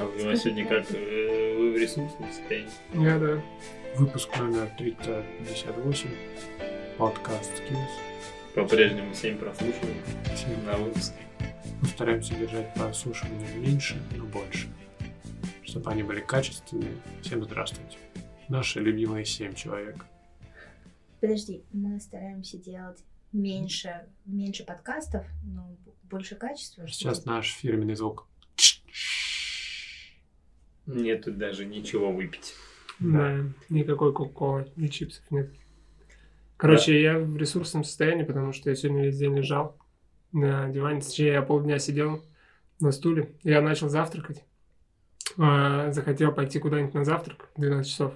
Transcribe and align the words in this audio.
А 0.00 0.04
у 0.04 0.24
вас 0.24 0.42
сегодня 0.42 0.66
как? 0.66 0.84
э, 0.92 1.56
Вы 1.58 1.72
в 1.72 1.76
ресурсном 1.76 2.30
состоянии? 2.30 2.70
Я, 2.94 3.18
да. 3.18 3.42
Выпуск 3.96 4.36
номер 4.38 4.70
358. 4.78 6.10
Подкаст 6.98 7.52
Skills. 7.62 7.90
По-прежнему 8.54 9.14
7 9.14 9.38
прослушиваний 9.38 10.00
Всем 10.34 10.64
на 10.64 10.76
выпуск. 10.76 11.14
Мы 11.80 11.88
стараемся 11.88 12.34
держать 12.34 12.72
прослушивания 12.74 13.54
меньше, 13.56 14.00
но 14.16 14.24
больше. 14.24 14.68
Чтобы 15.62 15.90
они 15.90 16.02
были 16.02 16.20
качественные. 16.20 16.94
Всем 17.22 17.44
здравствуйте. 17.44 17.98
Наши 18.48 18.80
любимые 18.80 19.24
7 19.24 19.54
человек. 19.54 20.04
Подожди, 21.20 21.64
мы 21.72 21.98
стараемся 22.00 22.56
делать 22.58 23.02
меньше, 23.32 24.06
меньше 24.24 24.64
подкастов, 24.64 25.24
но 25.44 25.76
больше 26.04 26.34
качества. 26.36 26.86
Сейчас 26.88 27.24
наш 27.24 27.52
фирменный 27.52 27.94
звук. 27.94 28.26
Нету 30.86 31.32
даже 31.32 31.66
ничего 31.66 32.10
выпить. 32.10 32.54
Да. 32.98 33.44
Никакой 33.68 34.12
кока-колы 34.12 34.70
и 34.76 34.88
чипсов 34.88 35.30
нет. 35.30 35.50
Короче, 36.56 37.00
я 37.00 37.18
в 37.18 37.36
ресурсном 37.36 37.84
состоянии, 37.84 38.24
потому 38.24 38.52
что 38.52 38.70
я 38.70 38.76
сегодня 38.76 39.04
весь 39.04 39.18
день 39.18 39.36
лежал 39.36 39.76
на 40.32 40.68
диване. 40.68 41.00
Точнее, 41.00 41.34
я 41.34 41.42
полдня 41.42 41.78
сидел 41.78 42.24
на 42.80 42.90
стуле. 42.90 43.36
Я 43.44 43.60
начал 43.60 43.88
завтракать. 43.88 44.44
А, 45.36 45.92
захотел 45.92 46.32
пойти 46.32 46.58
куда-нибудь 46.58 46.94
на 46.94 47.04
завтрак 47.04 47.50
в 47.54 47.60
12 47.60 47.90
часов, 47.90 48.14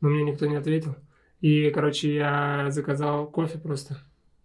но 0.00 0.08
мне 0.08 0.24
никто 0.24 0.46
не 0.46 0.56
ответил. 0.56 0.96
И, 1.40 1.70
короче, 1.70 2.14
я 2.14 2.70
заказал 2.70 3.30
кофе 3.30 3.58
просто 3.58 3.98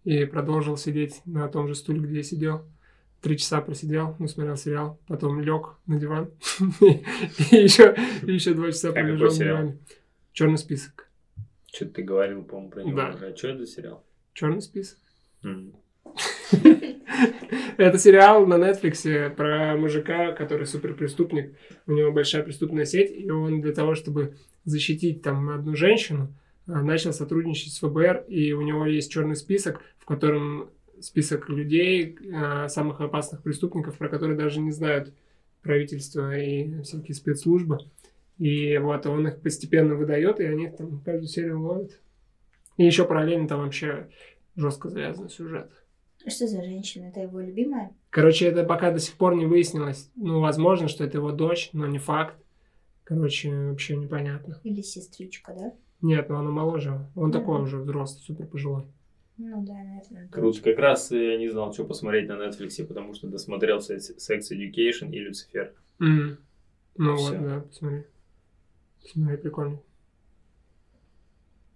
и 0.04 0.24
продолжил 0.24 0.76
сидеть 0.76 1.22
на 1.24 1.48
том 1.48 1.68
же 1.68 1.74
стуле, 1.74 2.00
где 2.00 2.16
я 2.16 2.22
сидел. 2.22 2.64
Три 3.20 3.38
часа 3.38 3.60
просидел, 3.60 4.16
ну, 4.18 4.26
смотрел 4.26 4.56
сериал, 4.56 5.00
потом 5.06 5.40
лег 5.40 5.76
на 5.86 6.00
диван 6.00 6.32
и 6.80 7.56
еще, 7.56 7.94
два 8.54 8.72
часа 8.72 8.90
пролежал 8.92 9.28
на 9.28 9.34
диване. 9.36 9.78
Черный 10.32 10.58
список. 10.58 11.08
Что-то 11.72 11.92
ты 11.92 12.02
говорил, 12.02 12.42
по-моему, 12.42 12.70
про 12.70 12.82
него. 12.82 12.96
Да. 12.96 13.10
уже. 13.10 13.26
А 13.26 13.36
что 13.36 13.48
это 13.48 13.58
за 13.60 13.66
сериал? 13.66 14.04
Черный 14.32 14.60
список. 14.60 14.98
Это 17.76 17.98
сериал 17.98 18.46
на 18.46 18.54
Netflix 18.54 19.34
про 19.34 19.76
мужика, 19.76 20.32
который 20.32 20.66
суперпреступник. 20.66 21.56
У 21.86 21.92
него 21.92 22.12
большая 22.12 22.42
преступная 22.42 22.84
сеть, 22.84 23.10
и 23.16 23.30
он 23.30 23.60
для 23.60 23.72
того, 23.72 23.94
чтобы 23.94 24.36
защитить 24.64 25.22
там 25.22 25.48
одну 25.50 25.74
женщину, 25.74 26.34
а, 26.66 26.82
начал 26.82 27.12
сотрудничать 27.12 27.72
с 27.72 27.78
ФБР, 27.80 28.24
и 28.28 28.52
у 28.52 28.62
него 28.62 28.86
есть 28.86 29.10
черный 29.10 29.36
список, 29.36 29.80
в 30.02 30.04
котором 30.04 30.70
список 31.00 31.48
людей, 31.48 32.18
а, 32.34 32.68
самых 32.68 33.00
опасных 33.00 33.42
преступников, 33.42 33.96
про 33.98 34.08
которые 34.08 34.36
даже 34.36 34.60
не 34.60 34.72
знают 34.72 35.14
правительство 35.62 36.36
и 36.36 36.82
всякие 36.82 37.14
спецслужбы. 37.14 37.78
И 38.38 38.76
вот 38.78 39.06
он 39.06 39.28
их 39.28 39.40
постепенно 39.40 39.94
выдает, 39.94 40.40
и 40.40 40.44
они 40.44 40.68
там 40.68 41.00
каждую 41.00 41.28
серию 41.28 41.60
ловят. 41.62 42.00
И 42.76 42.84
еще 42.84 43.04
параллельно 43.04 43.46
там 43.46 43.60
вообще 43.60 44.08
жестко 44.56 44.88
завязан 44.88 45.28
сюжет. 45.28 45.70
Что 46.26 46.46
за 46.48 46.62
женщина? 46.62 47.06
Это 47.06 47.20
его 47.20 47.40
любимая? 47.40 47.92
Короче, 48.10 48.46
это 48.46 48.64
пока 48.64 48.90
до 48.90 48.98
сих 48.98 49.14
пор 49.14 49.36
не 49.36 49.46
выяснилось. 49.46 50.10
Ну, 50.16 50.40
возможно, 50.40 50.88
что 50.88 51.04
это 51.04 51.18
его 51.18 51.30
дочь, 51.32 51.70
но 51.72 51.86
не 51.86 51.98
факт. 51.98 52.36
Короче, 53.04 53.50
вообще 53.52 53.96
непонятно. 53.96 54.60
Или 54.64 54.82
сестричка, 54.82 55.52
да? 55.52 55.72
Нет, 56.00 56.28
ну 56.28 56.36
она 56.36 56.50
моложе. 56.50 57.06
Он 57.14 57.24
Мгм. 57.28 57.32
такой 57.32 57.62
уже 57.62 57.78
взрослый, 57.78 58.22
супер 58.24 58.46
пожилой. 58.46 58.84
Ну 59.44 59.64
да, 59.66 59.74
наверное. 59.74 60.28
Круто. 60.28 60.62
Как 60.62 60.78
раз 60.78 61.10
я 61.10 61.36
не 61.36 61.48
знал, 61.48 61.72
что 61.72 61.84
посмотреть 61.84 62.28
на 62.28 62.34
Netflix, 62.34 62.84
потому 62.86 63.12
что 63.12 63.26
досмотрел 63.26 63.78
Sex 63.78 64.52
Education 64.52 65.10
и 65.10 65.18
Люцифер. 65.18 65.74
М. 66.00 66.38
Ну 66.96 67.16
вот, 67.16 67.32
да, 67.40 67.60
посмотри. 67.60 68.04
Посмотри, 69.02 69.36
прикольно. 69.38 69.82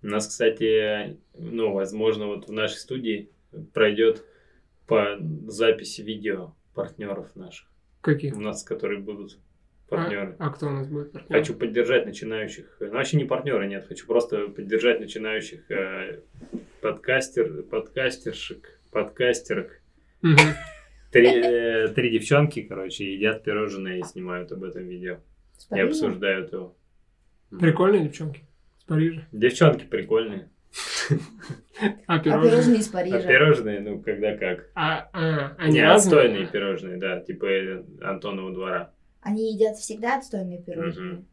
У 0.03 0.07
нас, 0.07 0.29
кстати, 0.29 1.19
ну, 1.37 1.73
возможно, 1.73 2.29
вот 2.29 2.47
в 2.47 2.53
нашей 2.53 2.77
студии 2.77 3.31
пройдет 3.73 4.25
по 4.87 5.19
записи 5.49 6.03
видео 6.03 6.55
партнеров 6.73 7.35
наших. 7.35 7.69
Какие? 8.01 8.31
У 8.31 8.41
нас, 8.41 8.63
которые 8.63 9.01
будут 9.01 9.41
партнеры. 9.89 10.37
А, 10.39 10.47
а 10.47 10.51
кто 10.51 10.67
у 10.67 10.71
нас 10.71 10.89
будет 10.89 11.13
партнер? 11.13 11.39
Хочу 11.39 11.55
поддержать 11.55 12.07
начинающих. 12.07 12.77
Ну, 12.81 12.91
вообще 12.91 13.17
не 13.17 13.25
партнеры, 13.25 13.67
нет. 13.67 13.87
Хочу 13.87 14.07
просто 14.07 14.49
поддержать 14.49 15.01
начинающих 15.01 15.71
э, 15.71 16.21
подкастер, 16.81 17.63
подкастершек, 17.65 18.81
подкастерок. 18.91 19.81
Три, 21.13 21.29
э, 21.29 21.89
три 21.89 22.11
девчонки, 22.11 22.63
короче, 22.63 23.15
едят 23.15 23.45
пирожные 23.45 24.01
и 24.01 24.03
снимают 24.03 24.53
об 24.53 24.65
этом 24.65 24.87
видео. 24.87 25.19
И 25.75 25.81
обсуждают 25.81 26.53
его. 26.53 26.77
Прикольные 27.59 28.05
девчонки. 28.05 28.43
С 28.79 28.85
Парижа. 28.85 29.23
Девчонки 29.33 29.85
прикольные. 29.85 30.51
А 32.07 32.17
А 32.17 32.19
пирожные? 32.19 32.51
пирожные 32.51 32.79
из 32.81 32.89
А 32.89 32.93
Парижа. 32.93 33.23
пирожные, 33.23 33.81
ну, 33.81 34.01
когда 34.03 34.37
как. 34.37 34.71
А, 34.75 35.09
а, 35.13 35.55
они 35.59 35.75
Не, 35.75 35.83
разные? 35.83 35.95
отстойные 35.97 36.47
пирожные, 36.49 36.97
да, 36.99 37.21
типа 37.21 37.47
э, 37.47 37.85
Антонова 38.03 38.53
двора. 38.53 38.93
Они 39.27 39.53
едят 39.53 39.77
всегда 39.77 40.19
отстойные 40.19 40.63
пирожные. 40.63 41.25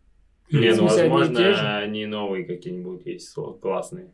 Или, 0.49 0.61
Не, 0.69 0.75
ну, 0.75 0.85
и 0.85 0.89
возможно, 0.89 1.53
же? 1.53 1.67
они 1.67 2.05
новые 2.07 2.43
какие-нибудь 2.45 3.05
есть, 3.05 3.33
классные. 3.61 4.11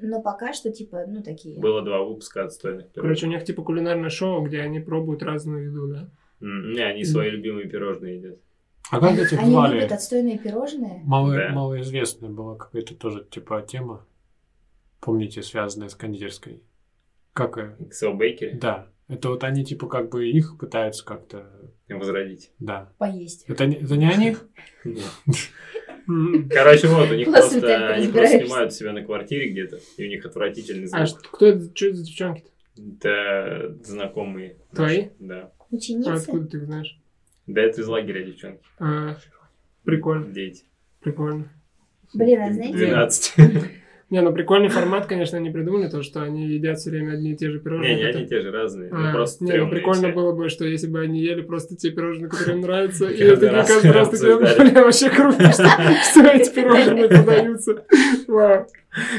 Но 0.00 0.22
пока 0.22 0.52
что, 0.52 0.70
типа, 0.70 1.04
ну, 1.08 1.22
такие. 1.22 1.58
Было 1.58 1.82
два 1.82 2.02
выпуска 2.04 2.44
отстойных 2.44 2.86
Короче, 2.94 3.26
у 3.26 3.28
пирожных. 3.28 3.30
них 3.40 3.44
типа 3.46 3.62
кулинарное 3.64 4.10
шоу, 4.10 4.42
где 4.42 4.60
они 4.60 4.78
пробуют 4.78 5.22
разную 5.24 5.66
еду, 5.66 5.88
да? 5.88 6.08
Не, 6.40 6.82
они 6.82 7.04
свои 7.04 7.30
любимые 7.30 7.68
пирожные 7.68 8.16
едят. 8.18 8.38
А 8.92 9.00
как 9.00 9.10
Они, 9.10 9.20
этих 9.22 9.38
они 9.40 9.50
звали? 9.50 9.74
любят 9.74 9.90
отстойные 9.92 10.38
пирожные. 10.38 11.00
Мало, 11.04 11.34
Да. 11.34 11.48
Малоизвестная 11.48 12.30
была 12.30 12.54
какая-то 12.56 12.94
тоже 12.94 13.24
типа 13.28 13.60
тема. 13.62 14.06
Помните, 15.00 15.42
связанная 15.42 15.88
с 15.88 15.96
кондитерской? 15.96 16.62
Как 17.32 17.56
ее? 17.56 17.76
Ксел 17.90 18.14
Бейкери 18.14 18.52
Да. 18.58 18.86
Это 19.08 19.28
вот 19.28 19.44
они 19.44 19.64
типа 19.64 19.86
как 19.86 20.10
бы 20.10 20.28
их 20.28 20.58
пытаются 20.58 21.04
как-то... 21.04 21.46
возродить. 21.88 22.50
Да. 22.58 22.92
Поесть. 22.98 23.44
Это 23.46 23.66
не, 23.66 23.76
это 23.76 23.96
не 23.96 24.10
о 24.10 24.16
них? 24.16 24.46
Короче, 26.50 26.86
вот, 26.88 27.10
у 27.10 27.14
них 27.14 27.26
просто, 27.26 27.92
они 27.94 28.08
просто 28.08 28.38
снимают 28.40 28.72
себя 28.72 28.92
на 28.92 29.02
квартире 29.04 29.50
где-то, 29.50 29.80
и 29.96 30.06
у 30.06 30.08
них 30.08 30.24
отвратительный 30.24 30.86
звук. 30.86 31.00
А 31.00 31.06
что, 31.06 31.18
кто 31.18 31.46
это, 31.46 31.70
что 31.74 31.86
это 31.86 31.96
за 31.96 32.04
девчонки-то? 32.04 32.50
Это 32.76 33.76
знакомые. 33.82 34.56
Твои? 34.72 35.08
Да. 35.18 35.50
А 35.58 35.74
Ученицы? 35.74 36.10
откуда 36.10 36.46
ты 36.46 36.56
их 36.58 36.64
знаешь? 36.64 36.98
Да, 37.46 37.62
это 37.62 37.80
из 37.80 37.88
лагеря 37.88 38.24
девчонки. 38.24 38.62
А, 38.78 39.16
прикольно, 39.84 40.26
Дети. 40.32 40.64
прикольно. 41.00 41.48
Блин, 42.14 42.40
а 42.40 42.52
знаете, 42.52 42.76
12. 42.76 43.34
Не, 44.08 44.20
ну 44.22 44.32
прикольный 44.32 44.68
формат, 44.68 45.06
конечно, 45.06 45.36
они 45.36 45.50
придумали, 45.50 45.88
то, 45.90 46.00
что 46.04 46.22
они 46.22 46.46
едят 46.46 46.78
все 46.78 46.90
время 46.90 47.14
одни 47.14 47.32
и 47.32 47.36
те 47.36 47.50
же 47.50 47.58
пирожные. 47.58 47.96
Не, 47.96 48.02
не 48.02 48.08
одни 48.08 48.22
и 48.22 48.26
те 48.28 48.40
же 48.40 48.52
разные. 48.52 48.88
А, 48.92 48.96
Ну, 48.96 49.12
просто 49.12 49.44
не, 49.44 49.52
ну 49.54 49.68
прикольно 49.68 50.02
все. 50.08 50.12
было 50.12 50.32
бы, 50.32 50.48
что 50.48 50.64
если 50.64 50.86
бы 50.86 51.00
они 51.00 51.20
ели 51.20 51.42
просто 51.42 51.74
те 51.74 51.90
пирожные, 51.90 52.28
которые 52.30 52.54
им 52.56 52.62
нравятся, 52.62 53.06
и 53.10 53.20
это 53.20 53.50
раз 53.50 53.68
каждый 53.68 53.90
раз 53.90 54.08
такие, 54.10 54.36
бля, 54.38 54.84
вообще 54.84 55.10
круто, 55.10 55.50
что, 56.10 56.22
эти 56.22 56.54
пирожные 56.54 57.08
подаются. 57.08 57.84
Вау. 58.28 58.66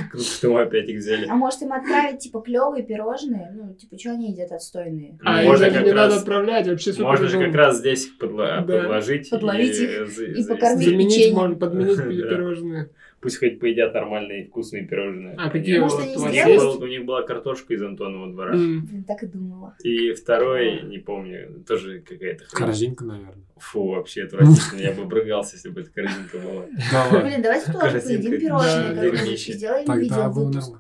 Круто, 0.10 0.26
что 0.26 0.54
мы 0.54 0.62
опять 0.62 0.88
их 0.90 1.00
взяли. 1.00 1.28
А 1.28 1.36
может 1.36 1.62
им 1.62 1.74
отправить, 1.74 2.20
типа, 2.20 2.40
клевые 2.40 2.84
пирожные? 2.84 3.52
Ну, 3.54 3.74
типа, 3.76 4.00
что 4.00 4.12
они 4.12 4.32
едят 4.32 4.52
отстойные? 4.54 5.20
А 5.24 5.44
Можно 5.44 5.66
их 5.66 5.74
как 5.74 5.86
не 5.86 5.92
раз- 5.92 6.10
надо 6.10 6.16
отправлять, 6.22 6.68
вообще 6.68 6.94
супер 6.94 7.06
Можно 7.08 7.28
же 7.28 7.40
как 7.46 7.54
раз 7.54 7.78
здесь 7.80 8.08
их 8.08 8.14
подла- 8.20 8.66
Да. 8.66 8.80
подложить. 8.80 9.30
Подловить 9.30 9.78
и, 9.80 9.84
их 9.84 10.02
и 10.02 10.06
завести. 10.12 10.48
покормить. 10.48 10.86
Заменить 10.88 11.16
печенье. 11.16 11.36
можно, 11.36 11.56
подменить 11.58 11.98
пирожные. 11.98 12.90
Пусть 13.20 13.40
хоть 13.40 13.60
поедят 13.60 13.94
нормальные 13.96 14.46
вкусные 14.46 14.86
пирожные. 14.86 15.34
А 15.38 15.50
какие 15.50 15.80
Может, 15.80 15.98
вот 15.98 16.04
они 16.06 16.16
у 16.16 16.20
вас 16.20 16.30
У 16.30 16.34
них, 16.34 16.42
сделают? 16.44 16.64
есть? 16.64 16.80
был- 16.80 16.84
у 16.84 16.88
них 16.88 17.06
была 17.06 17.22
картошка 17.24 17.74
из 17.74 17.82
Антонова 17.82 18.32
двора. 18.32 18.54
Блин, 18.54 19.04
так 19.08 19.24
и 19.24 19.26
думала. 19.26 19.76
И 19.84 20.12
второй, 20.14 20.84
не 20.84 21.00
помню, 21.00 21.64
тоже 21.68 22.00
какая-то 22.02 22.46
хрень. 22.46 22.66
Корзинка, 22.68 23.06
наверное. 23.06 23.44
Фу, 23.58 23.88
вообще 23.88 24.24
отвратительно. 24.26 24.80
Я 24.80 24.92
бы 24.92 25.06
брыгался, 25.06 25.56
если 25.56 25.70
бы 25.70 25.82
эта 25.82 25.90
корзинка 25.92 26.38
была. 26.38 26.66
Ладно. 26.94 27.22
Блин, 27.22 27.42
давайте 27.42 27.72
тоже 27.72 28.00
поедим 28.02 28.40
пирожные, 28.40 29.36
сделаем 29.38 30.00
видео 30.00 30.30
выпуск. 30.30 30.78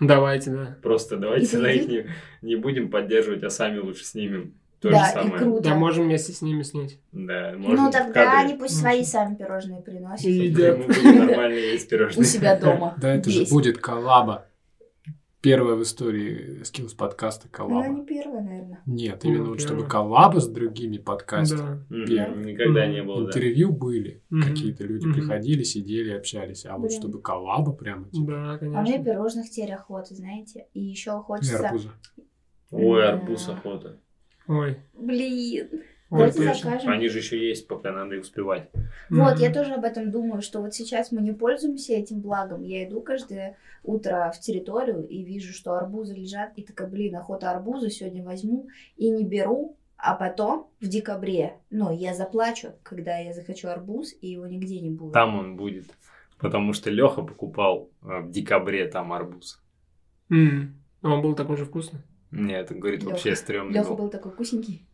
Давайте, 0.00 0.50
да. 0.50 0.78
Просто 0.82 1.18
давайте 1.18 1.58
на 1.58 1.66
их 1.70 1.86
не, 1.86 2.06
не 2.40 2.56
будем 2.56 2.90
поддерживать, 2.90 3.42
а 3.42 3.50
сами 3.50 3.78
лучше 3.78 4.04
снимем. 4.04 4.54
То 4.80 4.88
же 4.88 4.94
Да, 4.94 5.10
и 5.10 5.12
самое. 5.12 5.38
круто. 5.38 5.62
Да, 5.62 5.74
можем 5.74 6.04
вместе 6.04 6.32
с 6.32 6.40
ними 6.42 6.62
снять. 6.62 6.98
Да, 7.12 7.52
можно 7.58 7.84
Ну, 7.86 7.90
тогда 7.92 8.12
кадре. 8.24 8.50
они 8.50 8.58
пусть 8.58 8.78
свои 8.80 9.04
сами 9.04 9.34
пирожные 9.36 9.82
приносят. 9.82 10.24
И 10.26 10.48
будем 10.50 11.26
нормально 11.26 11.54
есть 11.54 11.86
У 11.86 11.90
пирожные. 11.90 12.24
себя 12.24 12.58
дома. 12.58 12.94
Да 13.00 13.14
это 13.14 13.28
же 13.30 13.44
будет 13.50 13.78
коллаба. 13.78 14.46
Первая 15.42 15.74
в 15.74 15.82
истории 15.82 16.60
Skills 16.64 16.94
подкаста 16.94 17.46
Ну, 17.46 17.50
коллаба. 17.56 17.88
не 17.88 18.04
первая, 18.04 18.42
наверное. 18.42 18.82
Нет, 18.84 19.20
Ну, 19.24 19.30
именно 19.30 19.48
вот 19.50 19.60
чтобы 19.62 19.86
коллаба 19.86 20.38
с 20.38 20.46
другими 20.48 20.98
подкастами. 20.98 21.82
Да. 21.88 22.28
Никогда 22.28 22.86
не 22.86 23.02
было, 23.02 23.22
да. 23.22 23.26
Интервью 23.28 23.72
были, 23.72 24.22
какие-то 24.30 24.84
люди 24.84 25.10
приходили, 25.12 25.62
сидели, 25.62 26.10
общались. 26.12 26.66
А 26.66 26.76
вот 26.76 26.92
чтобы 26.92 27.22
коллаба 27.22 27.72
прямо, 27.72 28.04
типа, 28.10 28.26
Да, 28.32 28.52
А 28.52 28.58
мне 28.82 28.92
конечно. 28.92 29.04
пирожных 29.04 29.50
теперь 29.50 29.72
охота, 29.72 30.14
знаете. 30.14 30.66
И 30.74 30.80
еще 30.82 31.10
и 31.10 31.22
хочется... 31.22 31.58
арбуза. 31.68 31.88
Ой, 32.70 33.00
Да. 33.02 33.08
арбуз 33.10 33.48
охота. 33.48 33.98
Ой, 34.50 34.78
Блин. 34.94 35.68
ой, 35.72 35.82
Давайте 36.10 36.38
точно. 36.44 36.70
закажем. 36.70 36.90
Они 36.90 37.08
же 37.08 37.18
еще 37.18 37.38
есть, 37.48 37.68
пока 37.68 37.92
надо 37.92 38.16
их 38.16 38.22
успевать. 38.22 38.68
Вот, 39.10 39.34
Мгм. 39.34 39.40
я 39.42 39.52
тоже 39.52 39.74
об 39.74 39.84
этом 39.84 40.10
думаю, 40.10 40.42
что 40.42 40.60
вот 40.60 40.74
сейчас 40.74 41.12
мы 41.12 41.22
не 41.22 41.30
пользуемся 41.32 41.92
этим 41.92 42.20
благом. 42.20 42.62
Я 42.62 42.84
иду 42.84 43.00
каждое 43.00 43.56
утро 43.84 44.32
в 44.34 44.40
территорию 44.40 45.06
и 45.06 45.22
вижу, 45.22 45.52
что 45.52 45.74
арбузы 45.74 46.14
лежат, 46.14 46.52
и 46.56 46.62
такая, 46.64 46.88
блин, 46.88 47.14
охота 47.14 47.52
арбуза 47.52 47.90
сегодня 47.90 48.24
возьму 48.24 48.66
и 48.96 49.08
не 49.08 49.24
беру, 49.24 49.76
а 49.96 50.16
потом 50.16 50.68
в 50.80 50.88
декабре, 50.88 51.58
ну, 51.70 51.92
я 51.94 52.12
заплачу, 52.14 52.72
когда 52.82 53.18
я 53.18 53.32
захочу 53.32 53.68
арбуз, 53.68 54.12
и 54.20 54.30
его 54.32 54.46
нигде 54.46 54.80
не 54.80 54.90
будет. 54.90 55.12
Там 55.12 55.38
он 55.38 55.56
будет. 55.56 55.84
Потому 56.38 56.72
что 56.72 56.90
Леха 56.90 57.22
покупал 57.22 57.90
э, 58.02 58.20
в 58.22 58.30
декабре 58.32 58.88
там 58.88 59.12
арбуз. 59.12 59.62
А 60.30 60.34
Он 60.34 61.22
был 61.22 61.34
такой 61.36 61.56
же 61.56 61.64
вкусный. 61.66 62.00
Нет, 62.30 62.70
он 62.70 62.80
говорит, 62.80 63.02
Лёха- 63.02 63.10
вообще 63.10 63.34
стрёмный 63.36 63.74
Леха 63.74 63.90
был. 63.90 63.96
был 63.96 64.08
такой 64.10 64.32
вкусненький. 64.32 64.86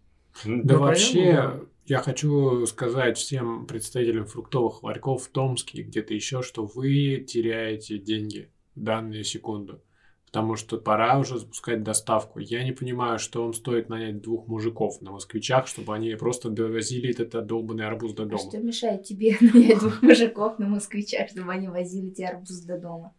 М, 0.45 0.63
Да 0.67 0.75
Ну, 0.75 0.81
вообще, 0.81 1.61
я 1.87 1.99
хочу 1.99 2.67
сказать 2.67 3.17
всем 3.19 3.67
представителям 3.67 4.27
фруктовых 4.27 4.83
ларьков 4.83 5.25
в 5.25 5.29
Томске 5.31 5.79
и 5.79 5.83
где-то 5.83 6.15
еще, 6.15 6.43
что 6.43 6.65
вы 6.67 7.25
теряете 7.27 7.99
деньги 7.99 8.51
в 8.75 8.83
данную 8.83 9.25
секунду. 9.25 9.83
Потому 10.27 10.57
что 10.57 10.77
пора 10.77 11.19
уже 11.19 11.39
запускать 11.39 11.83
доставку. 11.83 12.41
Я 12.41 12.65
не 12.65 12.73
понимаю, 12.73 13.19
что 13.19 13.43
вам 13.45 13.55
стоит 13.55 13.89
нанять 13.89 14.21
двух 14.21 14.49
мужиков 14.49 15.01
на 15.01 15.13
москвичах, 15.13 15.67
чтобы 15.69 15.95
они 15.95 16.15
просто 16.17 16.51
довозили 16.51 17.11
этот 17.19 17.47
долбанный 17.47 17.87
арбуз 17.87 18.13
до 18.13 18.25
А 18.25 18.27
дома. 18.27 18.39
что 18.41 18.59
мешает 18.59 19.05
тебе 19.05 19.37
нанять 19.41 19.79
двух 19.79 20.03
мужиков 20.03 20.59
на 20.59 20.67
москвичах, 20.69 21.31
чтобы 21.31 21.53
они 21.53 21.69
возили 21.69 22.11
тебе 22.11 22.27
арбуз 22.29 22.61
до 22.63 22.77
дома? 22.79 23.15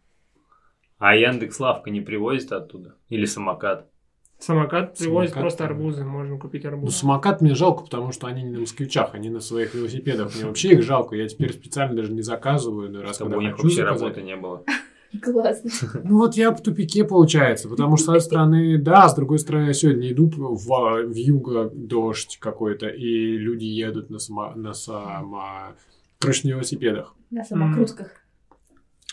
А 0.98 1.16
Яндекс 1.16 1.58
Лавка 1.60 1.90
не 1.90 2.00
привозит 2.00 2.52
оттуда? 2.52 2.96
Или 3.08 3.24
самокат? 3.24 3.90
Самокат 4.38 4.96
привозит 4.96 5.30
Самокат, 5.30 5.42
просто 5.42 5.64
арбузы, 5.64 6.04
можно 6.04 6.38
купить 6.38 6.62
Ну, 6.64 6.70
арбуз. 6.70 6.96
самокат 6.96 7.40
мне 7.40 7.54
жалко, 7.54 7.82
потому 7.84 8.12
что 8.12 8.28
они 8.28 8.42
не 8.44 8.50
на 8.50 8.60
москвичах, 8.60 9.14
они 9.14 9.30
на 9.30 9.40
своих 9.40 9.74
велосипедах. 9.74 10.34
Мне 10.34 10.44
вообще 10.46 10.70
их 10.74 10.82
жалко. 10.82 11.16
Я 11.16 11.26
теперь 11.28 11.52
специально 11.52 11.96
даже 11.96 12.12
не 12.12 12.22
заказываю, 12.22 12.90
но 12.90 13.02
раз 13.02 13.16
Чтобы 13.16 13.30
когда 13.32 13.38
у 13.38 13.40
них 13.42 13.52
хочу 13.56 13.64
вообще 13.64 13.82
заказать. 13.82 14.00
работы 14.02 14.22
не 14.22 14.36
было. 14.36 14.62
Классно. 15.22 15.70
Ну 16.04 16.18
вот 16.18 16.34
я 16.36 16.50
в 16.52 16.62
тупике 16.62 17.02
получается, 17.02 17.68
потому 17.68 17.96
что 17.96 18.04
с 18.04 18.08
одной 18.08 18.20
стороны, 18.20 18.78
да, 18.78 19.08
с 19.08 19.14
другой 19.14 19.38
стороны, 19.38 19.66
я 19.68 19.72
сегодня 19.72 20.12
иду 20.12 20.30
в, 20.30 21.02
в 21.02 21.14
юго 21.14 21.70
дождь 21.74 22.38
какой-то, 22.40 22.86
и 22.88 23.36
люди 23.38 23.64
едут 23.64 24.10
на, 24.10 24.18
само, 24.18 24.52
на 24.54 24.72
само, 24.74 25.74
короче, 26.20 26.46
на 26.46 26.52
велосипедах. 26.52 27.14
На 27.30 27.42
самокрутках. 27.44 28.08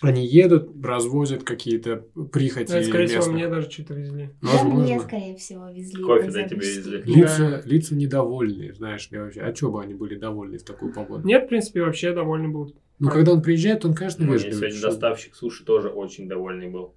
Они 0.07 0.25
едут, 0.25 0.69
развозят 0.83 1.43
какие-то 1.43 2.05
прихоти 2.31 2.71
Да, 2.71 2.83
скорее 2.83 3.07
всего, 3.07 3.17
местных. 3.19 3.35
мне 3.35 3.47
даже 3.47 3.69
что-то 3.71 3.93
везли. 3.95 4.29
Да, 4.41 4.47
Возможно. 4.49 4.79
мне, 4.79 4.99
скорее 4.99 5.35
всего, 5.35 5.69
везли. 5.69 6.03
Кофе, 6.03 6.31
да, 6.31 6.43
тебе 6.43 6.59
везли. 6.59 7.01
Лица, 7.05 7.61
лица 7.65 7.95
недовольные, 7.95 8.73
знаешь 8.73 9.09
ли, 9.11 9.17
вообще. 9.19 9.41
А 9.41 9.53
что 9.55 9.71
бы 9.71 9.81
они 9.81 9.93
были 9.93 10.15
довольны 10.15 10.57
в 10.57 10.63
такую 10.63 10.93
погоду? 10.93 11.27
Нет, 11.27 11.45
в 11.45 11.47
принципе, 11.47 11.81
вообще 11.81 12.13
довольны 12.13 12.47
будут. 12.49 12.75
Ну, 12.99 13.09
когда 13.09 13.33
он 13.33 13.41
приезжает, 13.41 13.83
он, 13.85 13.93
конечно, 13.93 14.23
вежливый. 14.23 14.53
сегодня 14.57 14.77
что- 14.77 14.87
доставщик 14.89 15.35
суши 15.35 15.65
тоже 15.65 15.89
очень 15.89 16.27
довольный 16.29 16.69
был. 16.69 16.93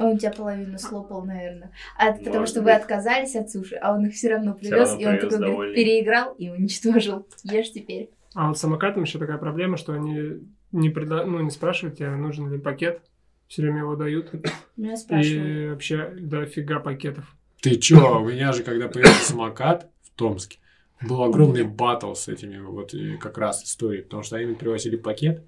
Он 0.00 0.14
у 0.14 0.18
тебя 0.18 0.30
половину 0.30 0.78
слопал, 0.78 1.24
наверное. 1.26 1.70
А 1.98 2.08
это 2.08 2.24
потому 2.24 2.46
что 2.46 2.60
быть. 2.60 2.64
вы 2.64 2.72
отказались 2.72 3.36
от 3.36 3.50
суши, 3.50 3.74
а 3.76 3.94
он 3.94 4.06
их 4.06 4.14
все 4.14 4.30
равно 4.30 4.54
привез, 4.54 4.88
равно 4.90 5.00
и 5.00 5.06
он 5.06 5.18
такой 5.18 5.38
говорит, 5.38 5.74
переиграл 5.74 6.32
и 6.38 6.48
уничтожил. 6.48 7.26
Ешь 7.44 7.70
теперь. 7.70 8.08
А 8.34 8.48
вот 8.48 8.56
с 8.56 8.60
самокатом 8.62 9.02
еще 9.02 9.18
такая 9.18 9.36
проблема, 9.38 9.76
что 9.76 9.92
они 9.92 10.40
не, 10.74 10.90
преда... 10.90 11.24
ну, 11.24 11.40
не 11.40 11.50
спрашивают 11.50 11.98
тебя, 11.98 12.16
нужен 12.16 12.52
ли 12.52 12.58
пакет. 12.58 13.02
Все 13.46 13.62
время 13.62 13.80
его 13.80 13.94
дают. 13.94 14.30
Ну, 14.76 14.90
я 14.90 14.96
спрашиваю. 14.96 15.66
И 15.66 15.68
вообще 15.68 16.12
дофига 16.18 16.80
пакетов. 16.80 17.24
Ты 17.62 17.76
чё, 17.76 18.20
у 18.20 18.28
меня 18.28 18.52
же, 18.52 18.62
когда 18.62 18.88
появился 18.88 19.30
самокат 19.30 19.90
в 20.02 20.10
Томске, 20.10 20.58
был 21.00 21.22
огромный 21.22 21.64
батл 21.64 22.14
с 22.14 22.28
этими 22.28 22.58
вот 22.58 22.94
как 23.20 23.38
раз 23.38 23.64
историей, 23.64 24.02
потому 24.02 24.22
что 24.22 24.36
они 24.36 24.46
мне 24.46 24.56
привозили 24.56 24.96
пакет. 24.96 25.44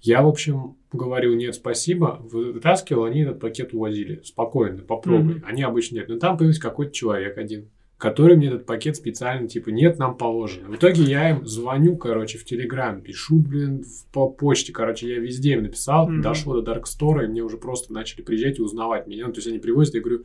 Я, 0.00 0.22
в 0.22 0.28
общем, 0.28 0.76
говорил, 0.92 1.34
нет, 1.34 1.54
спасибо. 1.54 2.20
Вытаскивал, 2.22 3.04
они 3.04 3.22
этот 3.22 3.40
пакет 3.40 3.74
увозили. 3.74 4.22
Спокойно, 4.24 4.82
попробуй. 4.82 5.36
Мгм. 5.36 5.44
Они 5.46 5.62
обычно 5.62 5.96
нет. 5.96 6.08
Но 6.08 6.18
там 6.18 6.36
появился 6.38 6.60
какой-то 6.60 6.92
человек 6.92 7.38
один, 7.38 7.70
который 7.98 8.36
мне 8.36 8.48
этот 8.48 8.66
пакет 8.66 8.96
специально, 8.96 9.48
типа, 9.48 9.70
нет, 9.70 9.98
нам 9.98 10.16
положено. 10.16 10.68
В 10.68 10.76
итоге 10.76 11.02
я 11.02 11.30
им 11.30 11.46
звоню, 11.46 11.96
короче, 11.96 12.36
в 12.38 12.44
Телеграм, 12.44 13.00
пишу, 13.00 13.38
блин, 13.38 13.82
в- 13.84 14.06
по 14.12 14.28
почте, 14.28 14.72
короче, 14.72 15.08
я 15.08 15.18
везде 15.20 15.54
им 15.54 15.62
написал, 15.62 16.06
Мгм. 16.08 16.20
дошло 16.22 16.60
до 16.60 16.72
Dark 16.72 16.82
Store, 16.84 17.24
и 17.24 17.28
мне 17.28 17.42
уже 17.42 17.56
просто 17.56 17.92
начали 17.92 18.22
приезжать 18.22 18.58
и 18.58 18.62
узнавать 18.62 19.06
меня. 19.06 19.26
Ну, 19.26 19.32
то 19.32 19.38
есть 19.38 19.48
они 19.48 19.58
привозят, 19.58 19.94
я 19.94 20.00
говорю, 20.02 20.24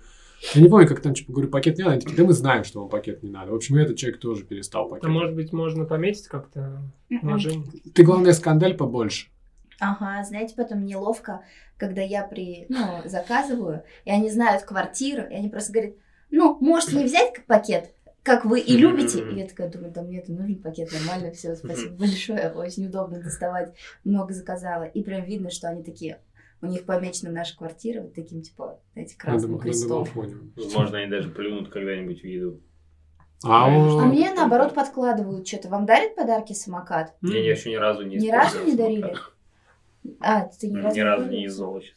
я 0.54 0.62
не 0.62 0.68
помню, 0.70 0.88
как 0.88 1.00
там, 1.02 1.14
типа, 1.14 1.32
говорю, 1.32 1.50
пакет 1.50 1.78
не 1.78 1.84
надо. 1.84 1.94
Они 1.94 2.02
такие, 2.02 2.18
да 2.18 2.24
мы 2.26 2.34
знаем, 2.34 2.64
что 2.64 2.80
вам 2.82 2.90
пакет 2.90 3.24
не 3.24 3.30
надо. 3.30 3.52
В 3.52 3.56
общем, 3.56 3.78
этот 3.78 3.96
человек 3.96 4.20
тоже 4.20 4.44
перестал 4.44 4.90
пакет. 4.90 5.06
А 5.06 5.08
может 5.10 5.34
быть, 5.36 5.54
можно 5.54 5.86
пометить 5.86 6.28
как-то 6.28 6.82
вложение? 7.22 7.68
Ты, 7.94 8.04
главное, 8.04 8.34
скандаль 8.34 8.76
побольше. 8.76 9.28
Ага, 9.80 10.24
знаете, 10.24 10.54
потом 10.58 10.86
неловко, 10.86 11.42
когда 11.78 12.02
я 12.02 12.24
при, 12.24 12.66
ну, 12.70 13.02
заказываю, 13.06 13.84
и 14.06 14.12
они 14.12 14.30
знают 14.30 14.64
квартиру, 14.64 15.24
и 15.30 15.34
они 15.34 15.50
просто 15.50 15.74
говорят, 15.74 15.94
ну, 16.32 16.58
можете 16.62 16.98
не 16.98 17.04
взять 17.06 17.34
как 17.34 17.46
пакет, 17.46 17.92
как 18.24 18.46
вы 18.46 18.60
и 18.60 18.78
любите. 18.78 19.20
И 19.32 19.36
я 19.40 19.48
такая 19.48 19.70
думаю, 19.70 19.92
да 19.92 20.02
мне 20.02 20.20
это 20.20 20.32
нужен 20.32 20.56
пакет, 20.62 20.90
нормально, 20.92 21.32
все, 21.32 21.56
спасибо 21.56 21.96
большое, 21.96 22.52
очень 22.52 22.86
удобно 22.88 23.22
доставать, 23.22 23.74
много 24.04 24.34
заказала. 24.34 24.84
И 24.84 25.04
прям 25.04 25.24
видно, 25.26 25.50
что 25.50 25.70
они 25.70 25.84
такие, 25.84 26.20
у 26.62 26.68
них 26.68 26.86
помечена 26.86 27.32
наша 27.32 27.58
квартира 27.58 28.02
вот 28.02 28.14
таким, 28.14 28.42
типа, 28.42 28.80
знаете, 28.94 29.16
На, 29.18 29.24
красным 29.24 29.52
на 29.54 29.58
крестом. 29.60 30.08
Возможно, 30.56 31.00
они 31.00 31.10
даже 31.10 31.30
плюнут 31.30 31.70
когда-нибудь 31.70 32.22
в 32.22 32.26
еду. 32.26 32.60
А, 33.44 33.66
А 33.66 33.76
он- 33.76 34.10
мне, 34.10 34.32
наоборот, 34.34 34.76
подкладывают 34.76 35.48
что-то. 35.48 35.70
Вам 35.70 35.88
дарят 35.88 36.16
подарки 36.16 36.54
самокат? 36.54 37.16
Я 37.24 37.40
еще 37.52 37.72
ни 37.72 37.76
разу 37.76 38.04
не 38.04 38.18
Ни 38.18 38.30
разу 38.30 38.64
не 38.64 38.76
дарили? 38.76 39.02
самокат. 39.02 39.32
А, 40.20 40.42
ты 40.46 40.68
ни 40.68 40.78
разу 40.80 40.96
Ни 40.96 41.00
разу 41.02 41.22
не 41.24 41.28
пробовал? 41.30 41.44
юзал 41.44 41.80
еще 41.80 41.94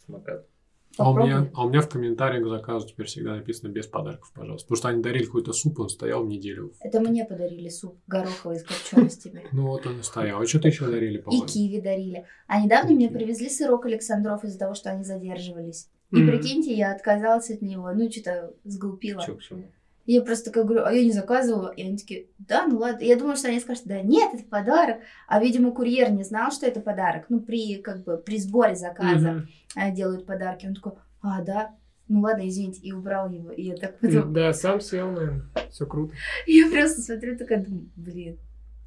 а 0.99 1.11
у, 1.11 1.17
меня, 1.19 1.51
а 1.55 1.65
у 1.65 1.69
меня 1.69 1.81
в 1.81 1.89
комментариях 1.89 2.45
к 2.45 2.49
заказу 2.49 2.89
теперь 2.89 3.07
всегда 3.07 3.35
написано 3.37 3.69
без 3.71 3.87
подарков, 3.87 4.31
пожалуйста. 4.35 4.67
Потому 4.67 4.77
что 4.77 4.89
они 4.89 5.03
дарили 5.03 5.25
какой-то 5.25 5.53
суп, 5.53 5.81
он 5.81 5.89
стоял 5.89 6.25
неделю. 6.25 6.73
Это 6.81 7.01
мне 7.01 7.25
подарили 7.25 7.69
суп 7.69 7.99
гороховый 8.07 8.59
с 8.59 8.65
копченостями. 8.65 9.47
Ну 9.53 9.67
вот 9.67 9.87
он 9.87 10.01
и 10.01 10.03
стоял. 10.03 10.41
А 10.41 10.47
что-то 10.47 10.69
еще 10.69 10.87
дарили, 10.87 11.19
И 11.19 11.23
по-моему. 11.23 11.47
киви 11.47 11.81
дарили. 11.81 12.27
А 12.47 12.63
недавно 12.63 12.91
И 12.91 12.95
мне 12.95 13.09
привезли 13.09 13.49
сырок 13.49 13.87
Александров 13.87 14.45
из-за 14.45 14.59
того, 14.59 14.75
что 14.75 14.91
они 14.91 15.05
задерживались. 15.05 15.89
И 16.11 16.17
прикиньте, 16.17 16.73
я 16.73 16.93
отказалась 16.93 17.51
от 17.51 17.61
него. 17.63 17.91
Ну, 17.93 18.11
что-то 18.11 18.53
сглупила. 18.65 19.25
Че 19.25 19.35
к 19.35 19.43
чему? 19.43 19.65
Я 20.07 20.21
просто 20.23 20.47
такая 20.51 20.65
говорю, 20.65 20.85
а 20.85 20.93
я 20.93 21.03
не 21.03 21.13
заказывала. 21.13 21.71
И 21.71 21.83
они 21.83 21.97
такие, 21.97 22.27
да, 22.39 22.67
ну 22.67 22.79
ладно. 22.79 23.03
Я 23.05 23.17
думала, 23.17 23.37
что 23.37 23.49
они 23.49 23.59
скажут, 23.61 23.85
да 23.87 24.03
нет, 24.03 24.35
это 24.35 24.45
подарок. 24.45 24.99
А, 25.27 25.41
видимо, 25.43 25.71
курьер 25.73 26.11
не 26.11 26.25
знал, 26.25 26.51
что 26.51 26.67
это 26.67 26.81
подарок. 26.81 27.27
Ну, 27.31 27.41
при, 27.41 27.77
как 27.77 28.05
бы, 28.05 28.19
при 28.19 28.39
сборе 28.39 28.75
заказа 28.75 29.47
а, 29.75 29.91
делают 29.91 30.27
подарки. 30.27 30.67
Он 30.67 30.75
такой, 30.75 30.93
а, 31.23 31.43
да, 31.43 31.75
ну 32.09 32.21
ладно, 32.21 32.47
извините, 32.47 32.81
и 32.83 32.93
убрал 32.93 33.31
его. 33.31 33.51
И 33.51 33.63
я 33.63 33.77
так 33.77 33.99
потом... 33.99 34.33
Да, 34.35 34.53
сам 34.53 34.81
съел, 34.81 35.11
наверное. 35.11 35.47
Все 35.71 35.87
круто. 35.87 36.13
Я 36.47 36.69
просто 36.71 37.01
смотрю, 37.01 37.39
такая 37.39 37.65
думаю, 37.65 37.89
блин, 37.97 38.39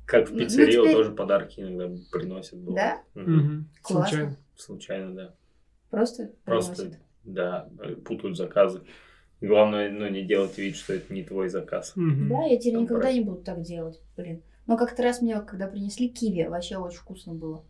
Как 0.05 0.29
в 0.29 0.33
Ну, 0.33 0.39
пиццерию 0.39 0.83
теперь- 0.83 0.95
тоже 0.95 1.11
подарки 1.13 1.59
иногда 1.61 1.89
приносят. 2.11 2.59
бывает. 2.59 2.99
Да? 3.15 3.21
Мгм. 3.21 3.69
Классно. 3.81 4.07
Случайно. 4.07 4.37
Случайно, 4.55 5.15
да. 5.15 5.33
просто 5.89 6.31
Просто, 6.45 6.75
приносит. 6.75 6.99
да, 7.23 7.69
путают 8.05 8.37
заказы. 8.37 8.81
Главное, 9.41 9.91
ну, 9.91 10.07
не 10.09 10.23
делать 10.23 10.57
вид, 10.57 10.75
что 10.75 10.93
это 10.93 11.13
не 11.13 11.23
твой 11.23 11.49
заказ. 11.49 11.93
Мгм. 11.95 12.29
Да, 12.29 12.43
я 12.45 12.57
теперь 12.57 12.73
Там 12.73 12.83
никогда 12.83 13.03
брать. 13.03 13.15
не 13.15 13.21
буду 13.21 13.41
так 13.43 13.61
делать, 13.61 13.99
блин. 14.15 14.41
Но 14.65 14.77
как-то 14.77 15.03
раз 15.03 15.21
мне, 15.21 15.39
когда 15.41 15.67
принесли 15.67 16.09
киви, 16.09 16.47
вообще 16.47 16.77
очень 16.77 16.97
вкусно 16.97 17.33
было. 17.33 17.63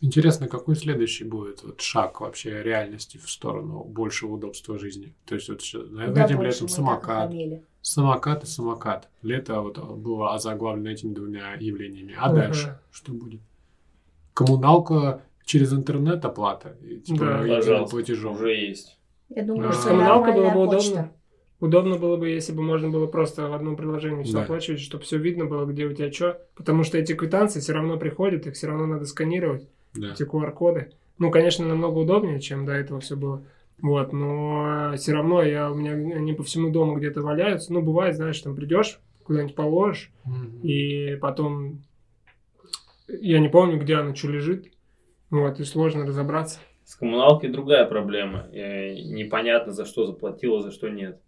Интересно, 0.00 0.48
какой 0.48 0.76
следующий 0.76 1.24
будет 1.24 1.62
вот 1.62 1.80
шаг 1.80 2.20
вообще 2.20 2.62
реальности 2.62 3.16
в 3.16 3.30
сторону 3.30 3.84
большего 3.84 4.34
удобства 4.34 4.78
жизни? 4.78 5.14
То 5.24 5.34
есть 5.34 5.48
вот 5.48 5.62
Куда 5.62 6.24
этим 6.24 6.36
больше 6.36 6.52
летом 6.64 6.68
самокат, 6.68 7.32
самокат 7.80 8.44
и 8.44 8.46
самокат. 8.46 9.08
Лето 9.22 9.60
вот 9.60 9.78
было 9.78 10.34
озаглавлено 10.34 10.90
этими 10.90 11.14
двумя 11.14 11.54
явлениями. 11.54 12.14
А 12.18 12.26
Ага. 12.26 12.34
дальше 12.34 12.78
что 12.90 13.12
будет? 13.12 13.40
Коммуналка 14.34 15.22
через 15.44 15.72
интернет 15.72 16.24
оплата? 16.24 16.76
Типа 17.04 17.24
Да. 17.64 17.84
платежом. 17.86 18.34
уже 18.34 18.54
есть. 18.54 18.98
Я 19.34 19.42
думаю, 19.44 19.68
А. 19.68 19.72
что 19.72 19.82
С 19.82 19.84
коммуналкой 19.84 20.32
было 20.32 20.40
бы 20.42 20.46
нормальная 20.48 20.64
удобно. 20.66 20.76
почта. 20.78 21.12
Удобно 21.60 21.96
было 21.98 22.16
бы, 22.16 22.28
если 22.28 22.52
бы 22.52 22.62
можно 22.62 22.90
было 22.90 23.06
просто 23.06 23.48
в 23.48 23.54
одном 23.54 23.76
приложении 23.76 24.22
все 24.24 24.34
Да. 24.34 24.42
оплачивать, 24.42 24.80
чтобы 24.80 25.04
все 25.04 25.16
видно 25.18 25.46
было, 25.46 25.64
где 25.64 25.86
у 25.86 25.92
тебя 25.92 26.12
что. 26.12 26.42
Потому 26.56 26.82
что 26.84 26.98
эти 26.98 27.14
квитанции 27.14 27.60
все 27.60 27.72
равно 27.72 27.96
приходят, 27.96 28.46
их 28.46 28.54
все 28.54 28.66
равно 28.66 28.86
надо 28.86 29.06
сканировать, 29.06 29.66
Да. 29.94 30.12
эти 30.12 30.24
QR-коды. 30.24 30.90
Ну, 31.18 31.30
конечно, 31.30 31.66
намного 31.66 31.98
удобнее, 31.98 32.40
чем 32.40 32.66
до 32.66 32.72
этого 32.72 33.00
все 33.00 33.16
было. 33.16 33.42
Вот, 33.80 34.12
но 34.12 34.92
все 34.96 35.12
равно 35.12 35.42
я, 35.42 35.70
у 35.70 35.74
меня 35.74 35.92
они 35.92 36.32
по 36.34 36.42
всему 36.42 36.70
дому 36.70 36.96
где-то 36.96 37.22
валяются. 37.22 37.72
Ну, 37.72 37.82
бывает, 37.82 38.16
знаешь, 38.16 38.40
там 38.40 38.54
придешь, 38.54 39.00
куда-нибудь 39.24 39.54
положишь, 39.54 40.12
Мгм. 40.24 40.60
и 40.62 41.16
потом 41.16 41.80
я 43.08 43.40
не 43.40 43.48
помню, 43.48 43.78
где 43.80 43.96
оно, 43.96 44.14
что 44.14 44.28
лежит. 44.28 44.66
Вот, 45.30 45.58
и 45.60 45.64
сложно 45.64 46.06
разобраться. 46.06 46.60
С 46.84 46.96
коммуналкой 46.96 47.50
другая 47.50 47.86
проблема. 47.86 48.48
Непонятно, 48.52 49.72
за 49.72 49.84
что 49.84 50.06
заплатила, 50.06 50.62
за 50.62 50.70
что 50.70 50.88
нет. 50.88 51.20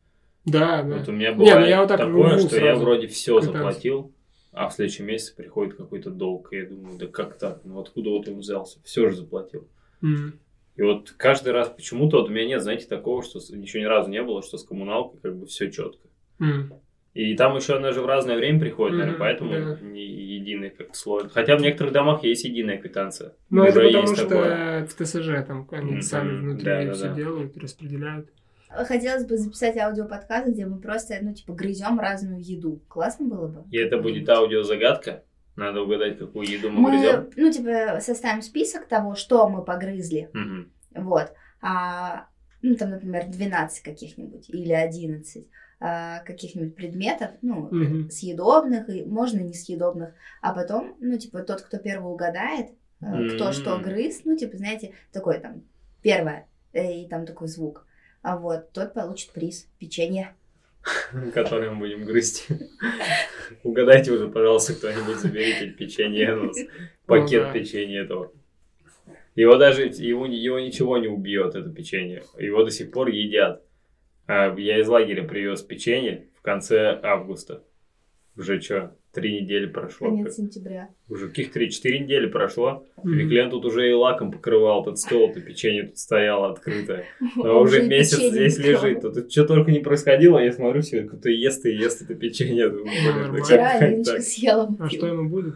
Да, 0.44 0.82
да. 0.82 0.98
Вот 0.98 1.08
у 1.08 1.12
меня 1.12 1.32
бывает 1.32 1.60
ну 1.60 1.66
я 1.66 1.80
вот 1.80 1.88
так 1.88 1.98
такое, 1.98 2.38
что 2.38 2.54
я 2.56 2.62
сразу 2.62 2.80
вроде 2.84 3.06
все 3.08 3.34
кататься. 3.34 3.52
заплатил, 3.52 4.14
а 4.52 4.68
в 4.68 4.74
следующем 4.74 5.06
месяце 5.06 5.34
приходит 5.34 5.74
какой-то 5.74 6.10
долг. 6.10 6.52
И 6.52 6.56
я 6.56 6.66
думаю, 6.66 6.98
да 6.98 7.06
как 7.08 7.36
так? 7.38 7.62
Ну 7.64 7.80
откуда 7.80 8.10
вот 8.10 8.28
он 8.28 8.38
взялся? 8.38 8.78
Все 8.84 9.10
же 9.10 9.16
заплатил. 9.16 9.66
М. 10.02 10.38
И 10.76 10.82
вот 10.82 11.10
каждый 11.16 11.52
раз 11.52 11.70
почему-то 11.70 12.18
вот 12.20 12.28
у 12.28 12.32
меня 12.32 12.46
нет, 12.46 12.62
знаете, 12.62 12.86
такого, 12.86 13.22
что 13.22 13.38
еще 13.38 13.80
ни 13.80 13.86
разу 13.86 14.10
не 14.10 14.22
было, 14.22 14.42
что 14.42 14.58
с 14.58 14.64
коммуналкой 14.64 15.18
как 15.20 15.36
бы 15.36 15.46
все 15.46 15.70
четко. 15.70 16.06
М. 16.38 16.74
И 17.16 17.34
там 17.34 17.56
еще 17.56 17.76
она 17.76 17.92
же 17.92 18.02
в 18.02 18.06
разное 18.06 18.36
время 18.36 18.60
приходит, 18.60 18.92
наверное, 18.98 19.12
Мгм, 19.14 19.20
поэтому 19.20 19.50
да. 19.52 19.78
не 19.80 20.04
единый 20.04 20.72
слой. 20.92 21.28
Хотя 21.30 21.56
в 21.56 21.62
некоторых 21.62 21.92
домах 21.94 22.22
есть 22.24 22.44
единая 22.44 22.76
квитанция. 22.76 23.32
Ну, 23.48 23.64
это 23.64 23.80
потому 23.80 24.02
есть 24.02 24.16
что 24.16 24.28
такое. 24.28 24.86
в 24.86 24.94
ТСЖ 24.94 25.46
там 25.46 25.66
они 25.72 25.92
Мгм, 25.92 26.02
сами 26.02 26.38
внутри 26.40 26.64
да-да-да. 26.64 26.92
все 26.94 27.14
делают, 27.14 27.56
распределяют. 27.56 28.28
Хотелось 28.68 29.24
бы 29.24 29.38
записать 29.38 29.78
аудиоподкаст, 29.78 30.48
где 30.48 30.66
мы 30.66 30.78
просто, 30.78 31.14
ну, 31.22 31.32
типа, 31.32 31.54
грызем 31.54 31.98
разную 31.98 32.40
еду. 32.42 32.82
Классно 32.88 33.26
было 33.26 33.46
бы? 33.48 33.64
И 33.70 33.78
это 33.78 33.96
будет 33.96 34.28
аудиозагадка. 34.28 35.22
Надо 35.56 35.80
угадать, 35.82 36.18
какую 36.18 36.46
еду 36.46 36.68
мы, 36.68 36.80
Мы, 36.80 36.90
грызем. 36.90 37.30
ну, 37.36 37.50
типа, 37.50 38.00
составим 38.00 38.42
список 38.42 38.88
того, 38.88 39.14
что 39.14 39.48
мы 39.48 39.64
погрызли. 39.64 40.28
Мгм. 40.34 40.70
Вот. 40.96 41.32
А, 41.62 42.26
ну, 42.60 42.74
там, 42.76 42.90
например, 42.90 43.24
12 43.28 43.82
каких-нибудь 43.82 44.50
или 44.50 44.72
11 44.74 45.46
а, 45.46 45.65
каких-нибудь 45.78 46.74
предметов, 46.74 47.32
ну, 47.42 47.68
Мгм. 47.70 48.10
съедобных, 48.10 48.88
и 48.88 49.04
можно 49.04 49.40
несъедобных. 49.40 50.14
А 50.40 50.54
потом, 50.54 50.96
ну, 51.00 51.18
типа, 51.18 51.42
тот, 51.42 51.60
кто 51.62 51.76
первый 51.78 52.10
угадает, 52.12 52.70
э, 53.02 53.28
кто 53.34 53.52
что 53.52 53.78
грыз, 53.78 54.22
ну, 54.24 54.36
типа, 54.36 54.56
знаете, 54.56 54.94
такой 55.12 55.38
там, 55.38 55.62
первое, 56.02 56.46
э, 56.72 57.02
и 57.02 57.08
там 57.08 57.26
такой 57.26 57.48
звук. 57.48 57.86
А 58.22 58.38
вот, 58.38 58.72
тот 58.72 58.94
получит 58.94 59.32
приз. 59.32 59.68
Печенье. 59.78 60.34
который 61.34 61.70
мы 61.70 61.80
будем 61.80 62.04
грызть. 62.04 62.46
Угадайте 63.62 64.12
уже, 64.12 64.28
пожалуйста, 64.28 64.74
кто-нибудь 64.74 65.16
заберите 65.18 65.66
печенье, 65.68 66.34
ну, 66.34 66.52
пакет 67.06 67.52
печенья 67.52 68.04
этого. 68.04 68.32
Его 69.34 69.56
даже, 69.56 69.86
его, 69.86 70.26
его 70.26 70.58
ничего 70.58 70.96
не 70.96 71.08
убьет, 71.08 71.54
это 71.54 71.68
печенье. 71.70 72.22
Его 72.38 72.64
до 72.64 72.70
сих 72.70 72.90
пор 72.90 73.08
едят. 73.08 73.62
А 74.26 74.54
Я 74.58 74.80
из 74.80 74.88
лагеря 74.88 75.22
привез 75.24 75.62
печенье 75.62 76.26
в 76.38 76.42
конце 76.42 76.98
августа. 77.02 77.62
Уже 78.36 78.60
что, 78.60 78.94
три 79.12 79.40
недели 79.40 79.66
прошло. 79.66 80.08
Конец 80.10 80.34
сентября. 80.34 80.90
Уже 81.08 81.28
каких 81.28 81.52
три-четыре 81.52 82.00
недели 82.00 82.26
прошло. 82.26 82.86
Мгм. 83.02 83.14
Виклен 83.14 83.50
тут 83.50 83.64
уже 83.64 83.88
и 83.88 83.94
лаком 83.94 84.30
покрывал 84.30 84.82
этот 84.82 84.98
стол, 84.98 85.32
то 85.32 85.40
печенье 85.40 85.84
тут 85.84 85.96
стояло 85.98 86.50
открытое. 86.50 87.06
А 87.36 87.52
Он 87.52 87.62
уже 87.62 87.82
месяц 87.82 88.18
здесь 88.18 88.58
лежит. 88.58 89.00
Тут 89.00 89.32
что 89.32 89.46
только 89.46 89.70
не 89.70 89.80
происходило, 89.80 90.38
я 90.38 90.52
смотрю, 90.52 90.82
все 90.82 91.04
кто 91.04 91.30
ест 91.30 91.64
и 91.64 91.70
ест 91.70 92.02
это 92.02 92.14
печенье. 92.14 92.68
Вчера 92.68 93.70
Алиночка 93.78 94.20
съела. 94.20 94.68
А 94.78 94.88
что 94.90 95.06
ему 95.06 95.28
будет? 95.30 95.54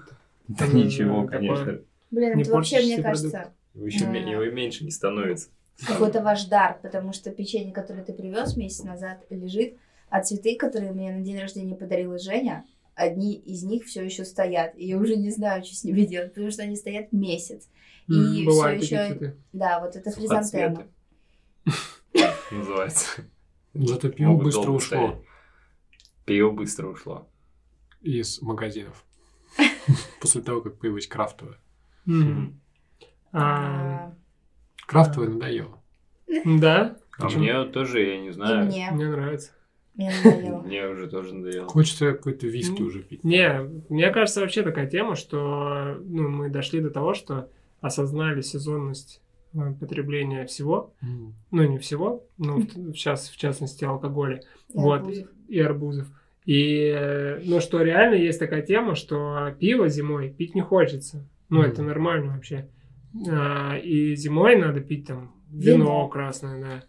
Да 0.49 0.67
ничего, 0.67 1.27
конечно. 1.27 1.81
Блин, 2.11 2.41
это 2.41 2.50
вообще, 2.50 2.81
мне 2.81 3.03
кажется, 3.03 3.53
Его 3.75 3.87
еще 3.87 4.07
меньше 4.50 4.85
не 4.85 4.91
становится. 4.91 5.50
Какой-то 5.87 6.22
ваш 6.22 6.44
дар, 6.46 6.78
потому 6.82 7.12
что 7.12 7.30
печенье, 7.30 7.72
которое 7.72 8.04
ты 8.04 8.12
привез 8.12 8.56
месяц 8.56 8.84
назад, 8.84 9.25
лежит, 9.30 9.76
а 10.08 10.22
цветы, 10.22 10.56
которые 10.56 10.92
мне 10.92 11.12
на 11.12 11.20
день 11.22 11.38
рождения 11.38 11.75
подарила 11.76 12.18
Женя, 12.18 12.64
одни 12.94 13.34
из 13.34 13.62
них 13.62 13.84
все 13.84 14.04
еще 14.04 14.25
стоят. 14.25 14.76
И 14.76 14.87
я 14.87 14.99
уже 14.99 15.16
не 15.16 15.30
знаю, 15.30 15.64
что 15.64 15.75
с 15.75 15.84
ними 15.84 16.02
делать, 16.02 16.34
потому 16.34 16.50
что 16.50 16.62
они 16.62 16.76
стоят 16.76 17.12
месяц. 17.12 17.68
И 18.08 18.12
М, 18.44 18.50
все 18.50 18.68
еще... 18.70 19.08
цветы. 19.08 19.37
Да, 19.52 19.80
вот 19.80 19.96
это 19.96 20.10
хризантема. 20.10 20.87
Называется. 22.50 23.22
Зато 23.75 24.08
пиво 24.08 24.37
быстро 24.37 24.70
ушло. 24.72 25.22
Пиво 26.25 26.50
быстро 26.50 26.88
ушло. 26.88 27.28
из 28.00 28.40
магазинов. 28.42 29.04
После 30.20 30.42
того, 30.42 30.60
как 30.60 30.78
появилась 30.78 31.06
крафтовая. 31.06 31.58
Мгм. 34.90 35.04
Крафтовая 35.04 35.28
надоела. 35.30 35.78
Да? 36.44 36.97
А 37.18 37.28
мне 37.28 37.64
тоже, 37.64 38.00
я 38.02 38.20
не 38.20 38.28
И 38.28 38.32
знаю. 38.32 38.66
мне. 38.66 38.88
Мне 38.92 39.09
нравится. 39.09 39.50
Мне 39.94 40.11
надоело. 40.25 40.61
Мне 40.66 40.87
уже 40.88 41.09
тоже 41.09 41.35
надоело. 41.35 41.66
Хочется 41.68 42.12
какой-то 42.12 42.47
виски 42.47 42.80
уже 42.82 43.02
пить. 43.02 43.23
Не, 43.25 43.61
мне 43.88 44.11
кажется, 44.11 44.40
вообще 44.40 44.62
такая 44.62 44.87
тема, 44.88 45.16
что 45.16 45.97
ну, 46.04 46.28
мы 46.28 46.49
дошли 46.49 46.80
до 46.80 46.90
того, 46.90 47.14
что 47.14 47.49
осознали 47.80 48.40
сезонность 48.40 49.20
э, 49.54 49.59
потребления 49.78 50.47
всего, 50.47 50.92
М. 51.02 51.35
ну 51.50 51.64
не 51.64 51.78
всего, 51.78 52.25
но 52.38 52.56
в- 52.59 52.94
сейчас 52.94 53.28
в 53.28 53.37
частности 53.37 53.85
алкоголя 53.85 54.42
И 54.68 54.78
Вот. 54.78 55.00
арбузов. 55.00 55.28
и 55.49 55.61
арбузов. 55.61 56.09
И 56.47 57.38
ну 57.44 57.61
что 57.61 57.82
реально 57.82 58.14
есть 58.14 58.38
такая 58.38 58.62
тема, 58.62 58.94
что 58.94 59.54
пиво 59.59 59.88
зимой 59.88 60.30
пить 60.30 60.54
не 60.54 60.62
хочется. 60.62 61.25
Ну 61.49 61.61
Мгм. 61.61 61.68
это 61.70 61.82
нормально 61.82 62.35
вообще. 62.35 62.68
А, 63.29 63.76
и 63.76 64.14
зимой 64.14 64.57
надо 64.57 64.81
пить 64.81 65.07
там 65.07 65.35
вино 65.50 65.76
Вино. 65.76 66.09
красное, 66.09 66.61
да. 66.61 66.85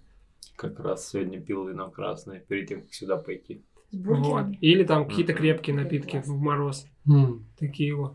Как 0.55 0.79
раз 0.79 1.09
сегодня 1.09 1.39
пил 1.41 1.67
вино 1.67 1.89
красное 1.89 2.39
перед 2.39 2.67
тем, 2.67 2.81
как 2.81 2.93
сюда 2.93 3.17
пойти. 3.17 3.63
С 3.91 3.95
Вот. 3.97 4.45
Или 4.61 4.83
там 4.83 5.07
какие-то 5.07 5.33
крепкие 5.33 5.75
напитки 5.75 6.21
в 6.25 6.29
мороз. 6.39 6.85
М. 7.07 7.45
Такие 7.57 7.95
вот. 7.95 8.13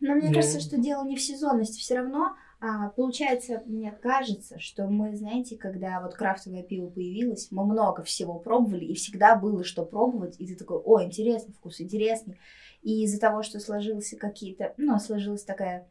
Но 0.00 0.14
мне 0.14 0.28
Я- 0.28 0.34
кажется, 0.34 0.60
что 0.60 0.78
дело 0.78 1.04
не 1.06 1.16
в 1.16 1.20
сезонности. 1.20 1.78
Все 1.80 1.96
равно 1.98 2.34
а, 2.66 2.88
получается, 2.90 3.62
мне 3.66 3.92
кажется, 3.92 4.58
что 4.58 4.86
мы, 4.86 5.14
знаете, 5.14 5.54
когда 5.54 6.00
вот 6.00 6.14
крафтовое 6.14 6.62
пиво 6.62 6.88
появилось, 6.88 7.48
мы 7.50 7.66
много 7.66 8.02
всего 8.04 8.38
пробовали, 8.38 8.86
и 8.86 8.94
всегда 8.94 9.36
было 9.36 9.64
что 9.64 9.84
пробовать, 9.84 10.36
и 10.38 10.46
ты 10.46 10.54
такой, 10.56 10.78
о, 10.78 11.02
интересный 11.02 11.52
вкус, 11.52 11.82
интересный. 11.82 12.38
И 12.82 13.04
из-за 13.04 13.20
того, 13.20 13.42
что 13.42 13.60
сложился 13.60 14.16
какие-то, 14.16 14.72
ну, 14.78 14.98
сложилась 14.98 15.44
такая 15.44 15.86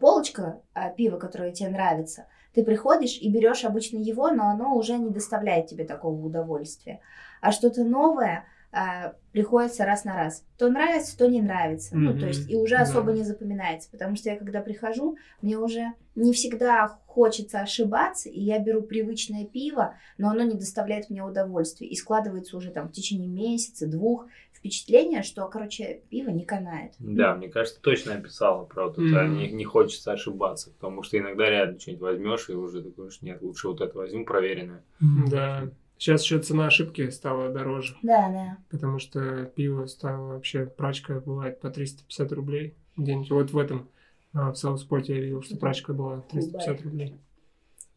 полочка 0.00 0.60
а, 0.74 0.90
пива, 0.90 1.18
которое 1.18 1.52
тебе 1.52 1.70
нравится, 1.70 2.26
ты 2.52 2.64
приходишь 2.64 3.16
и 3.18 3.30
берешь 3.30 3.64
обычно 3.64 3.98
его, 3.98 4.30
но 4.30 4.50
оно 4.50 4.74
уже 4.74 4.96
не 4.98 5.10
доставляет 5.10 5.68
тебе 5.68 5.84
такого 5.84 6.20
удовольствия. 6.20 7.00
А 7.40 7.52
что-то 7.52 7.84
новое 7.84 8.44
а, 8.74 9.14
приходится 9.32 9.84
раз 9.84 10.04
на 10.04 10.16
раз. 10.16 10.44
То 10.56 10.70
нравится, 10.70 11.16
то 11.16 11.28
не 11.28 11.42
нравится. 11.42 11.94
Ну, 11.96 12.10
Мгм. 12.12 12.20
то 12.20 12.26
есть, 12.26 12.50
и 12.50 12.56
уже 12.56 12.76
Да. 12.76 12.82
особо 12.82 13.12
не 13.12 13.22
запоминается. 13.22 13.90
Потому 13.90 14.16
что 14.16 14.30
я, 14.30 14.36
когда 14.36 14.60
прихожу, 14.62 15.16
мне 15.42 15.58
уже 15.58 15.92
не 16.14 16.32
всегда 16.32 16.98
хочется 17.06 17.60
ошибаться, 17.60 18.30
и 18.30 18.40
я 18.40 18.58
беру 18.58 18.80
привычное 18.82 19.44
пиво, 19.44 19.94
но 20.16 20.30
оно 20.30 20.42
не 20.44 20.54
доставляет 20.54 21.10
мне 21.10 21.22
удовольствия. 21.22 21.86
И 21.86 21.94
складывается 21.96 22.56
уже 22.56 22.70
там 22.70 22.88
в 22.88 22.92
течение 22.92 23.28
месяца, 23.28 23.86
двух 23.86 24.26
впечатление, 24.54 25.22
что, 25.22 25.46
короче, 25.48 26.00
пиво 26.08 26.30
не 26.30 26.44
канает. 26.44 26.92
Да, 26.98 27.34
мне 27.34 27.48
кажется, 27.48 27.80
точно 27.80 28.14
описала 28.14 28.64
про 28.64 28.84
вот 28.86 28.92
это. 28.94 29.24
Мгм. 29.24 29.36
Не, 29.36 29.50
не 29.52 29.64
хочется 29.64 30.12
ошибаться, 30.12 30.70
потому 30.70 31.02
что 31.02 31.18
иногда 31.18 31.50
реально 31.50 31.78
что-нибудь 31.78 32.02
возьмешь 32.02 32.48
и 32.48 32.54
уже 32.54 32.82
такой, 32.82 33.10
что 33.10 33.26
нет, 33.26 33.42
лучше 33.42 33.68
вот 33.68 33.80
это 33.82 33.96
возьму 33.98 34.24
проверенное. 34.24 34.82
Да. 35.28 35.68
Сейчас 36.02 36.24
еще 36.24 36.40
цена 36.40 36.66
ошибки 36.66 37.10
стала 37.10 37.48
дороже, 37.50 37.96
Да, 38.02 38.28
да. 38.28 38.58
потому 38.70 38.98
что 38.98 39.44
пиво 39.44 39.86
стало 39.86 40.32
вообще, 40.32 40.66
прачка 40.66 41.20
бывает 41.20 41.60
по 41.60 41.70
350 41.70 42.32
рублей 42.32 42.74
где-нибудь. 42.96 43.30
Вот 43.30 43.52
в 43.52 43.58
этом, 43.58 43.88
а, 44.32 44.50
в 44.50 44.56
Сауспорте 44.56 45.14
я 45.14 45.22
видел, 45.22 45.42
что 45.42 45.56
прачка 45.56 45.92
была 45.92 46.22
350 46.22 46.82
рублей. 46.82 47.20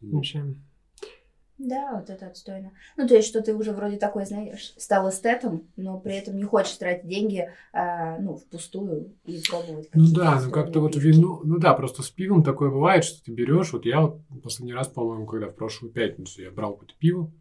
Вообще. 0.02 0.54
Да, 1.58 1.96
вот 1.96 2.12
это 2.12 2.28
отстойно. 2.28 2.74
Ну, 2.96 3.08
то 3.08 3.16
есть, 3.16 3.28
что 3.28 3.42
ты 3.42 3.56
уже 3.56 3.72
вроде 3.72 3.98
такой, 3.98 4.26
знаешь, 4.26 4.76
стал 4.78 5.10
эстетом, 5.10 5.64
но 5.76 6.00
при 6.00 6.14
этом 6.16 6.38
не 6.38 6.44
хочешь 6.44 6.78
тратить 6.78 7.08
деньги, 7.08 7.50
а, 7.74 8.20
ну, 8.20 8.36
впустую 8.36 9.16
и 9.26 9.42
пробовать 9.50 9.90
Ну 9.96 10.14
да, 10.14 10.40
ну 10.46 10.52
как-то 10.52 10.80
вот 10.80 10.96
вино, 10.96 11.42
ну 11.44 11.58
да, 11.58 11.74
просто 11.74 12.04
с 12.04 12.12
пивом 12.12 12.44
такое 12.44 12.70
бывает, 12.70 13.04
что 13.04 13.24
ты 13.24 13.32
берешь, 13.32 13.74
вот 13.74 13.88
я 13.88 14.02
вот 14.02 14.20
последний 14.44 14.76
раз, 14.76 14.90
по-моему, 14.90 15.26
когда 15.26 15.48
в 15.48 15.56
прошлую 15.56 15.92
пятницу 15.92 16.40
я 16.44 16.52
брал 16.52 16.74
какое-то 16.74 16.94
пиво, 17.00 17.32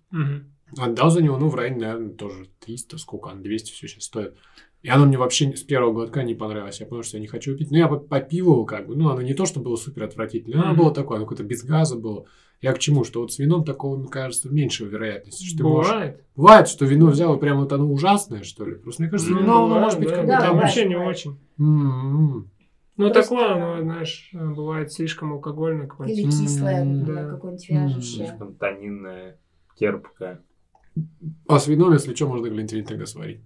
Мгм. 0.73 0.83
отдал 0.85 1.11
за 1.11 1.23
него, 1.23 1.37
ну, 1.39 1.49
в 1.49 1.55
районе, 1.55 1.81
наверное, 1.81 2.11
тоже 2.11 2.47
300, 2.61 2.99
сколько 2.99 3.31
оно, 3.31 3.43
200 3.43 3.73
все 3.73 3.87
сейчас 3.89 4.05
стоит. 4.05 4.35
И 4.83 4.89
оно 4.91 5.07
мне 5.07 5.17
вообще 5.17 5.57
с 5.57 5.63
первого 5.63 5.93
глотка 5.95 6.23
не 6.25 6.35
понравилось. 6.35 6.79
Я 6.81 6.87
понял, 6.87 7.03
что 7.03 7.17
я 7.17 7.23
не 7.23 7.27
хочу 7.27 7.57
пить. 7.57 7.71
Ну, 7.71 7.79
я 7.79 7.89
попил 7.89 8.67
как 8.67 8.87
бы. 8.87 8.95
Ну, 8.95 9.09
оно 9.09 9.23
не 9.23 9.33
то, 9.33 9.47
что 9.47 9.61
было 9.61 9.77
супер 9.77 10.03
отвратительно. 10.05 10.63
Оно 10.63 10.73
Мгм. 10.75 10.79
было 10.83 10.93
такое, 10.95 11.17
оно 11.17 11.25
какое-то 11.27 11.43
без 11.45 11.65
газа 11.65 11.97
было. 11.97 12.27
Я 12.61 12.75
к 12.75 12.79
чему? 12.79 13.03
Что 13.05 13.23
вот 13.23 13.33
с 13.33 13.39
вином 13.39 13.65
такого, 13.65 13.97
мне 13.97 14.09
кажется, 14.09 14.51
меньше 14.51 14.85
вероятности. 14.85 15.45
Что 15.47 15.57
ты 15.59 15.63
можешь... 15.65 15.91
Бывает. 15.93 16.25
Бывает, 16.37 16.69
что 16.69 16.85
вино 16.85 17.07
взял, 17.07 17.35
и 17.35 17.41
прямо 17.41 17.61
вот 17.61 17.73
оно 17.73 17.91
ужасное, 17.91 18.43
что 18.43 18.67
ли. 18.67 18.75
Просто 18.77 19.03
мне 19.03 19.11
кажется, 19.11 19.33
Ну, 19.33 19.41
вино, 19.41 19.57
оно 19.57 19.65
бывает, 19.69 19.85
может 19.85 19.99
быть 20.01 20.09
да. 20.11 20.15
как 20.17 20.25
бы 20.25 20.31
Да, 20.33 20.41
там... 20.41 20.49
бывает. 20.51 20.63
вообще 20.65 20.89
не 20.89 20.97
очень. 20.97 21.39
М-м-м. 21.59 22.51
Ну, 22.97 23.05
Просто- 23.11 23.23
такое, 23.23 23.55
оно, 23.55 23.83
знаешь, 23.83 24.31
бывает 24.35 24.93
слишком 24.93 25.33
алкогольное 25.33 25.87
какое-то. 25.87 26.13
Или 26.13 26.25
кислое, 26.25 26.85
да. 27.07 27.31
какое-нибудь 27.31 27.69
вяжущее. 27.71 28.27
Слишком 28.27 28.55
тонинная, 28.55 29.39
терпкая. 29.79 30.43
А 31.49 31.59
с 31.59 31.67
вином, 31.67 31.93
если 31.93 32.15
что, 32.15 32.29
можно 32.29 32.49
глинтвейн 32.49 32.85
тогда 32.85 33.07
сварить. 33.07 33.41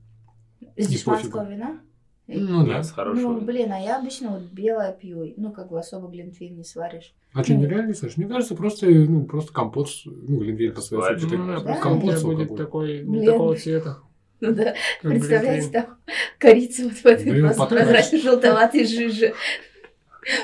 Из 0.76 0.86
дешманского 0.88 1.48
вина? 1.50 1.80
Ну 2.26 2.66
да. 2.66 2.82
С 2.82 2.92
хорошего. 2.92 3.32
Ну, 3.32 3.40
блин, 3.40 3.72
а 3.72 3.78
я 3.78 3.98
обычно 3.98 4.30
вот 4.32 4.42
белое 4.52 4.92
пью. 4.92 5.32
Ну, 5.38 5.50
как 5.50 5.70
бы 5.70 5.78
особо 5.78 6.08
глинтвейн 6.08 6.56
не 6.56 6.64
сваришь. 6.64 7.14
А 7.32 7.42
что, 7.42 7.54
нереально, 7.54 7.94
Саш? 7.94 8.16
Мне 8.18 8.26
кажется, 8.28 8.54
просто, 8.54 8.86
ну, 8.86 9.24
просто 9.24 9.52
компот, 9.52 9.88
ну, 10.04 10.38
глинтвейн 10.38 10.74
по 10.74 10.80
своей 10.82 11.02
Сваришь. 11.04 11.22
сути. 11.22 11.34
Ну, 11.34 11.46
да, 11.62 11.76
компот 11.76 12.22
будет 12.22 12.56
такой, 12.56 13.02
не 13.04 13.24
такого 13.26 13.56
цвета. 13.56 13.98
Ну 14.40 14.54
да, 14.54 14.74
как 15.02 15.10
представляете, 15.10 15.68
там 15.70 15.98
корица 16.38 16.84
вот 16.84 16.92
в 16.92 17.04
этой 17.06 17.42
подкрасить. 17.42 17.68
прозрачно-желтоватой 17.70 18.84
жиже. 18.86 19.34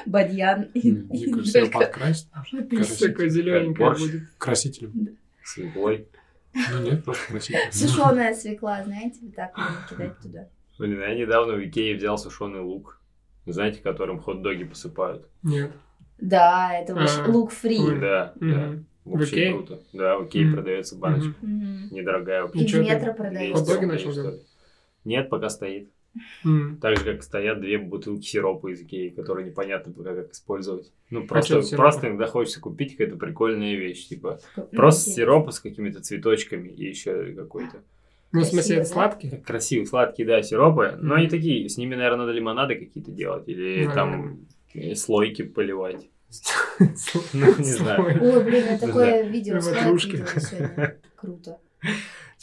Бадьян 0.05 0.63
и, 0.75 0.91
Мне 0.91 1.29
кажется, 1.33 1.67
подкрасить 1.67 2.27
будет. 2.69 4.23
красителем. 4.39 5.17
Свеклой. 5.45 6.09
Ну 6.73 6.83
нет, 6.83 7.05
просто 7.05 7.27
красителем. 7.29 7.61
Сушеная 7.73 8.35
свекла, 8.35 8.83
знаете, 8.85 9.19
вот 9.23 9.35
так 9.35 9.57
кидать 9.89 10.19
туда. 10.21 10.49
Блин, 10.79 11.01
я 11.01 11.15
недавно 11.15 11.55
в 11.55 11.65
Икее 11.65 11.97
взял 11.97 12.19
сушеный 12.19 12.61
лук. 12.61 13.01
Знаете, 13.47 13.81
которым 13.83 14.21
хот-доги 14.21 14.65
посыпают? 14.65 15.29
Нет. 15.43 15.73
Да, 16.19 16.73
это 16.73 16.95
вообще 16.95 17.21
А, 17.21 17.31
лук 17.31 17.51
фри. 17.53 17.79
Да, 18.01 18.33
да. 18.37 18.73
Вообще 19.05 19.53
круто. 19.53 19.81
Да, 19.93 20.19
в 20.19 20.27
Икее 20.27 20.53
продается 20.53 20.97
баночка. 20.97 21.35
Недорогая 21.43 22.43
вообще. 22.43 22.65
И 22.65 22.67
в 22.67 22.75
метро 22.81 23.13
200 23.13 23.17
продается. 23.17 23.65
Хот-доги 23.65 23.85
начал 23.85 24.13
делать? 24.13 24.47
Нет, 25.05 25.29
пока 25.29 25.51
стоит. 25.51 25.91
М. 26.45 26.79
Так 26.81 26.99
же, 26.99 27.05
как 27.05 27.23
стоят 27.23 27.61
две 27.61 27.79
бутылки 27.79 28.25
сиропа 28.25 28.69
из 28.69 28.81
Икеи, 28.83 29.09
которые 29.09 29.47
непонятно 29.47 29.93
пока 29.93 30.15
как 30.15 30.33
использовать. 30.33 30.93
Ну, 31.11 31.27
просто, 31.27 31.55
чё 31.55 31.63
сиропа? 31.63 31.83
просто 31.83 32.07
иногда 32.09 32.27
хочется 32.27 32.61
купить 32.61 32.93
какая-то 32.93 33.17
прикольная 33.17 33.75
вещь. 33.75 34.07
Типа, 34.07 34.39
Ну, 34.57 34.65
просто 34.73 35.11
сиропа 35.11 35.51
с 35.51 35.61
какими-то 35.61 36.01
цветочками 36.01 36.69
и 36.69 36.85
еще 36.89 37.33
какой-то. 37.33 37.83
Ну, 38.33 38.41
в 38.41 38.45
смысле, 38.45 38.77
это 38.77 38.89
да? 38.89 38.93
сладкий? 38.93 39.31
Красивые, 39.47 39.87
сладкие, 39.87 40.27
да, 40.27 40.43
сиропы. 40.43 40.97
Но 41.01 41.11
Мгм. 41.11 41.13
они 41.15 41.29
такие, 41.29 41.69
с 41.69 41.77
ними, 41.77 41.95
наверное, 41.95 42.27
надо 42.27 42.33
лимонады 42.33 42.75
какие-то 42.77 43.11
делать. 43.13 43.49
Или 43.49 43.87
там 43.93 44.47
э, 44.75 44.95
слойки 44.95 45.43
поливать. 45.43 46.09
Ну, 47.33 47.47
не 47.59 47.63
знаю. 47.73 48.21
Ой, 48.21 48.43
блин, 48.45 48.65
я 48.69 48.79
такое 48.79 49.23
видео 49.23 49.61
слайд 49.61 49.85
кружки. 49.87 50.11
видела 50.13 50.41
сегодня. 50.41 50.97
Круто. 51.17 51.59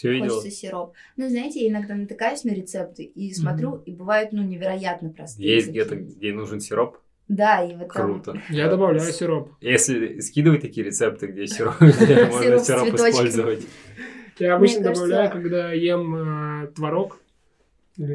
Что 0.01 0.09
видел? 0.09 0.29
Хочется 0.29 0.49
сироп. 0.49 0.93
Ну, 1.15 1.29
знаете, 1.29 1.61
я 1.61 1.69
иногда 1.69 1.93
натыкаюсь 1.93 2.43
на 2.43 2.49
рецепты 2.49 3.03
и 3.03 3.31
смотрю, 3.35 3.83
и 3.85 3.91
бывают, 3.91 4.31
ну, 4.31 4.41
невероятно 4.41 5.09
простые. 5.09 5.57
Есть 5.57 5.69
где-то, 5.69 5.95
где 5.95 6.33
нужен 6.33 6.59
сироп? 6.59 6.97
Да, 7.27 7.63
и 7.63 7.75
вот 7.75 7.93
там... 7.93 8.23
Круто. 8.23 8.41
Я 8.49 8.67
добавляю 8.67 9.13
сироп. 9.13 9.51
Если 9.61 10.19
скидывать 10.21 10.61
такие 10.61 10.87
рецепты, 10.87 11.27
где 11.27 11.45
сироп, 11.45 11.75
где 11.79 12.25
можно 12.25 12.57
Сироп 12.57 12.95
использовать. 12.95 13.67
Я 14.39 14.55
обычно 14.55 14.81
добавляю, 14.81 15.31
когда 15.31 15.71
ем 15.71 16.15
э, 16.63 16.67
творог. 16.75 17.19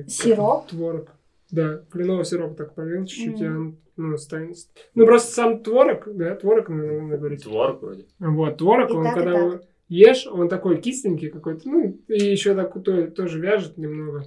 Сироп? 0.08 0.66
Творог. 0.66 1.10
Да, 1.52 1.82
кленовый 1.92 2.24
сироп 2.24 2.56
так 2.56 2.74
полил 2.74 3.06
чуть-чуть, 3.06 3.40
и 3.40 3.46
он 3.46 3.78
ну, 3.96 4.18
станет. 4.18 4.56
Ну, 4.96 5.06
просто 5.06 5.32
сам 5.32 5.62
творог, 5.62 6.08
да, 6.16 6.34
творог, 6.34 6.68
наверное, 6.68 7.16
говорить. 7.16 7.44
Творог 7.44 7.80
вроде. 7.80 8.06
Вот, 8.18 8.58
творог, 8.58 8.90
И 8.90 8.92
он 8.92 9.04
так, 9.04 9.16
и 9.16 9.20
когда 9.20 9.60
ешь, 9.88 10.26
он 10.26 10.48
такой 10.48 10.80
кисленький 10.80 11.30
какой-то, 11.30 11.68
ну, 11.68 11.98
и 12.08 12.24
еще 12.24 12.54
так 12.54 12.72
то- 12.82 13.08
тоже 13.08 13.40
вяжет 13.40 13.76
немного. 13.78 14.24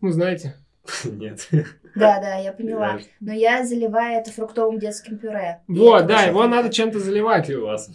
Ну, 0.00 0.10
знаете. 0.10 0.56
Нет. 1.04 1.48
Да, 1.94 2.20
да, 2.20 2.36
я 2.36 2.52
поняла. 2.52 2.98
Но 3.20 3.32
я 3.32 3.64
заливаю 3.64 4.20
это 4.20 4.30
фруктовым 4.30 4.78
детским 4.78 5.16
пюре. 5.16 5.60
Вот, 5.68 6.06
да, 6.06 6.24
его 6.24 6.46
надо 6.46 6.68
чем-то 6.70 6.98
заливать. 7.00 7.46
Пивас. 7.46 7.90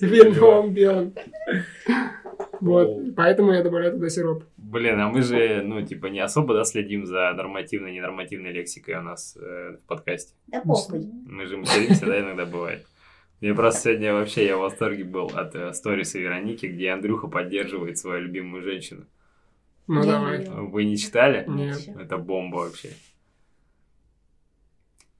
Вином 0.00 0.72
белым. 0.74 1.14
Вот, 2.60 3.16
поэтому 3.16 3.52
я 3.52 3.62
добавляю 3.62 3.94
туда 3.94 4.08
сироп. 4.08 4.44
Блин, 4.56 5.00
а 5.00 5.08
мы 5.08 5.22
же, 5.22 5.62
ну, 5.62 5.82
типа, 5.84 6.06
не 6.06 6.20
особо, 6.20 6.54
да, 6.54 6.64
следим 6.64 7.04
за 7.06 7.32
нормативной, 7.34 7.92
ненормативной 7.92 8.52
лексикой 8.52 8.94
у 8.94 9.02
нас 9.02 9.36
э, 9.36 9.76
в 9.82 9.86
подкасте. 9.88 10.34
Да 10.46 10.60
похуй. 10.60 11.10
Мы 11.26 11.46
же 11.46 11.56
материмся, 11.56 12.06
да, 12.06 12.20
иногда 12.20 12.46
бывает. 12.46 12.86
Мне 13.42 13.54
просто 13.54 13.80
сегодня 13.80 14.12
вообще 14.14 14.46
я 14.46 14.56
в 14.56 14.60
восторге 14.60 15.02
был 15.02 15.26
от 15.34 15.56
э, 15.56 15.72
сториса 15.72 16.16
Вероники, 16.20 16.66
где 16.66 16.90
Андрюха 16.90 17.26
поддерживает 17.26 17.98
свою 17.98 18.22
любимую 18.22 18.62
женщину. 18.62 19.04
Ну, 19.88 20.04
Я 20.04 20.12
давай. 20.12 20.48
Вы 20.48 20.84
не 20.84 20.96
читали? 20.96 21.44
Нет. 21.48 21.88
Это 21.88 22.18
бомба 22.18 22.58
вообще. 22.58 22.90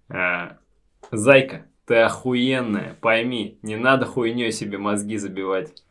А, 0.08 0.56
Зайка, 1.10 1.66
ты 1.84 1.96
охуенная, 1.96 2.96
пойми, 3.00 3.58
не 3.62 3.74
надо 3.74 4.06
хуйней 4.06 4.52
себе 4.52 4.78
мозги 4.78 5.16
забивать. 5.16 5.82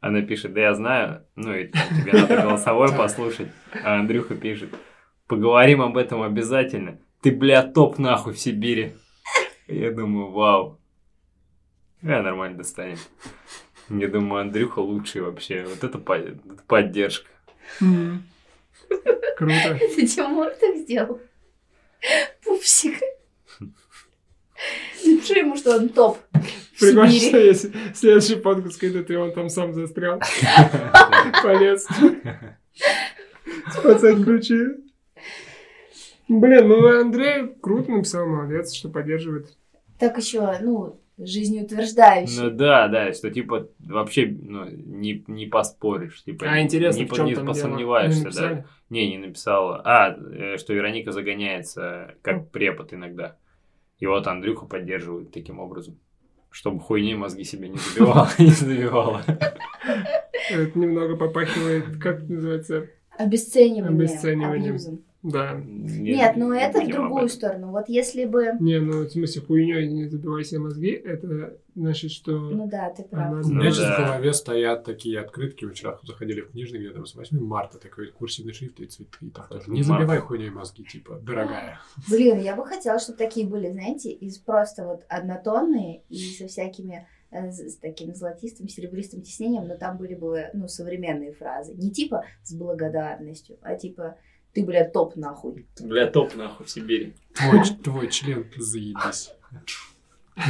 Она 0.00 0.22
пишет, 0.22 0.54
да 0.54 0.60
я 0.60 0.74
знаю, 0.74 1.24
ну 1.36 1.54
и 1.54 1.68
тебе 1.68 2.14
надо 2.14 2.42
голосовое 2.42 2.92
послушать. 2.98 3.48
А 3.84 4.00
Андрюха 4.00 4.34
пишет, 4.34 4.70
поговорим 5.28 5.82
об 5.82 5.98
этом 5.98 6.22
обязательно. 6.22 6.98
Ты, 7.22 7.30
бля, 7.30 7.62
топ 7.62 7.98
нахуй 7.98 8.32
в 8.32 8.40
Сибири. 8.40 8.94
Я 9.68 9.92
думаю, 9.92 10.32
вау. 10.32 10.80
Я 12.04 12.22
нормально 12.22 12.58
достанем. 12.58 12.98
Я 13.88 14.08
думаю, 14.08 14.42
Андрюха 14.42 14.80
лучший 14.80 15.22
вообще. 15.22 15.64
Вот 15.64 15.82
это, 15.82 15.98
по- 15.98 16.12
это 16.12 16.38
поддержка. 16.66 17.28
Круто. 17.78 19.54
Это 19.80 20.06
Тимур 20.06 20.50
так 20.60 20.76
сделал? 20.76 21.20
Пупсик. 22.44 23.00
Напиши 25.04 25.38
ему, 25.40 25.56
что 25.56 25.76
он 25.76 25.88
топ 25.88 26.18
Прикольно, 26.78 27.10
что 27.10 27.38
если 27.38 27.72
следующий 27.94 28.36
подкаст 28.36 28.76
скидывает, 28.76 29.10
и 29.10 29.16
он 29.16 29.32
там 29.32 29.48
сам 29.48 29.72
застрял. 29.74 30.20
Полез. 31.42 31.86
Спасать 33.72 34.22
ключи. 34.24 34.58
Блин, 36.28 36.68
ну 36.68 37.00
Андрей 37.00 37.54
круто 37.60 37.90
написал, 37.92 38.26
молодец, 38.26 38.72
что 38.74 38.88
поддерживает. 38.88 39.56
Так 39.98 40.16
еще, 40.18 40.58
ну, 40.60 41.00
жизнеутверждающий. 41.18 42.42
Ну 42.42 42.50
да, 42.50 42.88
да, 42.88 43.12
что 43.12 43.30
типа 43.30 43.68
вообще 43.78 44.26
ну, 44.26 44.68
не, 44.68 45.24
не 45.26 45.46
поспоришь. 45.46 46.22
Типа, 46.24 46.46
А 46.48 46.60
интересно, 46.60 47.00
не, 47.00 47.06
в 47.06 47.12
чем 47.12 47.26
не 47.26 47.34
там 47.34 47.44
дело? 47.44 47.54
посомневаешься, 47.54 48.28
Не 48.28 48.30
да. 48.34 48.64
Не, 48.90 49.10
не 49.10 49.18
написала. 49.18 49.80
А, 49.84 50.10
э, 50.10 50.56
что 50.58 50.74
Вероника 50.74 51.12
загоняется 51.12 52.14
как 52.22 52.50
препод 52.50 52.92
иногда. 52.92 53.36
И 53.98 54.06
вот 54.06 54.26
Андрюха 54.26 54.66
поддерживает 54.66 55.32
таким 55.32 55.60
образом. 55.60 55.98
Чтобы 56.50 56.80
хуйней 56.80 57.14
мозги 57.14 57.42
себе 57.42 57.68
не 57.68 57.78
забивала. 57.78 58.28
Не 58.38 58.50
забивала. 58.50 59.22
Это 60.50 60.78
немного 60.78 61.16
попахивает, 61.16 61.98
как 62.00 62.28
называется? 62.28 62.88
Обесценивание. 63.18 63.88
Обесцениванием. 63.88 64.78
Да. 65.24 65.54
Нет, 65.64 66.36
ну 66.36 66.52
не 66.52 66.60
это 66.60 66.82
в 66.82 66.88
другую 66.88 67.28
сторону. 67.28 67.70
Вот 67.70 67.88
если 67.88 68.26
бы... 68.26 68.52
Не, 68.60 68.78
ну 68.78 69.04
в 69.04 69.08
смысле 69.10 69.40
хуйней 69.40 69.88
не 69.88 70.06
забивай 70.06 70.44
себе 70.44 70.60
мозги, 70.60 70.90
это 70.90 71.58
значит, 71.74 72.10
что... 72.10 72.32
Ну 72.38 72.68
да, 72.68 72.90
ты 72.90 73.04
прав. 73.04 73.28
она- 73.32 73.40
У 73.40 73.48
меня 73.48 73.64
Ну 73.64 73.70
сейчас 73.70 73.88
да. 73.88 73.94
в 74.02 74.06
голове 74.06 74.32
стоят 74.34 74.84
такие 74.84 75.18
открытки. 75.18 75.64
Вчера 75.66 75.98
заходили 76.04 76.42
в 76.42 76.50
книжный, 76.50 76.78
где 76.78 76.90
там 76.90 77.06
с 77.06 77.14
8 77.14 77.40
марта 77.40 77.78
такой 77.78 78.08
курсивный 78.12 78.52
шрифт 78.52 78.78
и 78.80 78.86
цветы. 78.86 79.16
и 79.22 79.30
там 79.30 79.48
тоже, 79.48 79.70
Не 79.70 79.82
забивай 79.82 80.18
хуйней 80.18 80.50
мозги, 80.50 80.84
типа, 80.84 81.18
дорогая. 81.22 81.80
Блин, 82.10 82.40
я 82.40 82.54
бы 82.54 82.66
хотела, 82.66 82.98
чтобы 82.98 83.16
такие 83.16 83.46
были, 83.46 83.72
знаете, 83.72 84.10
из 84.10 84.36
просто 84.38 84.84
вот 84.84 85.04
однотонные 85.08 86.02
и 86.10 86.16
со 86.18 86.48
всякими 86.48 87.08
э, 87.30 87.50
с 87.50 87.76
таким 87.78 88.14
золотистым, 88.14 88.68
серебристым 88.68 89.22
тиснением, 89.22 89.66
но 89.68 89.76
там 89.76 89.96
были 89.96 90.14
бы, 90.14 90.50
ну, 90.52 90.68
современные 90.68 91.32
фразы. 91.32 91.72
Не 91.74 91.90
типа 91.90 92.24
с 92.42 92.52
благодарностью, 92.54 93.56
а 93.62 93.74
типа 93.74 94.16
ты, 94.54 94.64
блядь, 94.64 94.92
топ 94.92 95.16
нахуй. 95.16 95.66
Бля, 95.80 96.06
топ 96.06 96.34
нахуй 96.36 96.66
в 96.66 96.70
Сибири. 96.70 97.12
Твой, 97.34 97.60
твой 97.82 98.08
член, 98.08 98.46
заебись. 98.56 99.32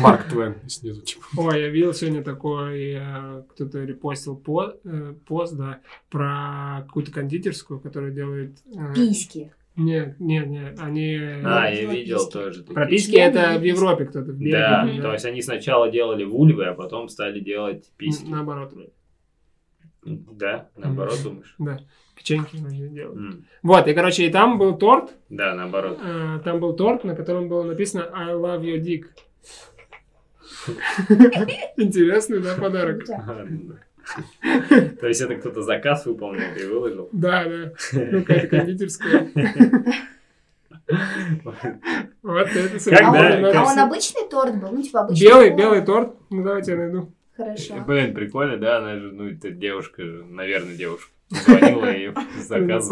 Марк 0.00 0.28
Твен 0.28 0.56
снизу, 0.66 1.02
типа. 1.02 1.24
Ой, 1.36 1.60
я 1.60 1.68
видел 1.68 1.92
сегодня 1.92 2.22
такой, 2.22 2.94
э, 2.94 3.42
кто-то 3.50 3.84
репостил 3.84 4.34
по, 4.34 4.74
э, 4.82 5.14
пост, 5.26 5.54
да, 5.56 5.80
про 6.08 6.84
какую-то 6.86 7.12
кондитерскую, 7.12 7.80
которая 7.80 8.10
делает... 8.10 8.56
э, 8.74 8.94
Письки. 8.94 9.52
Нет, 9.76 10.20
нет, 10.20 10.46
нет, 10.46 10.78
они... 10.80 11.16
А, 11.16 11.68
я 11.68 11.84
видел 11.90 12.18
письки. 12.18 12.32
тоже. 12.32 12.60
такие. 12.60 12.74
Про 12.74 12.86
письки 12.86 13.16
это 13.16 13.58
в. 13.58 13.62
Европе 13.62 14.04
кто-то, 14.06 14.30
в 14.30 14.36
Бельгии. 14.36 14.52
Да, 14.52 14.80
по-моему, 14.80 15.02
то 15.02 15.12
есть 15.12 15.24
они 15.24 15.42
сначала 15.42 15.90
делали 15.90 16.24
вульвы, 16.24 16.64
а 16.64 16.74
потом 16.74 17.08
стали 17.08 17.40
делать 17.40 17.90
письки. 17.96 18.26
Наоборот. 18.26 18.72
Да, 20.04 20.68
наоборот, 20.76 21.18
думаешь? 21.22 21.54
да, 21.58 21.78
печеньки 22.16 22.56
они 22.56 22.88
делают. 22.88 23.16
М, 23.18 23.44
Вот, 23.62 23.86
и, 23.88 23.94
короче, 23.94 24.26
и 24.26 24.30
там 24.30 24.58
был 24.58 24.76
торт, 24.76 25.10
Да, 25.30 25.54
наоборот. 25.54 25.98
э, 26.02 26.40
там 26.44 26.60
был 26.60 26.74
торт, 26.74 27.04
на 27.04 27.14
котором 27.14 27.48
было 27.48 27.62
написано 27.64 28.08
I 28.14 28.32
love 28.34 28.60
your 28.62 28.80
dick. 28.82 29.04
Интересный, 31.76 32.40
да, 32.40 32.54
подарок? 32.56 33.04
Круто. 33.04 33.48
То 35.00 35.06
есть 35.08 35.20
это 35.22 35.34
кто-то 35.36 35.62
заказ 35.62 36.04
выполнил 36.04 36.42
и 36.60 36.66
выложил? 36.66 37.08
Да, 37.12 37.44
да, 37.44 37.72
ну 37.92 38.20
какая-то 38.20 38.46
кондитерская. 38.48 39.30
Вот 42.22 42.48
это 42.48 42.76
А 42.90 42.96
Когда- 42.96 43.60
а 43.60 43.72
он 43.72 43.78
обычный 43.78 44.28
торт 44.28 44.60
был? 44.60 44.70
Ну, 44.72 44.82
типа 44.82 45.00
обычный 45.00 45.26
Белый, 45.26 45.56
белый 45.56 45.80
торт. 45.82 46.14
Ну, 46.30 46.42
давайте 46.44 46.72
я 46.72 46.76
найду. 46.78 47.12
Хорошо. 47.36 47.82
Блин, 47.86 48.14
прикольно, 48.14 48.56
да, 48.56 48.78
она 48.78 48.96
же, 48.96 49.12
ну, 49.12 49.28
это 49.28 49.50
девушка, 49.50 50.02
же, 50.02 50.24
наверное, 50.24 50.74
девушка. 50.76 51.10
Звонила 51.30 51.92
и 51.92 52.12
заказ 52.42 52.88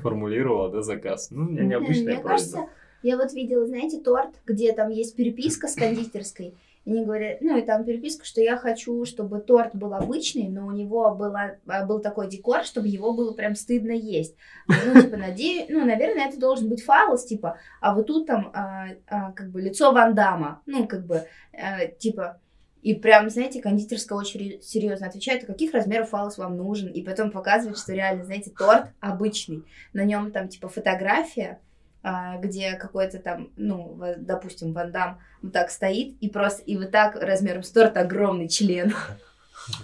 формулировала, 0.00 0.70
да, 0.70 0.82
заказ. 0.82 1.30
Ну, 1.30 1.42
у 1.42 1.50
меня 1.50 1.64
необычная 1.64 2.14
Мне 2.14 2.22
просьба. 2.22 2.28
кажется, 2.28 2.58
я 3.02 3.16
вот 3.16 3.32
видела, 3.32 3.66
знаете, 3.66 4.00
торт, 4.00 4.30
где 4.46 4.72
там 4.72 4.90
есть 4.90 5.16
переписка 5.16 5.68
с 5.68 5.74
кондитерской. 5.74 6.54
Они 6.86 7.04
говорят, 7.04 7.42
ну 7.42 7.58
и 7.58 7.62
там 7.62 7.84
переписка, 7.84 8.24
что 8.24 8.40
я 8.40 8.56
хочу, 8.56 9.04
чтобы 9.04 9.40
торт 9.40 9.74
был 9.74 9.92
обычный, 9.92 10.48
но 10.48 10.66
у 10.66 10.70
него 10.70 11.14
была, 11.14 11.56
а, 11.66 11.84
был 11.84 12.00
такой 12.00 12.28
декор, 12.28 12.64
чтобы 12.64 12.88
его 12.88 13.12
было 13.12 13.34
прям 13.34 13.54
стыдно 13.54 13.92
есть. 13.92 14.34
Ну, 14.68 15.02
типа, 15.02 15.18
надеюсь, 15.18 15.66
ну, 15.68 15.84
наверное, 15.84 16.28
это 16.28 16.40
должен 16.40 16.70
быть 16.70 16.82
фалос, 16.82 17.26
типа, 17.26 17.58
а 17.82 17.94
вот 17.94 18.06
тут 18.06 18.26
там, 18.26 18.50
а, 18.54 18.86
а, 19.06 19.32
как 19.32 19.50
бы, 19.50 19.60
лицо 19.60 19.92
Ван 19.92 20.14
Дамма, 20.14 20.62
ну, 20.64 20.86
как 20.88 21.04
бы, 21.04 21.24
э, 21.52 21.88
типа, 21.98 22.40
и 22.82 22.94
прям, 22.94 23.28
знаете, 23.30 23.60
кондитерская 23.60 24.18
очень 24.18 24.60
серьезно 24.62 25.06
отвечает, 25.06 25.44
а 25.44 25.46
каких 25.46 25.74
размеров 25.74 26.10
фалос 26.10 26.38
вам 26.38 26.56
нужен, 26.56 26.88
и 26.88 27.02
потом 27.02 27.30
показывает, 27.30 27.78
что 27.78 27.92
реально, 27.92 28.24
знаете, 28.24 28.50
торт 28.50 28.90
обычный, 29.00 29.64
на 29.92 30.04
нем 30.04 30.30
там, 30.30 30.48
типа, 30.48 30.68
фотография, 30.68 31.60
а, 32.02 32.38
где 32.38 32.74
какой-то 32.74 33.18
там, 33.18 33.50
ну, 33.56 34.00
допустим, 34.18 34.72
Ван 34.72 34.92
Дам 34.92 35.18
вот 35.42 35.52
так 35.52 35.70
стоит, 35.70 36.16
и 36.20 36.28
просто, 36.28 36.62
и 36.62 36.76
вот 36.76 36.90
так 36.90 37.16
размером 37.16 37.62
с 37.62 37.70
торт 37.70 37.96
огромный 37.96 38.48
член. 38.48 38.92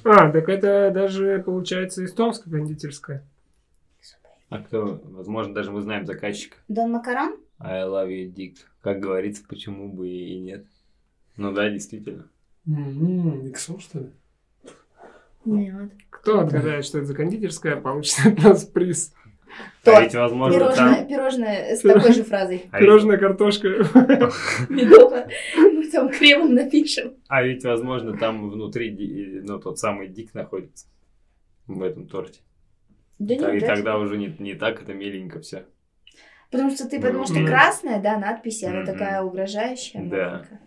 А, 0.04 0.30
так 0.30 0.48
это 0.48 0.90
даже, 0.94 1.42
получается, 1.44 2.04
эстонская 2.04 2.52
кондитерская. 2.52 3.22
А 4.48 4.58
кто, 4.60 5.00
возможно, 5.04 5.52
даже 5.52 5.72
мы 5.72 5.82
знаем 5.82 6.06
заказчика. 6.06 6.56
Дон 6.68 6.92
Макарон? 6.92 7.36
I 7.58 7.82
love 7.82 8.08
you, 8.08 8.32
Dick. 8.32 8.56
Как 8.80 9.00
говорится, 9.00 9.42
почему 9.48 9.92
бы 9.92 10.08
и 10.08 10.38
нет. 10.38 10.64
Ну 11.36 11.52
да, 11.52 11.68
действительно. 11.68 12.28
М-м, 12.66 13.46
Иксо, 13.48 13.78
что 13.78 13.98
ли? 14.00 14.10
Нет. 15.44 15.90
Кто 16.10 16.40
отгадает, 16.40 16.84
что 16.84 16.98
это 16.98 17.06
за 17.08 17.14
кондитерская, 17.14 17.76
получит 17.76 18.26
от 18.26 18.42
нас 18.42 18.64
приз. 18.64 19.12
А 19.82 19.84
Торт. 19.84 20.04
ведь, 20.04 20.14
возможно, 20.14 20.58
Пирожное, 20.58 20.94
там... 20.96 21.06
пирожное 21.06 21.76
с 21.76 21.80
такой 21.80 22.12
же 22.12 22.24
фразой. 22.24 22.64
А 22.72 22.78
ведь, 22.78 22.86
Пирожная 22.86 23.18
картошка. 23.18 23.68
Медово. 24.68 25.28
Мы 25.56 25.88
там 25.90 26.08
кремом 26.08 26.54
напишем. 26.54 27.14
а 27.28 27.42
ведь, 27.44 27.62
возможно, 27.64 28.16
там 28.16 28.50
внутри, 28.50 29.40
ну, 29.44 29.60
тот 29.60 29.78
самый 29.78 30.08
Дик 30.08 30.34
находится. 30.34 30.86
В 31.66 31.82
этом 31.82 32.08
торте. 32.08 32.40
Да 33.18 33.36
Так- 33.36 33.52
нет, 33.54 33.62
и 33.62 33.66
да. 33.66 33.74
тогда 33.76 33.98
уже 33.98 34.16
не, 34.18 34.34
не 34.38 34.54
так 34.54 34.82
это 34.82 34.92
миленько 34.92 35.40
все. 35.40 35.66
Потому 36.50 36.70
что 36.70 36.88
ты, 36.88 37.00
потому 37.00 37.24
что 37.24 37.34
Мгм. 37.34 37.46
красная, 37.46 38.00
да, 38.02 38.18
надпись, 38.18 38.62
она 38.64 38.84
такая 38.84 39.22
угрожающая. 39.22 40.02
Да. 40.04 40.30
маленькая. 40.30 40.60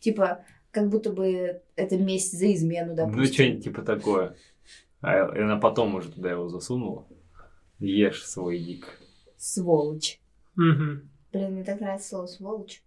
Типа, 0.00 0.44
как 0.70 0.88
будто 0.88 1.10
бы 1.12 1.62
это 1.76 1.96
месть 1.98 2.38
за 2.38 2.52
измену, 2.54 2.94
допустим. 2.94 3.20
Ну, 3.20 3.26
что-нибудь 3.26 3.64
типа 3.64 3.82
такое. 3.82 4.36
А 5.00 5.34
и 5.36 5.40
она 5.40 5.56
потом 5.58 5.94
уже 5.94 6.10
туда 6.10 6.30
его 6.30 6.48
засунула. 6.48 7.06
Ешь 7.78 8.26
свой 8.26 8.58
Дик. 8.58 8.86
Сволочь. 9.36 10.20
Мгм. 10.56 11.08
Блин, 11.32 11.52
мне 11.52 11.64
так 11.64 11.80
нравится 11.80 12.08
слово 12.08 12.26
сволочь. 12.26 12.82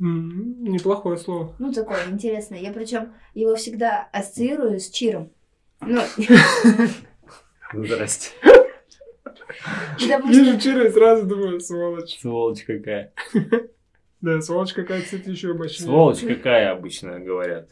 М, 0.00 0.64
Неплохое 0.64 1.18
слово. 1.18 1.54
Ну, 1.58 1.72
такое 1.72 2.08
интересное. 2.10 2.58
Я 2.60 2.72
причем 2.72 3.12
его 3.34 3.54
всегда 3.56 4.08
ассоциирую 4.12 4.80
с 4.80 4.88
Чиром. 4.88 5.30
Ну, 5.82 6.00
Здрасте. 7.74 8.30
потому 8.42 10.32
что... 10.32 10.42
Вижу 10.42 10.58
Чира 10.60 10.88
и 10.88 10.92
сразу 10.92 11.26
думаю, 11.26 11.60
сволочь. 11.60 12.18
Сволочь 12.18 12.64
какая. 12.64 13.12
Да, 14.20 14.40
сволочь 14.42 14.72
какая, 14.72 15.02
кстати, 15.02 15.28
еще 15.28 15.54
мощнее. 15.54 15.86
Сволочь 15.86 16.20
какая 16.20 16.72
обычно 16.72 17.18
говорят. 17.20 17.70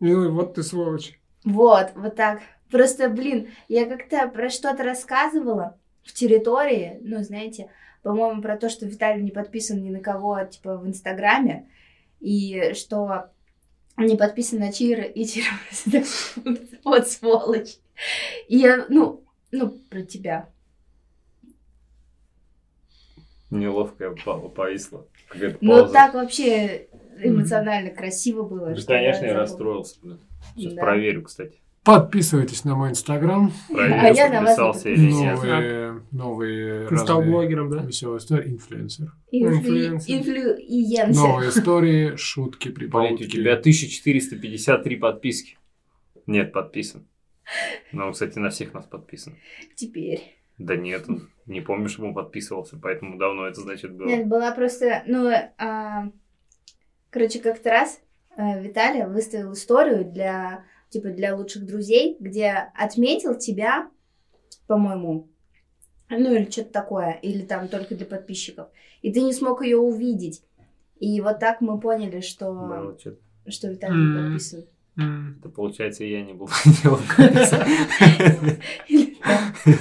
Милый, 0.00 0.30
вот 0.30 0.54
ты 0.54 0.62
сволочь. 0.62 1.18
Вот, 1.44 1.92
вот 1.94 2.14
так. 2.14 2.40
Просто, 2.70 3.08
блин, 3.08 3.50
я 3.68 3.86
как-то 3.86 4.28
про 4.28 4.50
что-то 4.50 4.82
рассказывала 4.84 5.78
в 6.02 6.12
территории, 6.12 6.98
ну, 7.02 7.22
знаете, 7.22 7.70
по-моему, 8.02 8.42
про 8.42 8.56
то, 8.56 8.68
что 8.68 8.86
Виталий 8.86 9.22
не 9.22 9.30
подписан 9.30 9.82
ни 9.82 9.90
на 9.90 10.00
кого, 10.00 10.44
типа, 10.44 10.76
в 10.76 10.86
Инстаграме, 10.86 11.68
и 12.20 12.72
что 12.74 13.30
не 13.96 14.16
подписан 14.16 14.58
на 14.60 14.72
Чира, 14.72 15.02
и 15.02 15.24
Чира 15.24 15.46
вот 16.84 17.08
сволочь. 17.08 17.76
И 18.48 18.58
я, 18.58 18.86
ну, 18.88 19.24
ну, 19.50 19.70
про 19.90 20.02
тебя. 20.02 20.48
Неловкая 23.50 24.10
повисла. 24.10 25.06
Ну, 25.60 25.88
так 25.88 26.14
вообще 26.14 26.88
эмоционально 27.22 27.90
красиво 27.90 28.42
было. 28.42 28.74
Что 28.76 28.86
конечно, 28.94 29.24
я 29.26 29.34
расстроился. 29.34 29.96
Сейчас 30.56 30.74
Да. 30.74 30.80
проверю, 30.82 31.22
кстати. 31.22 31.58
Подписывайтесь 31.84 32.64
на 32.64 32.74
мой 32.76 32.90
инстаграм. 32.90 33.52
А 33.76 34.08
я 34.08 34.30
на 34.30 34.40
вас. 34.40 34.56
Новые, 34.56 36.00
новые 36.12 36.88
Ты 36.88 36.96
стал 36.96 37.22
блогером, 37.22 37.68
да? 37.70 37.82
веселые 37.82 38.18
истории. 38.18 38.52
Инфлюенсер. 38.52 39.12
Инфлю- 39.30 39.98
Инфлюенсер. 40.06 41.14
Новые 41.14 41.50
истории, 41.50 42.16
шутки, 42.16 42.68
Блин, 42.68 42.74
прибаутки. 42.90 43.24
у 43.24 43.28
тебя 43.28 43.56
1453 43.56 44.96
подписки. 44.96 45.58
Нет, 46.26 46.52
подписан. 46.52 47.06
Ну, 47.92 48.10
кстати, 48.12 48.38
на 48.38 48.48
всех 48.48 48.72
нас 48.72 48.86
подписан. 48.86 49.36
Теперь. 49.76 50.22
Да 50.58 50.76
нет, 50.76 51.04
он 51.08 51.28
не 51.46 51.60
помню, 51.60 51.88
чтобы 51.88 52.08
он 52.08 52.14
подписывался, 52.14 52.78
поэтому 52.80 53.18
давно 53.18 53.46
это 53.46 53.60
значит 53.60 53.92
было. 53.92 54.06
Нет, 54.06 54.26
была 54.28 54.52
просто, 54.52 55.02
ну, 55.06 55.30
а, 55.58 56.10
короче, 57.10 57.40
как-то 57.40 57.70
раз 57.70 58.00
э, 58.36 58.62
Виталий 58.62 59.04
выставил 59.06 59.52
историю 59.52 60.04
для, 60.04 60.64
типа, 60.90 61.08
для 61.08 61.34
лучших 61.36 61.66
друзей, 61.66 62.16
где 62.20 62.70
отметил 62.74 63.34
тебя, 63.34 63.90
по-моему, 64.66 65.28
ну, 66.08 66.34
или 66.34 66.48
что-то 66.50 66.70
такое, 66.72 67.12
или 67.22 67.42
там 67.42 67.68
только 67.68 67.94
для 67.96 68.06
подписчиков, 68.06 68.68
и 69.02 69.12
ты 69.12 69.20
не 69.22 69.32
смог 69.32 69.62
ее 69.62 69.78
увидеть. 69.78 70.42
И 71.00 71.20
вот 71.20 71.40
так 71.40 71.60
мы 71.60 71.80
поняли, 71.80 72.16
Да, 72.16 72.22
что, 72.22 72.52
вот 72.52 73.00
что-то. 73.00 73.18
что 73.50 73.68
Виталий 73.68 73.96
не 73.96 74.16
М. 74.16 74.24
подписан. 74.24 74.64
Это 75.40 75.48
получается, 75.48 76.04
я 76.04 76.22
не 76.22 76.32
был 76.34 76.48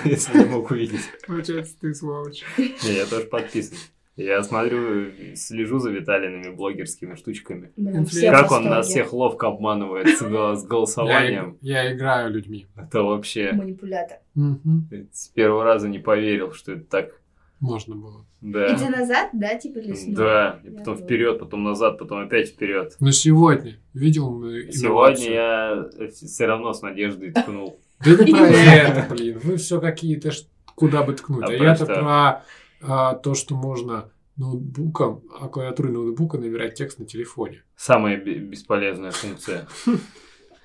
если 0.05 0.39
не 0.39 0.45
мог 0.45 0.71
увидеть. 0.71 1.01
Получается, 1.27 1.75
ты 1.79 1.93
сволочь. 1.93 2.43
Не, 2.57 2.93
я 2.95 3.05
тоже 3.05 3.25
подписан. 3.25 3.77
Я 4.15 4.43
смотрю, 4.43 5.11
слежу 5.35 5.79
за 5.79 5.89
Виталиными 5.89 6.53
блогерскими 6.53 7.15
штучками. 7.15 7.71
Блин. 7.75 8.05
Как 8.29 8.51
он 8.51 8.65
нас 8.65 8.87
всех 8.87 9.11
ловко 9.11 9.47
обманывает 9.47 10.07
с, 10.07 10.19
с 10.19 10.21
Я, 10.21 10.67
голосованием. 10.67 11.57
я 11.61 11.91
играю 11.91 12.31
людьми. 12.31 12.67
Это 12.77 13.01
вообще... 13.01 13.53
Манипулятор. 13.53 14.19
Мгм. 14.35 14.87
С 15.11 15.29
первого 15.29 15.63
раза 15.63 15.89
не 15.89 15.97
поверил, 15.97 16.53
что 16.53 16.73
это 16.73 16.83
так. 16.85 17.19
Можно 17.59 17.95
было. 17.95 18.25
Да. 18.41 18.67
И 18.67 18.77
ты 18.77 18.89
назад, 18.89 19.29
да, 19.31 19.55
типа, 19.55 19.77
листнул? 19.79 20.15
Да, 20.17 20.59
и 20.63 20.67
Я 20.69 20.77
потом 20.77 20.95
тоже. 20.95 21.05
вперед, 21.05 21.39
потом 21.39 21.63
назад, 21.63 21.97
потом 21.97 22.19
опять 22.19 22.49
вперед. 22.49 22.95
Но 22.99 23.11
сегодня 23.11 23.77
видел 23.93 24.29
мы 24.31 24.69
Сегодня 24.71 25.31
я 25.31 25.89
все 26.11 26.45
равно 26.45 26.73
с 26.73 26.81
надеждой 26.81 27.31
ткнул. 27.31 27.79
Да 28.05 28.11
не 28.23 28.31
про 28.31 28.47
это, 28.47 29.07
блин. 29.13 29.39
Вы 29.43 29.57
все 29.57 29.79
какие-то 29.79 30.31
ж- 30.31 30.43
куда 30.75 31.03
бы 31.03 31.13
ткнуть. 31.13 31.43
А 31.43 31.47
А 31.47 31.57
про 31.57 31.65
я-то 31.65 31.85
про 31.85 32.43
а, 32.81 33.15
то, 33.15 33.33
что 33.33 33.55
можно 33.55 34.09
ноутбуком, 34.35 35.23
а 35.39 35.47
клавиатурой 35.47 35.91
ноутбука 35.91 36.37
набирать 36.37 36.73
текст 36.75 36.99
на 36.99 37.05
телефоне. 37.05 37.63
Самая 37.75 38.17
бе- 38.17 38.39
бесполезная 38.39 39.11
функция. 39.11 39.67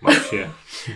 Вообще. 0.01 0.49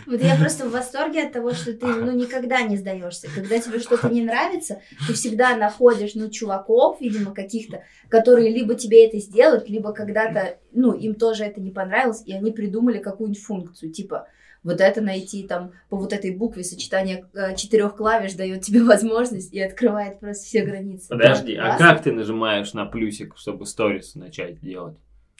Вот 0.06 0.22
я 0.22 0.36
просто 0.36 0.68
в 0.68 0.70
восторге 0.70 1.24
от 1.24 1.32
того, 1.32 1.52
что 1.52 1.72
ты, 1.72 1.86
ну, 1.86 2.12
никогда 2.12 2.62
не 2.62 2.76
сдаешься. 2.76 3.28
Когда 3.34 3.58
тебе 3.58 3.80
что-то 3.80 4.08
не 4.08 4.22
нравится, 4.22 4.80
ты 5.08 5.12
всегда 5.14 5.56
находишь, 5.56 6.14
ну, 6.14 6.30
чуваков, 6.30 7.00
видимо, 7.00 7.34
каких-то, 7.34 7.82
которые 8.08 8.50
либо 8.50 8.76
тебе 8.76 9.06
это 9.06 9.18
сделают, 9.18 9.68
либо 9.68 9.92
когда-то, 9.92 10.58
ну, 10.72 10.92
им 10.92 11.16
тоже 11.16 11.42
это 11.44 11.60
не 11.60 11.72
понравилось, 11.72 12.22
и 12.26 12.32
они 12.32 12.52
придумали 12.52 12.98
какую-нибудь 12.98 13.42
функцию, 13.42 13.92
типа, 13.92 14.28
вот 14.64 14.80
это 14.80 15.00
найти 15.00 15.42
там 15.44 15.72
по 15.88 15.96
вот 15.96 16.12
этой 16.12 16.34
букве 16.34 16.64
сочетание 16.64 17.26
э, 17.34 17.56
четырех 17.56 17.96
клавиш 17.96 18.34
дает 18.34 18.62
тебе 18.62 18.82
возможность 18.84 19.52
и 19.52 19.60
открывает 19.60 20.20
просто 20.20 20.44
все 20.44 20.64
границы. 20.64 21.08
Подожди, 21.08 21.54
а 21.54 21.76
Классно. 21.76 21.86
как 21.86 22.02
ты 22.02 22.12
нажимаешь 22.12 22.72
на 22.72 22.86
плюсик, 22.86 23.34
чтобы 23.36 23.66
сторис 23.66 24.14
начать 24.14 24.60
делать? 24.60 24.96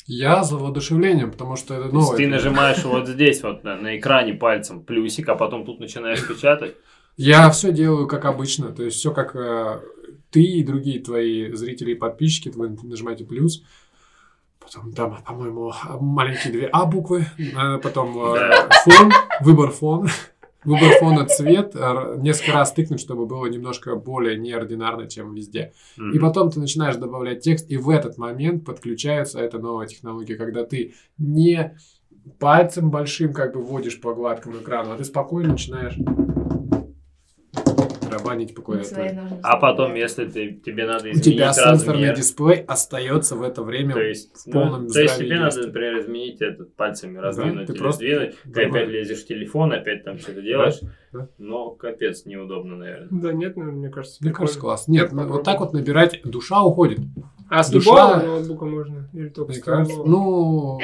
Я 0.07 0.43
за 0.43 0.57
воодушевлением, 0.57 1.31
потому 1.31 1.57
что 1.57 1.75
это 1.75 1.89
То 1.89 1.97
есть 1.97 2.09
новое. 2.09 2.17
ты 2.17 2.27
нажимаешь 2.27 2.83
вот 2.85 3.07
здесь 3.07 3.43
вот 3.43 3.63
на, 3.63 3.77
на 3.77 3.97
экране 3.97 4.35
пальцем 4.35 4.83
плюсик, 4.83 5.29
а 5.29 5.37
потом 5.37 5.65
тут 5.65 5.79
начинаешь 5.79 6.27
печатать. 6.27 6.75
Я 7.17 7.51
все 7.51 7.73
делаю 7.73 8.09
как 8.09 8.25
обычно. 8.25 8.73
То 8.73 8.83
есть 8.83 8.97
все 8.97 9.13
как 9.13 9.37
э, 9.37 9.81
ты 10.31 10.43
и 10.43 10.65
другие 10.65 11.01
твои 11.01 11.53
зрители 11.53 11.93
и 11.93 11.95
подписчики. 11.95 12.49
Вы 12.49 12.77
нажимаете 12.83 13.25
плюс. 13.25 13.63
Потом 14.75 14.93
там, 14.93 15.19
по-моему, 15.27 15.73
маленькие 16.01 16.53
две 16.53 16.67
А 16.73 16.87
буквы. 16.87 17.27
э, 17.39 17.79
Потом 17.79 18.17
э, 18.35 18.69
фон, 18.85 19.11
выбор 19.41 19.71
фон. 19.71 20.09
Выбор 20.65 20.93
фона 21.01 21.27
цвет. 21.27 21.75
Несколько 22.19 22.53
раз 22.53 22.73
тыкнуть, 22.73 23.01
чтобы 23.01 23.27
было 23.27 23.47
немножко 23.47 23.97
более 23.97 24.39
неординарно, 24.39 25.09
чем 25.09 25.35
везде. 25.35 25.73
И 25.97 26.01
Мгм. 26.01 26.21
потом 26.21 26.51
ты 26.51 26.61
начинаешь 26.61 26.95
добавлять 26.97 27.41
текст, 27.41 27.69
и 27.69 27.77
в 27.77 27.91
этот 27.91 28.17
момент 28.17 28.65
подключается 28.65 29.41
эта 29.41 29.59
новая 29.59 29.89
технология, 29.89 30.37
когда 30.37 30.65
ты 30.65 30.95
не 31.19 31.77
пальцем 32.39 32.93
большим 32.93 33.33
как 33.35 33.55
бы 33.55 33.61
вводишь 33.61 34.01
по 34.01 34.15
гладкому 34.15 34.59
экрану, 34.59 34.93
а 34.93 34.97
ты 34.97 35.03
спокойно 35.05 35.51
начинаешь 35.51 35.97
по 38.55 38.62
свои 38.62 38.85
клавиатуре. 38.85 39.12
нужные 39.12 39.40
А 39.42 39.57
потом, 39.57 39.95
если 39.95 40.27
ты, 40.27 40.53
тебе 40.55 40.87
надо 40.87 41.09
У 41.09 41.11
изменить 41.12 41.25
тебя 41.25 41.53
сенсорный 41.53 42.09
размер, 42.09 42.16
дисплей 42.16 42.61
остается 42.61 43.37
в 43.37 43.42
это 43.42 43.62
время. 43.62 43.95
то 43.95 44.01
есть, 44.01 44.47
в 44.47 44.51
полном 44.51 44.85
ну, 44.85 44.88
то 44.88 45.01
есть 45.01 45.18
тебе 45.18 45.38
надо, 45.38 45.66
например, 45.66 46.01
изменить 46.01 46.40
этот 46.40 46.75
пальцами, 46.77 47.18
раздвинуть 47.18 47.66
ты 47.66 47.73
или 47.73 47.79
просто 47.79 48.05
сдвинуть, 48.05 48.37
ты 48.55 48.64
опять 48.64 48.88
лезешь 48.88 49.23
в 49.23 49.27
телефон, 49.27 49.73
опять 49.73 50.05
там 50.05 50.18
что-то 50.18 50.42
делаешь, 50.42 50.81
да. 51.12 51.29
но 51.38 51.71
капец 51.71 52.25
неудобно, 52.27 52.77
наверное. 52.77 53.09
Да 53.11 53.33
нет, 53.33 53.57
наверное, 53.57 53.79
мне 53.79 53.90
кажется. 53.90 54.18
Мне 54.21 54.33
кажется, 54.33 54.61
классно. 54.61 54.92
Нет, 54.92 55.12
ну, 55.12 55.18
вот 55.18 55.23
попробую. 55.23 55.45
так 55.45 55.61
вот 55.61 55.73
набирать, 55.73 56.21
душа 56.25 56.62
уходит. 56.62 57.01
А 57.49 57.62
с 57.62 57.71
душа- 57.71 58.18
любого 58.18 58.27
ноутбука 58.27 58.64
можно? 58.64 59.09
Или 59.12 59.29
только 59.29 59.53
с 59.53 59.66
ну, 59.66 60.81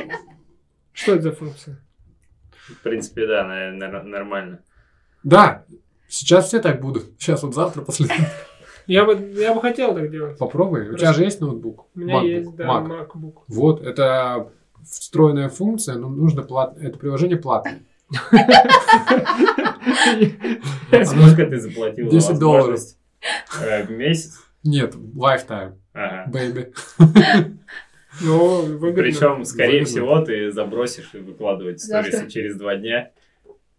Что 0.92 1.14
это 1.14 1.22
за 1.22 1.32
функция? 1.32 1.80
В 2.52 2.82
принципе, 2.82 3.26
да, 3.26 3.46
наверное, 3.46 4.02
нормально. 4.02 4.60
да, 5.22 5.64
сейчас 6.08 6.46
все 6.48 6.60
так 6.60 6.80
будут. 6.80 7.04
Сейчас 7.18 7.42
вот 7.42 7.54
завтра, 7.54 7.82
после 7.82 8.06
Я 8.86 9.04
бы, 9.04 9.14
я 9.36 9.54
бы 9.54 9.60
хотел 9.60 9.94
так 9.94 10.10
делать. 10.10 10.38
попробуй. 10.38 10.80
У 10.80 10.84
Хорошо. 10.86 10.98
тебя 10.98 11.12
же 11.12 11.24
есть 11.24 11.40
ноутбук? 11.40 11.86
У 11.94 11.98
меня 12.00 12.14
MacBook, 12.22 12.26
есть, 12.26 12.56
да, 12.56 12.64
Mac. 12.64 12.86
MacBook. 13.12 13.34
Вот, 13.48 13.82
это 13.84 14.48
встроенная 14.82 15.48
функция, 15.50 15.96
но 15.96 16.08
нужно 16.08 16.42
платно. 16.42 16.80
Это 16.82 16.98
приложение 16.98 17.36
платное. 17.36 17.80
Сколько 21.04 21.46
ты 21.46 21.58
заплатил 21.58 22.08
10 22.08 22.36
за 22.36 22.46
возможность? 22.46 22.98
Э, 23.60 23.84
В 23.84 23.90
месяц? 23.90 24.38
Нет, 24.64 24.94
lifetime, 24.94 25.74
baby. 26.32 26.72
Ну, 28.20 28.62
выгодно. 28.62 29.02
Причем, 29.02 29.44
скорее 29.44 29.80
Выгодно. 29.82 29.86
всего, 29.86 30.20
ты 30.22 30.50
забросишь 30.50 31.10
и 31.14 31.18
выкладывать 31.18 31.80
сторисы 31.80 32.28
через 32.28 32.56
два 32.56 32.74
дня. 32.76 33.10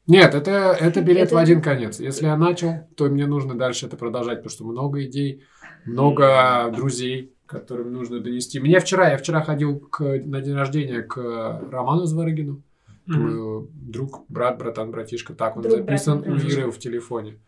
Нет, 0.09 0.33
это, 0.33 0.75
это 0.79 1.01
билет 1.01 1.27
Это- 1.27 1.35
в 1.35 1.37
один 1.37 1.61
конец. 1.61 1.99
Если 1.99 2.25
я 2.25 2.35
начал, 2.35 2.87
то 2.95 3.05
мне 3.05 3.27
нужно 3.27 3.55
дальше 3.55 3.85
это 3.85 3.95
продолжать, 3.95 4.39
потому 4.39 4.49
что 4.49 4.65
много 4.65 5.03
идей, 5.03 5.43
много 5.85 6.73
друзей, 6.75 7.31
которым 7.45 7.93
нужно 7.93 8.19
донести. 8.19 8.59
Мне 8.59 8.79
вчера, 8.79 9.11
я 9.11 9.17
вчера 9.17 9.41
ходил 9.41 9.79
к, 9.79 10.03
на 10.03 10.41
день 10.41 10.55
рождения 10.55 11.03
к 11.03 11.17
Роману 11.71 12.05
Зварыгину. 12.05 12.63
Мой 13.05 13.67
друг, 13.71 14.25
брат, 14.29 14.57
братан, 14.59 14.91
братишка, 14.91 15.33
так 15.33 15.57
он 15.57 15.63
Друг, 15.63 15.77
записан 15.77 16.21
братан, 16.21 16.33
у. 16.33 16.47
Иры 16.47 16.71
в 16.71 16.77
телефоне. 16.79 17.39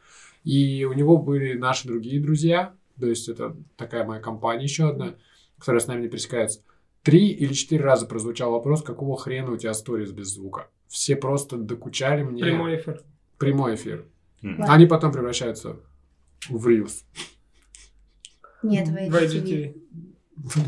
И 0.44 0.86
у 0.86 0.94
него 0.94 1.18
были 1.18 1.54
наши 1.54 1.88
другие 1.88 2.20
друзья, 2.20 2.74
то 3.00 3.08
есть 3.08 3.30
это 3.30 3.56
такая 3.76 4.04
моя 4.06 4.20
компания 4.20 4.64
еще 4.64 4.90
одна, 4.90 5.16
которая 5.60 5.80
с 5.82 5.88
нами 5.88 6.02
не 6.04 6.10
пересекается. 6.10 6.62
Три 7.04 7.30
или 7.30 7.54
четыре 7.54 7.84
раза 7.84 8.06
прозвучал 8.06 8.52
вопрос, 8.52 8.84
какого 8.84 9.18
хрена 9.18 9.52
у 9.52 9.58
тебя 9.58 9.74
сторис 9.74 10.12
без 10.12 10.28
звука. 10.28 10.68
Все 10.88 11.16
просто 11.16 11.58
докучали 11.58 12.24
мне. 12.24 12.44
Прямой 12.44 12.78
эфир. 12.78 13.02
Прямой 13.38 13.76
эфир. 13.76 14.06
Мгм. 14.42 14.66
Они 14.68 14.86
потом 14.86 15.12
превращаются 15.12 15.78
в 16.50 16.68
Reels. 16.68 17.04
Нет, 18.64 18.88
в 18.88 18.96
IGTV. 18.96 19.12
IGTV. 19.12 19.76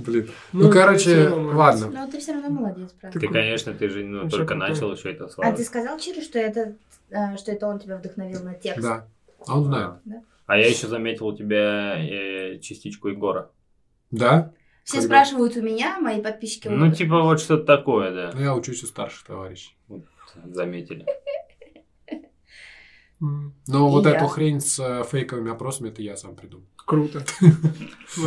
Блин. 0.06 0.30
Ну, 0.52 0.70
короче, 0.72 1.24
равно 1.26 1.36
молодец. 1.54 1.58
ладно. 1.58 2.02
Но 2.06 2.12
ты 2.12 2.20
все 2.20 2.34
равно 2.34 2.50
молодец, 2.50 2.92
правда. 3.00 3.20
Ты, 3.20 3.28
конечно, 3.28 3.74
ты 3.74 3.90
же 3.90 4.04
ну, 4.04 4.30
только 4.30 4.46
крутой. 4.48 4.70
начал 4.70 4.94
еще 4.94 5.12
это 5.12 5.26
А 5.26 5.30
слава. 5.30 5.56
ты 5.56 5.64
сказал 5.64 6.00
Чире, 6.00 6.22
что 6.22 6.38
это, 6.38 6.76
э, 7.10 7.38
что 7.38 7.52
это 7.52 7.68
он 7.68 7.80
тебя 7.80 7.98
вдохновил 7.98 8.44
на 8.44 8.54
текст? 8.54 8.82
Да. 8.82 9.08
А 9.48 9.58
он 9.58 9.66
знает. 9.66 9.94
А 10.46 10.58
я 10.58 10.68
еще 10.68 10.88
заметил 10.88 11.28
у 11.28 11.36
тебя 11.36 11.96
э, 11.98 12.60
частичку 12.60 13.08
Егора. 13.08 13.50
Да? 14.12 14.52
Все 14.84 14.98
Когда? 15.00 15.24
спрашивают 15.24 15.56
у 15.56 15.62
меня, 15.62 16.00
мои 16.00 16.22
подписчики. 16.22 16.68
Ну, 16.68 16.92
типа 16.92 17.22
вот 17.22 17.40
что-то 17.40 17.64
такое, 17.64 18.12
да. 18.12 18.32
Ну, 18.34 18.42
я 18.42 18.54
учусь 18.54 18.84
у 18.84 18.88
старших 18.88 19.24
товарищей. 19.26 19.76
Заметили. 20.46 21.06
М, 23.22 23.54
Но 23.68 23.88
И 23.88 23.92
вот 23.92 24.06
я. 24.06 24.16
эту 24.16 24.28
хрень 24.28 24.60
с 24.60 24.78
э, 24.80 25.04
фейковыми 25.10 25.52
опросами, 25.52 25.90
это 25.90 26.02
я 26.02 26.18
сам 26.18 26.36
придумал. 26.36 26.66
Круто. 26.86 27.24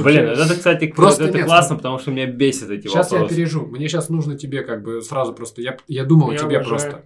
Блин, 0.02 0.24
это, 0.28 0.54
кстати, 0.54 0.86
Просто 0.90 1.24
это 1.24 1.42
классно, 1.42 1.76
потому 1.76 1.98
что 1.98 2.10
меня 2.10 2.26
бесит 2.26 2.70
эти 2.70 2.86
Сейчас 2.88 3.12
я 3.12 3.18
вопросы. 3.18 3.34
опережу. 3.34 3.66
Мне 3.66 3.88
сейчас 3.88 4.08
нужно 4.08 4.38
тебе 4.38 4.62
как 4.62 4.82
бы 4.82 5.02
сразу 5.02 5.34
просто... 5.34 5.60
Я, 5.86 6.04
думал 6.04 6.30
о 6.30 6.36
тебе 6.36 6.60
просто. 6.60 7.04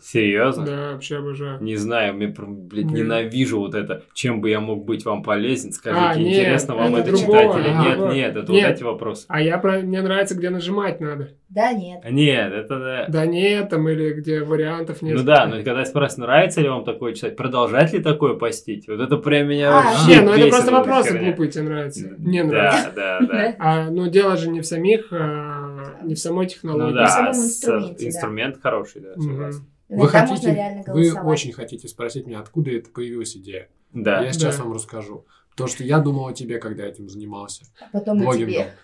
Серьезно? 0.00 0.64
Да, 0.64 0.92
вообще 0.92 1.18
обожаю. 1.18 1.60
Не 1.60 1.74
знаю, 1.74 2.14
мне, 2.14 2.28
блядь, 2.28 2.84
Не. 2.86 3.00
ненавижу 3.00 3.58
вот 3.58 3.74
это. 3.74 4.04
Чем 4.14 4.40
бы 4.40 4.48
я 4.48 4.60
мог 4.60 4.84
быть 4.84 5.04
вам 5.04 5.24
полезен? 5.24 5.72
Скажите, 5.72 6.04
А, 6.04 6.14
нет, 6.14 6.28
интересно 6.28 6.76
вам 6.76 6.94
это 6.94 7.10
это 7.10 7.18
читать 7.18 7.56
или 7.56 7.70
это 7.70 7.98
нет? 7.98 8.14
Нет, 8.14 8.36
это 8.36 8.52
Нет. 8.52 8.66
вот 8.68 8.74
эти 8.76 8.82
вопросы. 8.84 9.24
А 9.28 9.42
я 9.42 9.58
про... 9.58 9.80
мне 9.80 10.00
нравится, 10.00 10.36
где 10.36 10.50
нажимать 10.50 11.00
надо. 11.00 11.30
Да, 11.48 11.72
нет. 11.72 12.02
Нет, 12.08 12.52
это 12.52 12.78
да. 12.78 13.06
Да 13.08 13.26
нет, 13.26 13.70
там 13.70 13.88
или 13.88 14.12
где 14.12 14.42
вариантов 14.44 15.02
нет. 15.02 15.16
Ну 15.16 15.24
да, 15.24 15.46
но 15.46 15.56
когда 15.64 15.84
спрашивают, 15.84 16.28
нравится 16.28 16.60
ли 16.60 16.68
вам 16.68 16.84
такое 16.84 17.14
читать, 17.14 17.36
продолжать 17.36 17.92
ли 17.92 18.00
такое 18.00 18.34
постить, 18.34 18.86
вот 18.86 19.00
это 19.00 19.16
прям 19.16 19.48
меня 19.48 19.70
А, 19.70 19.82
вообще 19.82 20.16
Не, 20.16 20.20
ну 20.20 20.32
это 20.32 20.48
просто 20.48 20.70
вопросы 20.72 21.08
херня. 21.10 21.24
глупые 21.24 21.50
тебе 21.50 21.64
нравятся. 21.64 22.14
Мне 22.18 22.44
нравится. 22.44 22.92
Да, 22.94 23.18
да, 23.20 23.26
да. 23.26 23.56
А, 23.58 23.90
ну 23.90 24.08
дело 24.08 24.36
же 24.36 24.48
не 24.48 24.60
в 24.60 24.66
самих, 24.66 25.08
а, 25.10 25.98
не 26.04 26.14
в 26.14 26.18
самой 26.18 26.46
технологии. 26.46 26.90
Ну 26.90 26.94
да, 26.94 27.06
а 27.26 27.30
инструмент 27.32 28.58
хороший, 28.62 29.00
да, 29.00 29.20
согласен. 29.20 29.64
Иногда 29.88 30.04
Вы 30.04 30.08
хотите, 30.10 30.54
реально 30.54 30.84
вы 30.86 31.12
очень 31.14 31.52
хотите 31.52 31.88
спросить 31.88 32.26
меня, 32.26 32.40
откуда 32.40 32.70
это 32.70 32.90
появилась 32.90 33.36
идея. 33.36 33.68
Да. 33.92 34.22
Я 34.22 34.32
сейчас 34.32 34.56
Да. 34.56 34.64
вам 34.64 34.72
расскажу. 34.74 35.24
То, 35.56 35.66
что 35.66 35.82
я 35.82 35.98
думал 35.98 36.26
о 36.28 36.32
тебе, 36.32 36.58
когда 36.58 36.84
этим 36.84 37.08
занимался. 37.08 37.64
А 37.80 37.86
потом 37.92 38.18
блогингом. 38.18 38.48
тебе. 38.52 38.74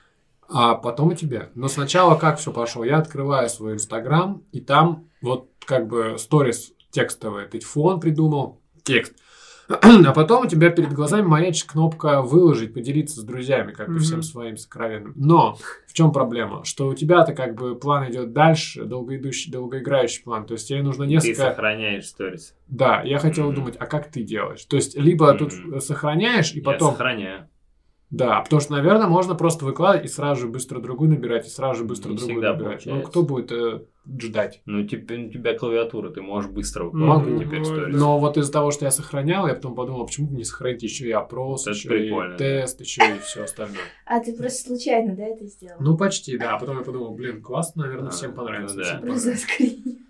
А 0.48 0.74
потом 0.74 1.12
и 1.12 1.16
тебе. 1.16 1.50
Но 1.54 1.68
сначала 1.68 2.16
как 2.16 2.38
все 2.38 2.52
пошло? 2.52 2.84
Я 2.84 2.98
открываю 2.98 3.48
свой 3.48 3.74
инстаграм, 3.74 4.42
и 4.52 4.60
там 4.60 5.08
вот 5.22 5.50
как 5.64 5.88
бы 5.88 6.16
сторис 6.18 6.72
текстовый, 6.90 7.46
ты 7.46 7.60
фон 7.60 8.00
придумал, 8.00 8.60
текст. 8.82 9.14
А 9.68 10.12
потом 10.12 10.46
у 10.46 10.48
тебя 10.48 10.70
перед 10.70 10.92
глазами 10.92 11.26
маячит 11.26 11.64
кнопка 11.68 12.22
«Выложить», 12.22 12.74
«Поделиться 12.74 13.20
с 13.20 13.24
друзьями», 13.24 13.72
как 13.72 13.88
бы 13.88 13.98
всем 13.98 14.22
своим 14.22 14.56
сокровенным. 14.56 15.12
Но 15.16 15.56
в 15.86 15.92
чем 15.92 16.12
проблема? 16.12 16.64
Что 16.64 16.88
у 16.88 16.94
тебя-то 16.94 17.34
как 17.34 17.54
бы 17.54 17.74
план 17.76 18.10
идет 18.10 18.32
дальше, 18.32 18.84
долгоидущий, 18.84 19.50
долгоиграющий 19.50 20.22
план. 20.22 20.46
То 20.46 20.54
есть 20.54 20.68
тебе 20.68 20.82
нужно 20.82 21.04
Ты 21.04 21.10
несколько... 21.10 21.50
сохраняешь 21.50 22.06
сторис. 22.06 22.54
Да, 22.66 23.02
я 23.02 23.18
хотел 23.18 23.52
думать, 23.52 23.76
а 23.78 23.86
как 23.86 24.10
ты 24.10 24.22
делаешь? 24.22 24.64
То 24.64 24.76
есть 24.76 24.96
либо 24.96 25.32
тут 25.34 25.52
сохраняешь, 25.80 26.52
и 26.52 26.58
Я 26.58 26.64
потом... 26.64 26.92
сохраняю. 26.92 27.48
Да, 28.16 28.40
потому 28.42 28.60
что, 28.60 28.72
наверное, 28.72 29.06
можно 29.06 29.34
просто 29.34 29.64
выкладывать 29.64 30.06
и 30.06 30.08
сразу 30.08 30.42
же 30.42 30.48
быстро 30.48 30.80
другую 30.80 31.10
набирать, 31.10 31.46
и 31.46 31.50
сразу 31.50 31.80
же 31.80 31.84
быстро 31.84 32.10
Не 32.10 32.16
другую 32.16 32.36
набирать. 32.42 32.56
Ну, 32.86 32.92
получается. 32.92 33.10
кто 33.10 33.22
будет 33.22 33.52
э, 33.52 33.80
ждать? 34.20 34.62
Ну, 34.66 34.86
теперь 34.86 35.26
у 35.26 35.30
тебя 35.30 35.58
клавиатура, 35.58 36.10
ты 36.10 36.22
можешь 36.22 36.50
быстро 36.50 36.84
Могу. 36.84 36.96
выкладывать 36.98 37.40
теперь 37.46 37.58
Можно. 37.60 37.74
сторис. 37.76 37.96
Но 38.00 38.18
вот 38.18 38.36
из-за 38.36 38.52
того, 38.52 38.70
что 38.70 38.84
я 38.84 38.90
сохранял, 38.90 39.46
я 39.48 39.54
потом 39.54 39.74
подумал, 39.74 40.06
почему 40.06 40.28
бы 40.28 40.36
не 40.36 40.44
сохранить 40.44 40.82
еще 40.82 41.06
и 41.08 41.12
опрос, 41.12 41.66
Это 41.66 41.76
еще 41.76 41.88
прикольно, 41.88 42.34
и 42.34 42.38
тест, 42.38 42.80
еще 42.80 43.02
и 43.16 43.18
все 43.20 43.42
остальное. 43.44 43.78
А 44.06 44.20
ты 44.20 44.32
просто 44.36 44.68
случайно, 44.68 45.14
да, 45.16 45.24
это 45.24 45.44
сделал? 45.46 45.76
Ну, 45.80 45.96
почти, 45.96 46.38
да. 46.38 46.54
А 46.54 46.58
потом 46.58 46.78
я 46.78 46.84
подумал, 46.84 47.14
блин, 47.14 47.42
классно, 47.42 47.84
наверное, 47.84 48.08
А, 48.08 48.12
всем 48.12 48.32
понравится. 48.32 48.76
ну 48.76 48.82
да. 48.82 48.88
всем 48.88 49.00
Просто 49.00 49.30
понравится. 49.30 50.04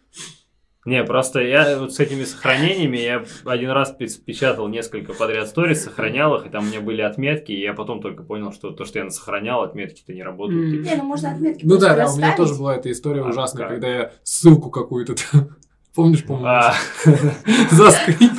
Не, 0.84 1.02
просто 1.02 1.40
я 1.40 1.78
вот 1.78 1.94
с 1.94 2.00
этими 2.00 2.24
сохранениями, 2.24 2.98
я 2.98 3.24
один 3.46 3.70
раз 3.70 3.90
печатал 3.92 4.68
несколько 4.68 5.14
подряд 5.14 5.48
сторис, 5.48 5.84
сохранял 5.84 6.34
их, 6.36 6.46
и 6.46 6.50
там 6.50 6.64
у 6.64 6.66
меня 6.66 6.80
были 6.82 7.00
отметки, 7.00 7.52
и 7.52 7.60
я 7.60 7.72
потом 7.72 8.02
только 8.02 8.22
понял, 8.22 8.52
что 8.52 8.70
то, 8.70 8.84
что 8.84 8.98
я 8.98 9.08
сохранял, 9.08 9.62
отметки-то 9.62 10.12
не 10.12 10.22
работают. 10.22 10.70
Типа. 10.70 10.82
Не, 10.90 10.96
ну 10.96 11.04
можно 11.04 11.30
отметки 11.32 11.64
Ну 11.64 11.78
да, 11.78 11.96
да, 11.96 12.10
у 12.12 12.16
меня 12.16 12.36
тоже 12.36 12.54
была 12.54 12.76
эта 12.76 12.90
история 12.90 13.22
А, 13.22 13.28
ужасная, 13.28 13.62
как? 13.62 13.70
когда 13.70 13.88
я 13.88 14.12
ссылку 14.24 14.70
какую-то 14.70 15.14
помнишь, 15.94 16.22
по-моему, 16.24 16.48
А, 16.48 16.74
заскрин. 17.70 18.32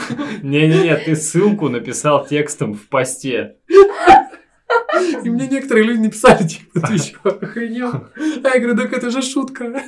Не-не-не, 0.43 0.97
ты 0.97 1.15
ссылку 1.15 1.69
написал 1.69 2.27
текстом 2.27 2.75
в 2.75 2.87
посте. 2.89 3.55
И 5.23 5.29
мне 5.29 5.47
некоторые 5.47 5.85
люди 5.85 5.99
написали, 5.99 6.47
типа, 6.47 6.79
ты 6.87 6.97
что, 6.97 7.29
охренел? 7.29 7.89
А 8.43 8.49
я 8.49 8.59
говорю, 8.59 8.77
так 8.77 8.93
это 8.93 9.09
же 9.09 9.21
шутка. 9.23 9.81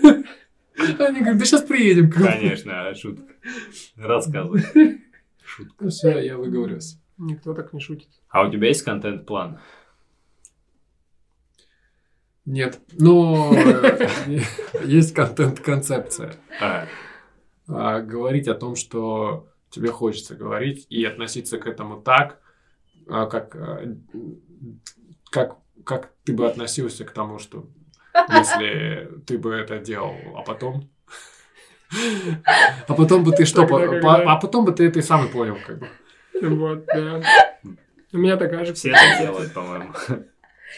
Они 0.78 1.20
говорят, 1.20 1.38
да 1.38 1.46
сейчас 1.46 1.64
приедем. 1.64 2.12
Конечно, 2.12 2.94
шутка. 2.96 3.34
Рассказывай. 3.96 4.64
Ну 5.80 5.90
все, 5.90 6.20
я 6.20 6.38
выговорился. 6.38 6.98
Никто 7.18 7.54
так 7.54 7.74
не 7.74 7.80
шутит. 7.80 8.10
А 8.30 8.46
у 8.46 8.52
тебя 8.52 8.68
есть 8.68 8.84
контент-план? 8.84 9.60
Нет, 12.46 12.80
но 12.94 13.54
э, 13.56 14.42
есть 14.86 15.14
контент-концепция. 15.14 16.36
А, 16.62 16.86
А, 17.68 18.02
Говорить 18.02 18.48
о 18.48 18.54
том, 18.56 18.76
что 18.76 19.50
тебе 19.70 19.90
хочется 19.92 20.36
говорить, 20.36 20.86
и 20.90 21.04
относиться 21.06 21.58
к 21.58 21.66
этому 21.66 22.02
так, 22.02 22.40
а, 23.10 23.26
как, 23.26 23.56
э, 23.56 23.96
как, 25.32 25.58
как 25.84 26.14
ты 26.24 26.34
бы 26.34 26.48
относился 26.48 27.04
к 27.04 27.12
тому, 27.12 27.40
что 27.40 27.68
если 28.30 29.10
ты 29.26 29.38
бы 29.38 29.54
это 29.54 29.80
делал, 29.80 30.16
а 30.36 30.42
потом... 30.42 30.90
А 32.88 32.94
потом 32.94 33.24
бы 33.24 33.32
ты 33.32 33.46
что... 33.46 33.64
А 33.64 34.36
потом 34.38 34.66
бы 34.66 34.72
ты 34.72 34.86
это 34.88 35.00
и 35.00 35.02
сам 35.02 35.26
и 35.26 35.32
понял, 35.32 35.58
как 35.66 35.80
бы. 35.80 35.88
Вот, 36.42 36.86
да. 36.86 37.22
У 38.14 38.18
меня 38.18 38.38
такая 38.38 38.66
же. 38.66 38.74
все 38.74 38.92
это 38.92 39.24
делают, 39.24 39.54
по-моему. 39.54 39.94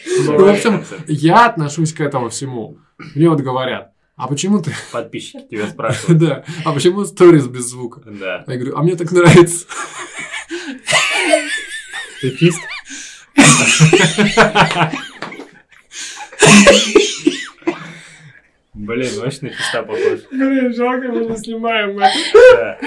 Ну, 0.06 0.38
в 0.38 0.48
общем, 0.48 0.84
я 1.06 1.46
отношусь 1.46 1.92
к 1.92 2.00
этому 2.00 2.28
всему. 2.28 2.78
Мне 3.14 3.28
вот 3.28 3.40
говорят, 3.40 3.92
а 4.16 4.28
почему 4.28 4.60
ты... 4.60 4.72
Подписчики 4.92 5.46
тебя 5.50 5.66
спрашивают. 5.70 6.20
Да, 6.20 6.44
а 6.64 6.72
почему 6.72 7.04
сторис 7.04 7.46
без 7.46 7.70
звука? 7.70 8.02
Да. 8.04 8.44
Я 8.46 8.56
говорю, 8.56 8.76
а 8.76 8.82
мне 8.82 8.96
так 8.96 9.10
нравится. 9.12 9.66
Ты 12.20 12.30
фист? 12.30 12.60
Блин, 18.74 19.10
очень 19.22 19.48
на 19.48 19.50
фиста 19.50 19.82
похож. 19.82 20.20
Блин, 20.30 20.74
жалко, 20.74 21.08
мы 21.08 21.26
не 21.26 21.36
снимаем 21.36 21.98
это. 21.98 22.78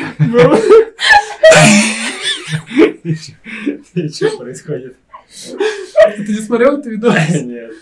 Что 4.13 4.37
происходит? 4.37 4.95
Ты 6.17 6.27
не 6.27 6.41
смотрел 6.41 6.77
это 6.79 6.89
видос? 6.89 7.15
Нет. 7.43 7.73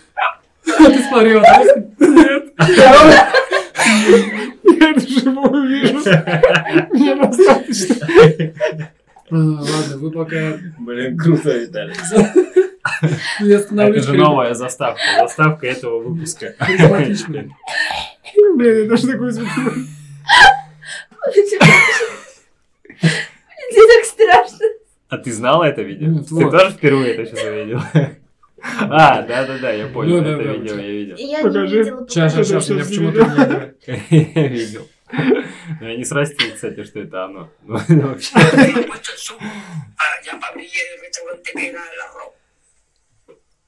Ты 0.66 1.04
смотрел, 1.04 1.42
да? 1.42 1.64
Нет. 2.00 2.54
Я 4.80 4.92
это 4.92 5.08
живую 5.08 5.68
вижу. 5.68 6.00
Мне 6.92 7.16
достаточно. 7.16 7.96
А, 9.30 9.36
Ладно, 9.36 9.98
вы 9.98 10.12
пока... 10.12 10.60
Блин, 10.80 11.18
круто, 11.18 11.58
Виталий. 11.58 11.96
Это 13.40 14.02
же 14.02 14.14
новая 14.14 14.54
заставка. 14.54 15.02
Заставка 15.20 15.68
этого 15.68 16.00
выпуска. 16.00 16.56
Блин, 18.56 18.84
я 18.84 18.90
даже 18.90 19.08
такой 19.08 19.32
звук. 19.32 19.50
Тебе 23.72 23.88
так 23.88 24.06
страшно. 24.06 24.66
А 25.10 25.18
ты 25.18 25.32
знала 25.32 25.66
это 25.66 25.82
видео? 25.82 26.24
Ты 26.24 26.50
тоже 26.50 26.72
впервые 26.72 27.14
это 27.16 27.26
сейчас 27.26 27.44
увидел? 27.46 27.82
А, 28.64 29.24
да-да-да, 29.24 29.72
я 29.72 29.88
понял, 29.88 30.20
Да, 30.20 30.24
да, 30.24 30.32
это 30.34 30.44
да, 30.44 30.54
видео, 30.54 30.76
я 30.76 30.92
видел. 30.92 31.16
Я 31.18 31.42
Покажи. 31.42 31.78
не 31.78 31.84
видела. 31.84 32.08
Сейчас, 32.08 32.34
сейчас, 32.34 32.48
сейчас, 32.48 32.70
меня 32.70 32.86
почему-то 32.86 33.20
видео. 33.24 33.72
не. 34.12 34.32
Я 34.42 34.48
видел. 34.48 34.88
Но 35.80 35.88
я 35.90 35.98
не 35.98 36.06
срастил, 36.06 36.54
кстати, 36.54 36.84
что 36.84 37.00
это 37.00 37.26
оно. 37.26 37.50
Ну, 37.64 37.80
вообще. 38.08 38.34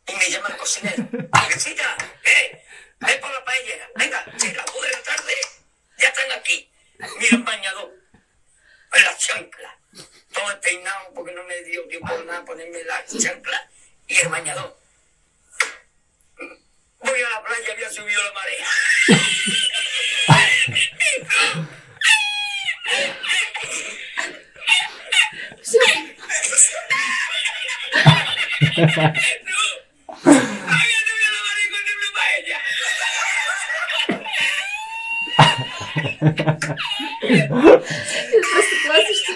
Y 0.07 0.15
me 0.15 0.29
llama 0.29 0.49
el 0.49 0.57
cocinero. 0.57 1.07
Visita, 1.47 1.97
eh, 2.23 2.63
ven 2.99 3.21
por 3.21 3.31
la 3.31 3.43
paellera. 3.45 3.89
Venga, 3.95 4.25
si 4.37 4.51
las 4.51 4.65
dos 4.65 4.81
de 4.81 4.91
la 4.91 5.01
tarde 5.03 5.33
ya 5.97 6.07
están 6.09 6.31
aquí. 6.31 6.69
Mira 7.19 7.37
el 7.37 7.43
bañador. 7.43 7.91
En 8.93 9.03
las 9.03 9.17
chanclas. 9.19 9.73
Todo 10.33 10.61
peinado 10.61 11.13
porque 11.13 11.31
no 11.31 11.43
me 11.43 11.61
dio 11.63 11.87
tiempo 11.87 12.17
de 12.17 12.25
nada 12.25 12.43
ponerme 12.43 12.83
las 12.83 13.17
chanclas 13.17 13.61
y 14.07 14.17
el 14.17 14.29
bañador. 14.29 14.77
Voy 16.99 17.21
a 17.21 17.29
la 17.29 17.43
playa, 17.43 17.73
había 17.73 17.89
subido 17.89 18.23
la 18.23 18.31
marea. 18.33 18.67
Había 28.75 29.73
subido 30.22 31.30
la 31.32 31.40
marea 31.48 31.68
con 31.70 31.82
el 31.88 32.10
paella. 32.18 32.58
Это 37.20 38.46
просто 38.52 38.74
классно, 38.84 39.14
что 39.14 39.32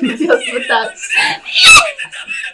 ты 0.00 0.16
делать 0.16 0.48
вот 0.52 0.66
так. 0.66 0.88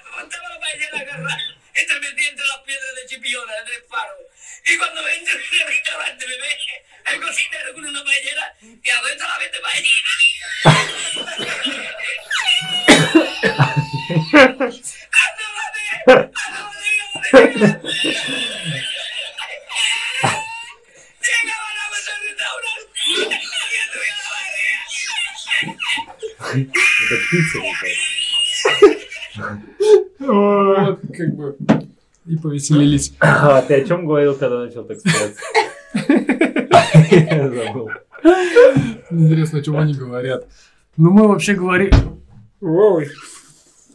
Levantaba 0.04 0.48
la 0.48 0.58
paella 0.60 0.84
en 0.86 0.92
la 0.92 1.04
garra, 1.04 1.36
entre 1.74 2.00
metí 2.00 2.26
entre 2.26 2.46
las 2.46 2.58
piedras 2.66 2.94
de 2.96 3.06
chipiona 3.06 3.62
del 3.62 3.82
faro. 3.88 4.16
Y 4.66 4.76
cuando 4.76 5.08
entro 5.08 5.38
en 5.38 5.60
el 5.60 5.66
restaurante 5.66 6.26
me 6.26 6.36
ve 6.36 6.58
el 7.12 7.20
cocinero 7.22 7.72
con 7.74 7.84
una 7.86 8.04
paellera 8.04 8.54
y 8.60 8.90
adentro 8.90 9.28
la 9.28 9.38
vende 9.38 9.60
paellera. 9.60 10.10
И 32.69 32.73
повеселились. 32.73 33.13
А 33.19 33.61
ты 33.61 33.81
о 33.81 33.85
чем 33.85 34.05
говорил, 34.05 34.35
когда 34.35 34.59
начал 34.59 34.83
так? 34.83 34.97
Я 37.11 37.49
забыл. 37.53 37.89
Интересно, 39.11 39.59
о 39.59 39.61
чем 39.61 39.77
они 39.77 39.93
говорят. 39.93 40.47
Ну, 40.97 41.11
мы 41.11 41.27
вообще 41.27 41.53
говорили... 41.53 41.93
Ой. 42.61 43.09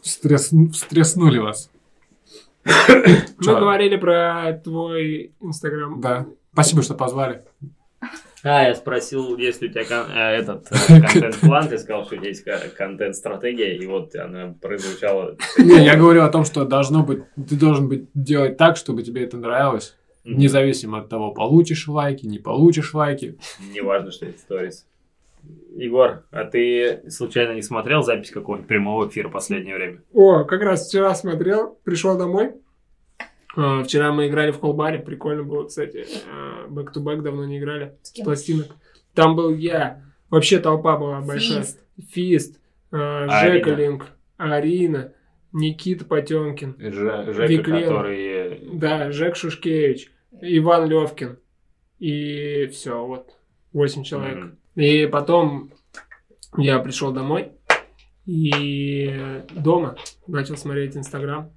Стресн- 0.03 0.71
Встряснули 0.73 1.39
вас. 1.39 1.71
Мы 2.65 3.25
говорили 3.39 3.97
про 3.97 4.61
твой 4.63 5.33
инстаграм. 5.41 6.01
Да. 6.01 6.27
Спасибо, 6.53 6.83
что 6.83 6.95
позвали. 6.95 7.45
А, 8.45 8.69
я 8.69 8.75
спросил, 8.75 9.37
есть 9.37 9.61
ли 9.63 9.69
у 9.69 9.73
тебя 9.73 9.85
кон- 9.85 10.11
э, 10.15 10.37
этот 10.37 10.69
э, 10.71 11.01
контент-план, 11.01 11.69
ты 11.69 11.79
сказал, 11.79 12.05
что 12.05 12.15
у 12.15 12.19
тебя 12.19 12.29
есть 12.29 12.45
ко- 12.45 12.69
контент-стратегия, 12.77 13.77
и 13.77 13.87
вот 13.87 14.15
она 14.15 14.55
прозвучала. 14.61 15.37
Не, 15.59 15.85
я 15.85 15.97
говорю 15.97 16.23
о 16.23 16.29
том, 16.29 16.45
что 16.45 16.65
должно 16.65 17.03
быть, 17.03 17.23
ты 17.35 17.57
должен 17.57 17.89
быть 17.89 18.09
делать 18.15 18.57
так, 18.57 18.77
чтобы 18.77 19.03
тебе 19.03 19.25
это 19.25 19.37
нравилось, 19.37 19.97
независимо 20.25 20.99
от 20.99 21.09
того, 21.09 21.33
получишь 21.33 21.89
лайки, 21.89 22.27
не 22.27 22.39
получишь 22.39 22.95
лайки. 22.95 23.39
Неважно, 23.75 24.11
что 24.13 24.27
это 24.27 24.39
сторис. 24.39 24.87
Егор, 25.77 26.25
а 26.31 26.45
ты 26.45 27.03
случайно 27.09 27.55
не 27.55 27.63
смотрел 27.63 28.03
запись 28.03 28.31
какого-нибудь 28.31 28.69
прямого 28.69 29.09
эфира 29.09 29.29
в 29.29 29.33
последнее 29.33 29.77
время? 29.77 30.03
О, 30.13 30.45
как 30.45 30.61
раз 30.63 30.89
вчера 30.89 31.15
смотрел, 31.15 31.79
пришел 31.85 32.19
домой. 32.19 32.53
А, 33.61 33.83
Вчера 33.83 34.13
мы 34.13 34.29
играли 34.29 34.53
в 34.53 34.59
колбаре, 34.61 34.99
прикольно 35.01 35.43
было, 35.43 35.67
кстати. 35.67 36.07
Back 36.69 36.93
to 36.95 37.03
back 37.03 37.23
давно 37.23 37.45
не 37.45 37.59
играли. 37.59 37.95
С 38.03 38.11
С 38.11 38.23
пластинок. 38.23 38.67
Там 39.15 39.35
был 39.35 39.53
я. 39.55 40.03
Вообще 40.31 40.59
толпа 40.61 40.97
была 40.97 41.21
большая. 41.21 41.63
Фист. 41.63 41.81
Фист, 42.11 42.61
а, 42.93 43.25
Арина. 43.25 43.55
Жека 43.55 43.71
Линк, 43.75 44.07
Арина, 44.37 45.13
Никита 45.53 46.05
Потемкин. 46.05 46.77
Ж- 46.79 47.33
Жека, 47.33 47.47
Виклен. 47.47 47.83
который... 47.83 48.61
Да, 48.75 49.11
Жек 49.11 49.35
Шушкевич, 49.35 50.13
Иван 50.41 50.89
Левкин. 50.89 51.39
И 51.99 52.67
все, 52.69 53.05
вот. 53.05 53.35
Восемь 53.73 54.05
человек. 54.05 54.37
м, 54.37 54.59
И 54.77 55.07
потом 55.07 55.73
я 56.57 56.79
пришел 56.79 57.11
домой 57.11 57.53
и 58.27 59.43
дома 59.51 59.97
начал 60.27 60.57
смотреть 60.57 60.97
Инстаграм. 60.97 61.51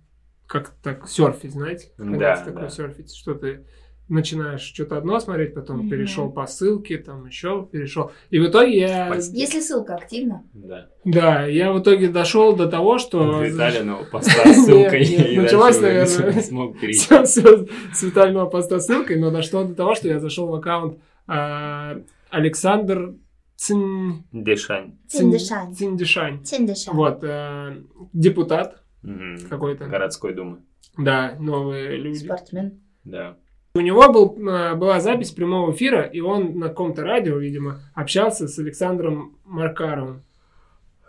Как 0.51 0.71
так 0.83 1.07
серфить, 1.07 1.53
знаете? 1.53 1.93
Когда 1.95 2.35
Да, 2.35 2.35
ты 2.35 2.45
такой 2.51 2.63
да. 2.63 2.69
серфить, 2.69 3.15
что 3.15 3.35
ты 3.35 3.65
начинаешь 4.09 4.59
что-то 4.59 4.97
одно 4.97 5.17
смотреть, 5.21 5.53
потом 5.53 5.77
Мгм. 5.77 5.89
перешел 5.89 6.29
по 6.29 6.45
ссылке, 6.45 6.97
там 6.97 7.25
еще 7.25 7.69
перешел. 7.71 8.11
И 8.31 8.37
в 8.37 8.47
итоге 8.47 8.77
я... 8.81 9.15
Если 9.15 9.61
ссылка 9.61 9.95
активна. 9.95 10.43
Да. 10.53 10.89
Да, 11.05 11.45
я 11.45 11.71
в 11.71 11.79
итоге 11.79 12.09
дошел 12.09 12.53
до 12.53 12.67
того, 12.67 12.97
что... 12.97 13.41
Виталиного 13.41 14.03
поста 14.11 14.53
с 14.53 14.65
ссылкой. 14.65 15.37
Началось, 15.37 15.79
наверное, 15.79 16.41
смог 16.41 16.75
с 16.83 18.03
Витального 18.03 18.49
поста 18.49 18.81
ссылкой, 18.81 19.19
но 19.21 19.31
дошло 19.31 19.63
до 19.63 19.73
того, 19.73 19.95
что 19.95 20.09
я 20.09 20.19
зашел 20.19 20.47
в 20.47 20.55
аккаунт 20.55 20.99
а, 21.27 22.01
Александр 22.29 23.15
Цин... 23.55 24.25
Дешань. 24.33 24.97
Циндышань. 25.07 25.73
Циндишань. 25.73 26.43
Циндышань. 26.43 26.95
Вот, 26.95 27.19
э, 27.23 27.83
депутат 28.11 28.80
Мгм. 29.03 29.37
какой-то. 29.49 29.85
Городской 29.85 30.33
думы. 30.33 30.59
Да, 30.97 31.35
новые 31.39 31.97
люди. 31.97 32.19
Спортсмен. 32.19 32.81
Да. 33.03 33.37
У 33.73 33.79
него 33.79 34.11
был, 34.11 34.37
э, 34.49 34.75
была 34.75 34.99
запись 34.99 35.31
прямого 35.31 35.71
эфира, 35.71 36.01
и 36.01 36.19
он 36.19 36.59
на 36.59 36.67
каком-то 36.69 37.03
радио, 37.03 37.37
видимо, 37.37 37.79
общался 37.93 38.47
с 38.47 38.59
Александром 38.59 39.37
Маркаровым. 39.45 40.23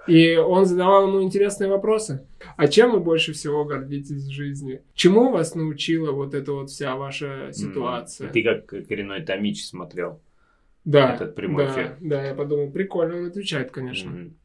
И 0.09 0.37
он 0.37 0.67
задавал 0.67 1.07
ему 1.09 1.23
интересные 1.23 1.69
вопросы. 1.69 2.27
А 2.57 2.67
чем 2.67 2.91
вы 2.93 3.01
больше 3.01 3.33
всего 3.33 3.65
гордитесь 3.65 4.25
в 4.25 4.31
жизни? 4.31 4.83
Чему 4.95 5.31
вас 5.31 5.55
научила 5.55 6.11
вот 6.13 6.35
эта 6.35 6.53
вот 6.53 6.71
вся 6.71 6.97
ваша 6.97 7.51
ситуация? 7.53 8.27
М, 8.29 8.33
Ты 8.33 8.43
как 8.43 8.67
коренной 8.67 9.23
Томич 9.25 9.65
смотрел. 9.65 10.21
да, 10.85 11.15
этот 11.15 11.35
прямой 11.37 11.67
да, 11.67 11.73
эфир. 11.73 11.97
Да, 12.01 12.25
я 12.25 12.35
подумал, 12.35 12.71
прикольно 12.73 13.17
он 13.19 13.27
отвечает, 13.27 13.71
конечно. 13.71 14.09
М. 14.11 14.37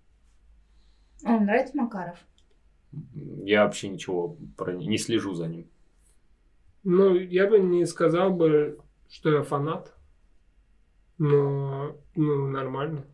Вам 1.24 1.46
нравится 1.46 1.76
Макаров? 1.76 2.18
Я 2.92 3.66
вообще 3.66 3.90
ничего 3.90 4.38
про 4.56 4.74
не 4.74 4.88
не 4.88 4.98
слежу 4.98 5.34
за 5.34 5.48
ним. 5.48 5.68
Ну, 6.84 7.16
я 7.16 7.48
бы 7.48 7.60
не 7.60 7.86
сказал 7.86 8.32
бы, 8.32 8.80
что 9.10 9.32
я 9.32 9.44
фанат, 9.44 9.94
но 11.18 11.98
ну, 12.16 12.48
нормально 12.48 13.06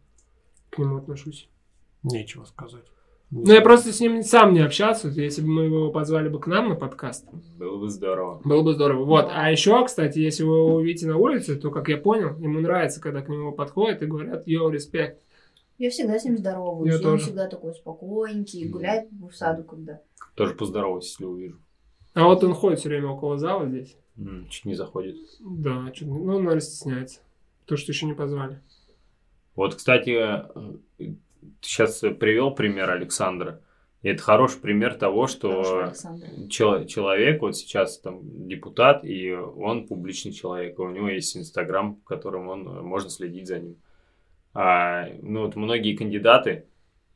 к 0.70 0.78
нему 0.78 0.98
отношусь. 0.98 1.50
Нечего 2.04 2.46
сказать. 2.46 2.86
Ну, 3.36 3.52
я 3.52 3.62
просто 3.62 3.92
с 3.92 4.00
ним 4.00 4.22
сам 4.22 4.54
не 4.54 4.60
общался. 4.60 5.08
Если 5.08 5.42
бы 5.42 5.48
мы 5.48 5.64
его 5.64 5.92
позвали 5.92 6.30
бы 6.30 6.40
к 6.40 6.46
нам 6.46 6.70
на 6.70 6.76
подкаст, 6.76 7.28
Было 7.58 7.80
бы 7.80 7.90
здорово. 7.90 8.40
было 8.44 8.62
бы 8.62 8.74
здорово. 8.74 9.06
Вот. 9.06 9.28
А 9.32 9.50
еще, 9.50 9.84
кстати, 9.86 10.20
если 10.20 10.44
вы 10.44 10.56
его 10.56 10.76
увидите 10.76 11.08
на 11.08 11.18
улице, 11.18 11.56
то, 11.56 11.72
как 11.72 11.90
я 11.90 11.98
понял, 11.98 12.38
ему 12.38 12.60
нравится, 12.60 13.02
когда 13.02 13.22
к 13.22 13.30
нему 13.30 13.52
подходят 13.52 14.04
и 14.04 14.06
говорят 14.06 14.46
«Йоу, 14.46 14.70
респект». 14.70 15.20
Я 15.78 15.90
всегда 15.90 16.20
с 16.20 16.24
ним 16.26 16.38
здороваюсь. 16.38 16.90
Я 16.92 16.98
он 16.98 17.02
тоже. 17.04 17.24
всегда 17.24 17.48
такой 17.48 17.74
спокойненький, 17.74 18.68
гуляет 18.70 19.10
в 19.12 19.32
саду, 19.34 19.64
когда. 19.64 20.02
Тоже 20.36 20.54
поздороваюсь, 20.54 21.06
если 21.10 21.26
увижу. 21.26 21.60
А 22.14 22.26
вот 22.26 22.44
он 22.44 22.54
ходит 22.54 22.80
все 22.80 22.90
время 22.90 23.10
около 23.10 23.38
зала 23.38 23.68
здесь. 23.68 23.98
М, 24.18 24.48
Чуть 24.50 24.66
не 24.66 24.76
заходит. 24.76 25.16
Да, 25.40 25.90
чё- 25.92 26.06
ну, 26.06 26.22
он, 26.36 26.44
наверное, 26.44 26.60
стесняется. 26.62 27.20
То, 27.66 27.76
что 27.76 27.92
еще 27.92 28.06
не 28.06 28.14
позвали. 28.14 28.60
Вот, 29.56 29.76
кстати, 29.76 30.12
э, 30.12 30.74
ты 30.98 31.18
сейчас 31.62 32.00
привел 32.20 32.54
пример 32.54 32.90
Александра. 32.92 33.62
И 34.04 34.10
это 34.10 34.22
хороший 34.22 34.60
пример 34.60 34.96
того, 34.96 35.28
что 35.28 35.62
чел- 36.50 36.86
человек, 36.86 37.42
вот 37.42 37.56
сейчас 37.56 38.00
там 38.00 38.48
депутат, 38.48 39.06
и 39.06 39.32
он 39.32 39.88
публичный 39.88 40.34
человек, 40.34 40.78
и 40.78 40.82
у 40.82 40.90
него 40.90 41.08
есть 41.10 41.36
Инстаграм, 41.38 41.96
в 41.96 42.04
котором 42.04 42.50
он, 42.50 42.68
э, 42.68 42.82
можно 42.82 43.10
следить 43.10 43.48
за 43.48 43.60
ним. 43.60 43.76
А, 44.54 45.08
ну, 45.22 45.42
вот 45.46 45.56
многие 45.56 45.96
кандидаты, 45.96 46.66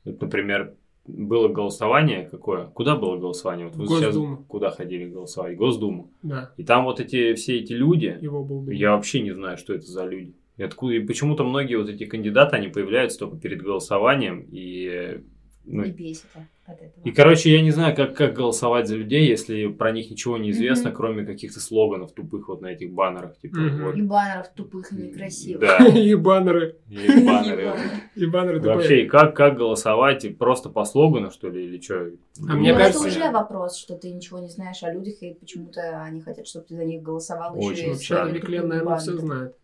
вот, 0.06 0.22
например, 0.22 0.74
было 1.06 1.48
голосование 1.48 2.28
какое? 2.30 2.66
Куда 2.66 2.96
было 2.96 3.18
голосование? 3.18 3.68
Вот 3.68 3.76
вы 3.76 3.88
сейчас 3.88 4.16
куда 4.48 4.72
ходили 4.72 5.08
голосовать? 5.08 5.56
Госдуму. 5.56 6.12
Да, 6.24 6.52
И 6.58 6.64
там 6.64 6.84
вот 6.84 7.00
эти 7.00 7.34
все 7.36 7.60
эти 7.60 7.74
люди, 7.74 8.18
его 8.22 8.44
был 8.44 8.62
бы. 8.62 8.74
я 8.74 8.92
вообще 8.92 9.22
не 9.22 9.32
знаю, 9.32 9.58
что 9.58 9.74
это 9.74 9.86
за 9.86 10.06
люди. 10.06 10.34
И 10.58 10.64
откуда 10.64 10.94
и 10.96 11.00
почему-то 11.00 11.44
многие 11.44 11.76
вот 11.76 11.88
эти 11.88 12.06
кандидаты, 12.06 12.56
они 12.56 12.68
появляются 12.68 13.20
только 13.20 13.38
перед 13.38 13.62
голосованием 13.62 14.46
и 14.52 15.22
ну, 15.70 15.84
И 15.84 15.92
бесит 15.92 16.26
от 16.66 16.76
этого. 16.82 17.04
и, 17.04 17.12
короче, 17.12 17.52
я 17.54 17.62
не 17.62 17.72
знаю, 17.72 17.96
как, 17.96 18.16
как 18.16 18.34
голосовать 18.34 18.88
за 18.88 18.96
людей, 18.96 19.28
если 19.28 19.68
про 19.68 19.92
них 19.92 20.10
ничего 20.10 20.38
не 20.38 20.52
известно, 20.52 20.90
Мгм. 20.90 20.98
кроме 20.98 21.26
каких-то 21.26 21.60
слоганов 21.60 22.14
тупых 22.14 22.48
вот 22.48 22.62
на 22.62 22.68
этих 22.68 22.92
баннерах. 22.94 23.38
Типа, 23.40 23.58
Мгм. 23.58 23.84
вот. 23.86 23.96
И 23.96 24.02
баннеров 24.02 24.48
тупых 24.54 24.92
и 24.92 24.96
некрасивых. 24.96 25.60
Да, 25.62 25.78
И 25.88 26.16
баннеры. 26.16 26.78
и 26.90 27.26
баннеры. 27.26 27.74
И 28.16 28.26
баннеры 28.26 28.60
Вообще, 28.62 29.04
и 29.04 29.08
как, 29.08 29.36
как 29.36 29.58
голосовать? 29.58 30.24
И 30.26 30.30
Просто 30.30 30.70
по 30.70 30.86
слогану, 30.86 31.32
что 31.32 31.50
ли, 31.50 31.66
или 31.66 31.82
что? 31.82 32.12
А 32.50 32.56
мне 32.56 32.74
кажется- 32.74 33.08
это 33.08 33.18
уже 33.18 33.32
вопрос, 33.32 33.78
что 33.78 33.96
ты 33.96 34.10
ничего 34.12 34.40
не 34.40 34.50
знаешь 34.50 34.82
о 34.84 34.94
людях, 34.94 35.16
и 35.22 35.34
почему-то 35.34 36.02
они 36.04 36.22
хотят, 36.22 36.48
чтобы 36.48 36.66
ты 36.66 36.76
за 36.76 36.86
них 36.86 37.02
голосовал. 37.02 37.58
Очень 37.58 37.94
Виклен, 37.94 38.40
тупые 38.40 38.62
наверное, 38.64 38.98
все 38.98 39.18
знает 39.18 39.56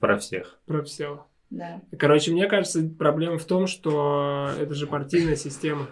Про 0.00 0.18
всех. 0.18 0.58
про 0.66 0.82
все. 0.82 1.24
Да. 1.50 1.82
Короче, 1.98 2.30
мне 2.30 2.46
кажется, 2.46 2.88
проблема 2.98 3.38
в 3.38 3.44
том, 3.44 3.66
что 3.66 4.50
это 4.58 4.74
же 4.74 4.86
партийная 4.86 5.36
система. 5.36 5.88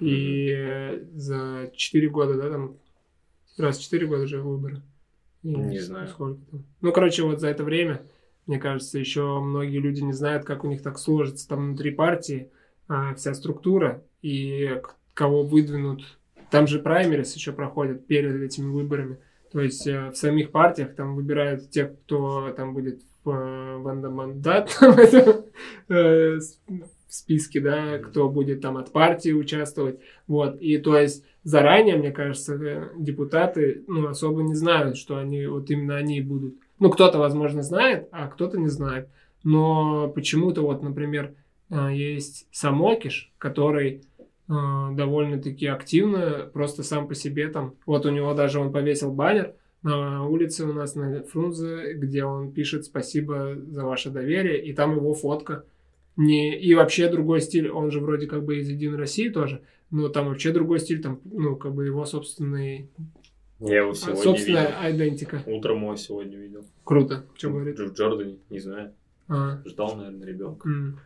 И 0.00 1.04
за 1.14 1.70
4 1.74 2.08
года, 2.10 2.34
да, 2.34 2.50
там, 2.50 2.76
раз 3.56 3.78
в 3.78 3.82
4 3.82 4.06
года 4.06 4.26
же 4.26 4.42
выборы. 4.42 4.82
И 5.42 5.48
Не 5.48 5.78
знаю. 5.78 6.08
Сколько 6.08 6.40
там. 6.50 6.64
Ну, 6.80 6.92
короче, 6.92 7.22
вот 7.22 7.40
за 7.40 7.48
это 7.48 7.64
время, 7.64 8.02
мне 8.46 8.58
кажется, 8.58 8.98
еще 8.98 9.40
многие 9.40 9.78
люди 9.78 10.02
не 10.02 10.12
знают, 10.12 10.44
как 10.44 10.64
у 10.64 10.68
них 10.68 10.82
так 10.82 10.98
сложится 10.98 11.48
там 11.48 11.68
внутри 11.68 11.92
партии 11.92 12.50
а, 12.88 13.14
вся 13.14 13.32
структура 13.32 14.02
и 14.22 14.82
кого 15.14 15.44
выдвинут. 15.44 16.18
Там 16.50 16.66
же 16.66 16.78
праймерис 16.78 17.34
еще 17.34 17.52
проходят 17.52 18.06
перед 18.06 18.40
этими 18.42 18.68
выборами. 18.68 19.18
То 19.50 19.60
есть 19.60 19.86
э, 19.86 20.10
в 20.10 20.16
самих 20.16 20.50
партиях 20.50 20.94
там 20.94 21.14
выбирают 21.14 21.70
тех, 21.70 21.98
кто 22.00 22.52
там 22.52 22.74
будет 22.74 23.00
в 23.26 23.30
э, 23.34 23.76
вандомандатном 23.78 24.92
этом, 24.92 25.44
э, 25.88 26.38
в 27.08 27.14
списке, 27.14 27.60
да, 27.60 27.98
кто 27.98 28.28
будет 28.28 28.60
там 28.60 28.76
от 28.76 28.92
партии 28.92 29.32
участвовать. 29.32 29.98
Вот. 30.26 30.60
И 30.60 30.78
то 30.78 30.96
есть 30.96 31.24
заранее, 31.42 31.96
мне 31.96 32.12
кажется, 32.12 32.54
э, 32.54 32.90
депутаты 32.96 33.84
ну, 33.86 34.08
особо 34.08 34.42
не 34.42 34.54
знают, 34.54 34.96
что 34.96 35.18
они 35.18 35.46
вот 35.46 35.70
именно 35.70 35.96
они 35.96 36.20
будут. 36.20 36.54
Ну, 36.78 36.90
кто-то, 36.90 37.18
возможно, 37.18 37.62
знает, 37.62 38.08
а 38.12 38.28
кто-то 38.28 38.58
не 38.58 38.68
знает. 38.68 39.08
Но 39.44 40.08
почему-то 40.08 40.62
вот, 40.62 40.82
например, 40.82 41.34
э, 41.70 41.88
есть 41.92 42.46
Самокиш, 42.50 43.32
который 43.38 44.02
довольно-таки 44.48 45.66
активно, 45.66 46.48
просто 46.52 46.84
сам 46.84 47.08
по 47.08 47.16
себе 47.16 47.48
там. 47.48 47.74
Вот 47.84 48.06
у 48.06 48.10
него 48.10 48.32
даже 48.32 48.60
он 48.60 48.70
повесил 48.70 49.10
баннер 49.10 49.54
на 49.86 50.26
улице 50.26 50.64
у 50.64 50.72
нас 50.72 50.94
на 50.94 51.22
Фрунзе, 51.22 51.94
где 51.94 52.24
он 52.24 52.52
пишет 52.52 52.84
спасибо 52.84 53.56
за 53.68 53.84
ваше 53.84 54.10
доверие, 54.10 54.64
и 54.64 54.72
там 54.72 54.96
его 54.96 55.14
фотка. 55.14 55.64
Не, 56.16 56.58
и 56.58 56.74
вообще 56.74 57.08
другой 57.10 57.40
стиль, 57.40 57.68
он 57.70 57.90
же 57.90 58.00
вроде 58.00 58.26
как 58.26 58.44
бы 58.44 58.58
из 58.58 58.68
Единой 58.68 58.96
России 58.98 59.28
тоже, 59.28 59.62
но 59.90 60.08
там 60.08 60.28
вообще 60.28 60.50
другой 60.52 60.80
стиль, 60.80 61.00
там, 61.02 61.20
ну, 61.24 61.56
как 61.56 61.74
бы 61.74 61.84
его 61.84 62.04
собственный, 62.06 62.88
Я 63.60 63.78
его 63.78 63.92
сегодня 63.94 64.22
собственная 64.22 64.66
видел. 64.66 64.78
айдентика. 64.80 65.42
Утром 65.46 65.82
его 65.82 65.96
сегодня 65.96 66.36
видел. 66.38 66.64
Круто. 66.84 67.24
Что 67.36 67.50
говорит? 67.50 67.78
В 67.78 67.92
Джордане, 67.92 68.38
не 68.50 68.58
знаю. 68.60 68.92
А, 69.28 69.62
Ждал, 69.66 69.96
наверное, 69.96 70.26
ребенка. 70.26 70.68
м. 70.68 70.98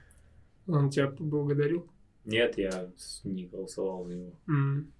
Он 0.68 0.90
тебя 0.90 1.08
поблагодарил? 1.08 1.86
Нет, 2.24 2.56
я 2.58 2.88
не 3.24 3.46
голосовал 3.46 4.04
за 4.06 4.14
него. 4.14 4.32
М. 4.48 4.92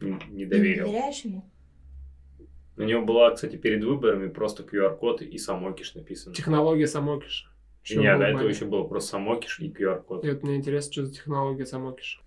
Не, 0.00 0.10
не 0.10 0.18
Ты 0.18 0.26
не 0.32 0.44
доверил. 0.46 0.86
доверяешь 0.86 1.20
ему? 1.24 1.44
У 2.78 2.82
него 2.84 3.02
была, 3.02 3.30
кстати, 3.32 3.56
перед 3.56 3.82
выборами 3.84 4.28
просто 4.28 4.62
QR-код 4.62 5.22
и 5.22 5.36
самокиш 5.38 5.94
написано. 5.94 6.34
Технология 6.34 6.86
Самокиша. 6.86 7.48
И 7.84 7.92
Ещё 7.92 8.00
Нет, 8.02 8.18
до 8.18 8.24
этого 8.26 8.38
баннер. 8.42 8.50
еще 8.54 8.64
было 8.66 8.84
просто 8.84 9.10
самокиш 9.10 9.60
и 9.60 9.68
QR-код. 9.70 10.24
И 10.24 10.30
вот 10.30 10.42
мне 10.42 10.56
интересно, 10.56 10.92
что 10.92 11.04
за 11.06 11.14
технология 11.14 11.66
Самокиша. 11.66 12.20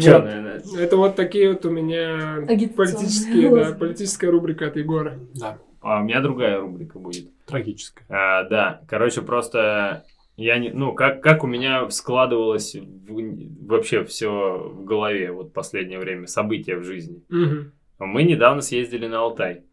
Чё, 0.00 0.14
Вот. 0.14 0.24
наверное, 0.24 0.62
Это 0.78 0.96
вот 0.96 1.16
такие 1.16 1.52
вот 1.52 1.64
у 1.64 1.70
меня 1.70 2.46
политические, 2.76 3.50
да, 3.50 3.72
политическая 3.72 4.30
рубрика 4.30 4.66
от 4.68 4.76
Егора. 4.76 5.18
Да, 5.34 5.58
А 5.80 6.00
у 6.00 6.04
меня 6.04 6.20
другая 6.20 6.60
рубрика 6.60 6.98
будет. 6.98 7.28
трагическое. 7.46 8.06
А, 8.08 8.44
да, 8.44 8.82
короче, 8.88 9.22
просто 9.22 10.04
я 10.36 10.58
не, 10.58 10.70
ну, 10.70 10.94
как, 10.94 11.22
как 11.22 11.42
у 11.42 11.46
меня 11.48 11.90
складывалось 11.90 12.74
в- 12.76 13.66
вообще 13.66 14.04
все 14.04 14.58
в 14.72 14.84
голове 14.84 15.32
вот 15.32 15.52
последнее 15.52 15.98
время, 15.98 16.26
события 16.28 16.76
в 16.76 16.84
жизни. 16.84 17.22
Мгм. 17.28 17.72
Мы 17.98 18.22
недавно 18.22 18.62
съездили 18.62 19.06
на 19.08 19.18
Алтай 19.20 19.64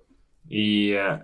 и 0.50 1.20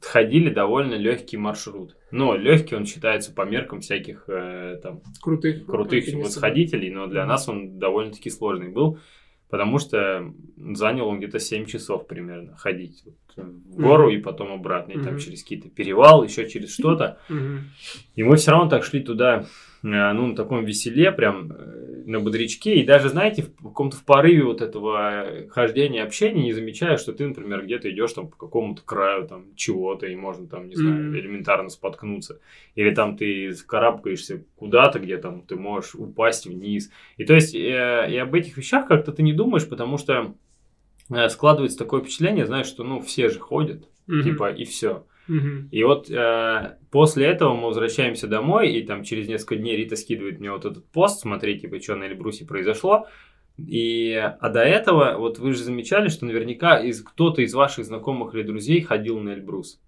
ходили 0.00 0.50
довольно 0.50 0.94
легкий 0.94 1.36
маршрут. 1.36 1.96
Но 2.10 2.36
легкий 2.36 2.76
он 2.76 2.86
считается 2.86 3.32
по 3.32 3.42
меркам 3.42 3.80
всяких 3.80 4.24
э, 4.28 4.78
там 4.82 5.00
Крутых. 5.20 5.66
крутых 5.66 6.04
альпинистов. 6.04 6.24
восходителей, 6.36 6.90
но 6.90 7.06
для 7.08 7.26
нас 7.26 7.48
он 7.48 7.78
довольно-таки 7.78 8.30
сложный 8.30 8.68
был, 8.68 8.98
потому 9.50 9.78
что 9.78 10.32
занял 10.56 11.08
он 11.08 11.18
где-то 11.18 11.40
7 11.40 11.66
часов 11.66 12.06
примерно 12.06 12.56
ходить 12.56 13.02
вот, 13.04 13.44
в 13.44 13.76
гору 13.80 14.08
и 14.08 14.18
потом 14.18 14.52
обратно, 14.52 14.92
и 14.92 14.96
там 15.02 15.14
Мгм. 15.14 15.18
через 15.18 15.42
какие-то 15.42 15.68
перевал, 15.68 16.22
еще 16.22 16.48
через 16.48 16.72
что-то. 16.72 17.18
Мгм. 17.28 17.64
И 18.14 18.22
мы 18.22 18.36
все 18.36 18.52
равно 18.52 18.68
так 18.70 18.84
шли 18.84 19.00
туда, 19.00 19.46
ну, 19.86 20.26
на 20.26 20.34
таком 20.34 20.64
веселе, 20.64 21.12
прям 21.12 21.52
э, 21.52 22.02
на 22.06 22.20
бодрячке. 22.20 22.76
И 22.76 22.84
даже, 22.84 23.08
знаете, 23.08 23.42
в 23.42 23.62
каком-то 23.62 23.96
в 23.96 24.04
порыве 24.04 24.44
вот 24.44 24.60
этого 24.60 25.26
э, 25.26 25.48
хождения, 25.48 26.02
общения 26.02 26.42
не 26.42 26.52
замечаешь, 26.52 27.00
что 27.00 27.12
ты, 27.12 27.26
например, 27.26 27.64
где-то 27.64 27.90
идешь 27.90 28.12
там 28.12 28.28
по 28.28 28.36
какому-то 28.36 28.82
краю 28.82 29.26
там 29.26 29.54
чего-то, 29.54 30.06
и 30.06 30.16
можно 30.16 30.48
там, 30.48 30.68
не 30.68 30.74
знаю, 30.74 31.08
Мгм. 31.08 31.16
элементарно 31.18 31.68
споткнуться. 31.68 32.40
Или 32.74 32.94
там 32.94 33.16
ты 33.16 33.52
карабкаешься 33.66 34.44
куда-то, 34.56 34.98
где 34.98 35.16
там 35.18 35.42
ты 35.42 35.56
можешь 35.56 35.94
упасть 35.94 36.46
вниз. 36.46 36.90
И 37.16 37.24
то 37.24 37.34
есть, 37.34 37.54
э, 37.54 38.06
и 38.10 38.16
об 38.16 38.34
этих 38.34 38.56
вещах 38.56 38.88
как-то 38.88 39.12
ты 39.12 39.22
не 39.22 39.32
думаешь, 39.32 39.68
потому 39.68 39.98
что 39.98 40.34
э, 41.10 41.28
складывается 41.28 41.78
такое 41.78 42.00
впечатление, 42.02 42.46
знаешь, 42.46 42.66
что, 42.66 42.82
ну, 42.84 43.00
все 43.00 43.28
же 43.28 43.38
ходят, 43.38 43.88
Мгм. 44.06 44.22
типа, 44.22 44.50
и 44.50 44.64
все. 44.64 45.04
И 45.28 45.82
вот 45.82 46.10
э, 46.10 46.76
после 46.90 47.26
этого 47.26 47.54
мы 47.54 47.66
возвращаемся 47.68 48.26
домой, 48.28 48.72
и 48.72 48.82
там 48.86 49.02
через 49.02 49.28
несколько 49.28 49.56
дней 49.56 49.76
Рита 49.76 49.96
скидывает 49.96 50.38
мне 50.40 50.50
вот 50.52 50.64
этот 50.64 50.86
пост, 50.90 51.20
смотреть, 51.20 51.62
типа, 51.62 51.80
что 51.80 51.96
на 51.96 52.04
Эльбрусе 52.04 52.44
произошло. 52.46 53.06
И, 53.58 54.12
а 54.14 54.48
до 54.50 54.60
этого, 54.60 55.16
вот 55.18 55.38
вы 55.38 55.52
же 55.52 55.62
замечали, 55.64 56.08
что 56.08 56.26
наверняка 56.26 56.78
из, 56.78 57.02
кто-то 57.02 57.40
из 57.42 57.54
ваших 57.54 57.86
знакомых 57.86 58.34
или 58.34 58.42
друзей 58.42 58.82
ходил 58.82 59.18
на 59.18 59.30
Эльбрус. 59.30 59.80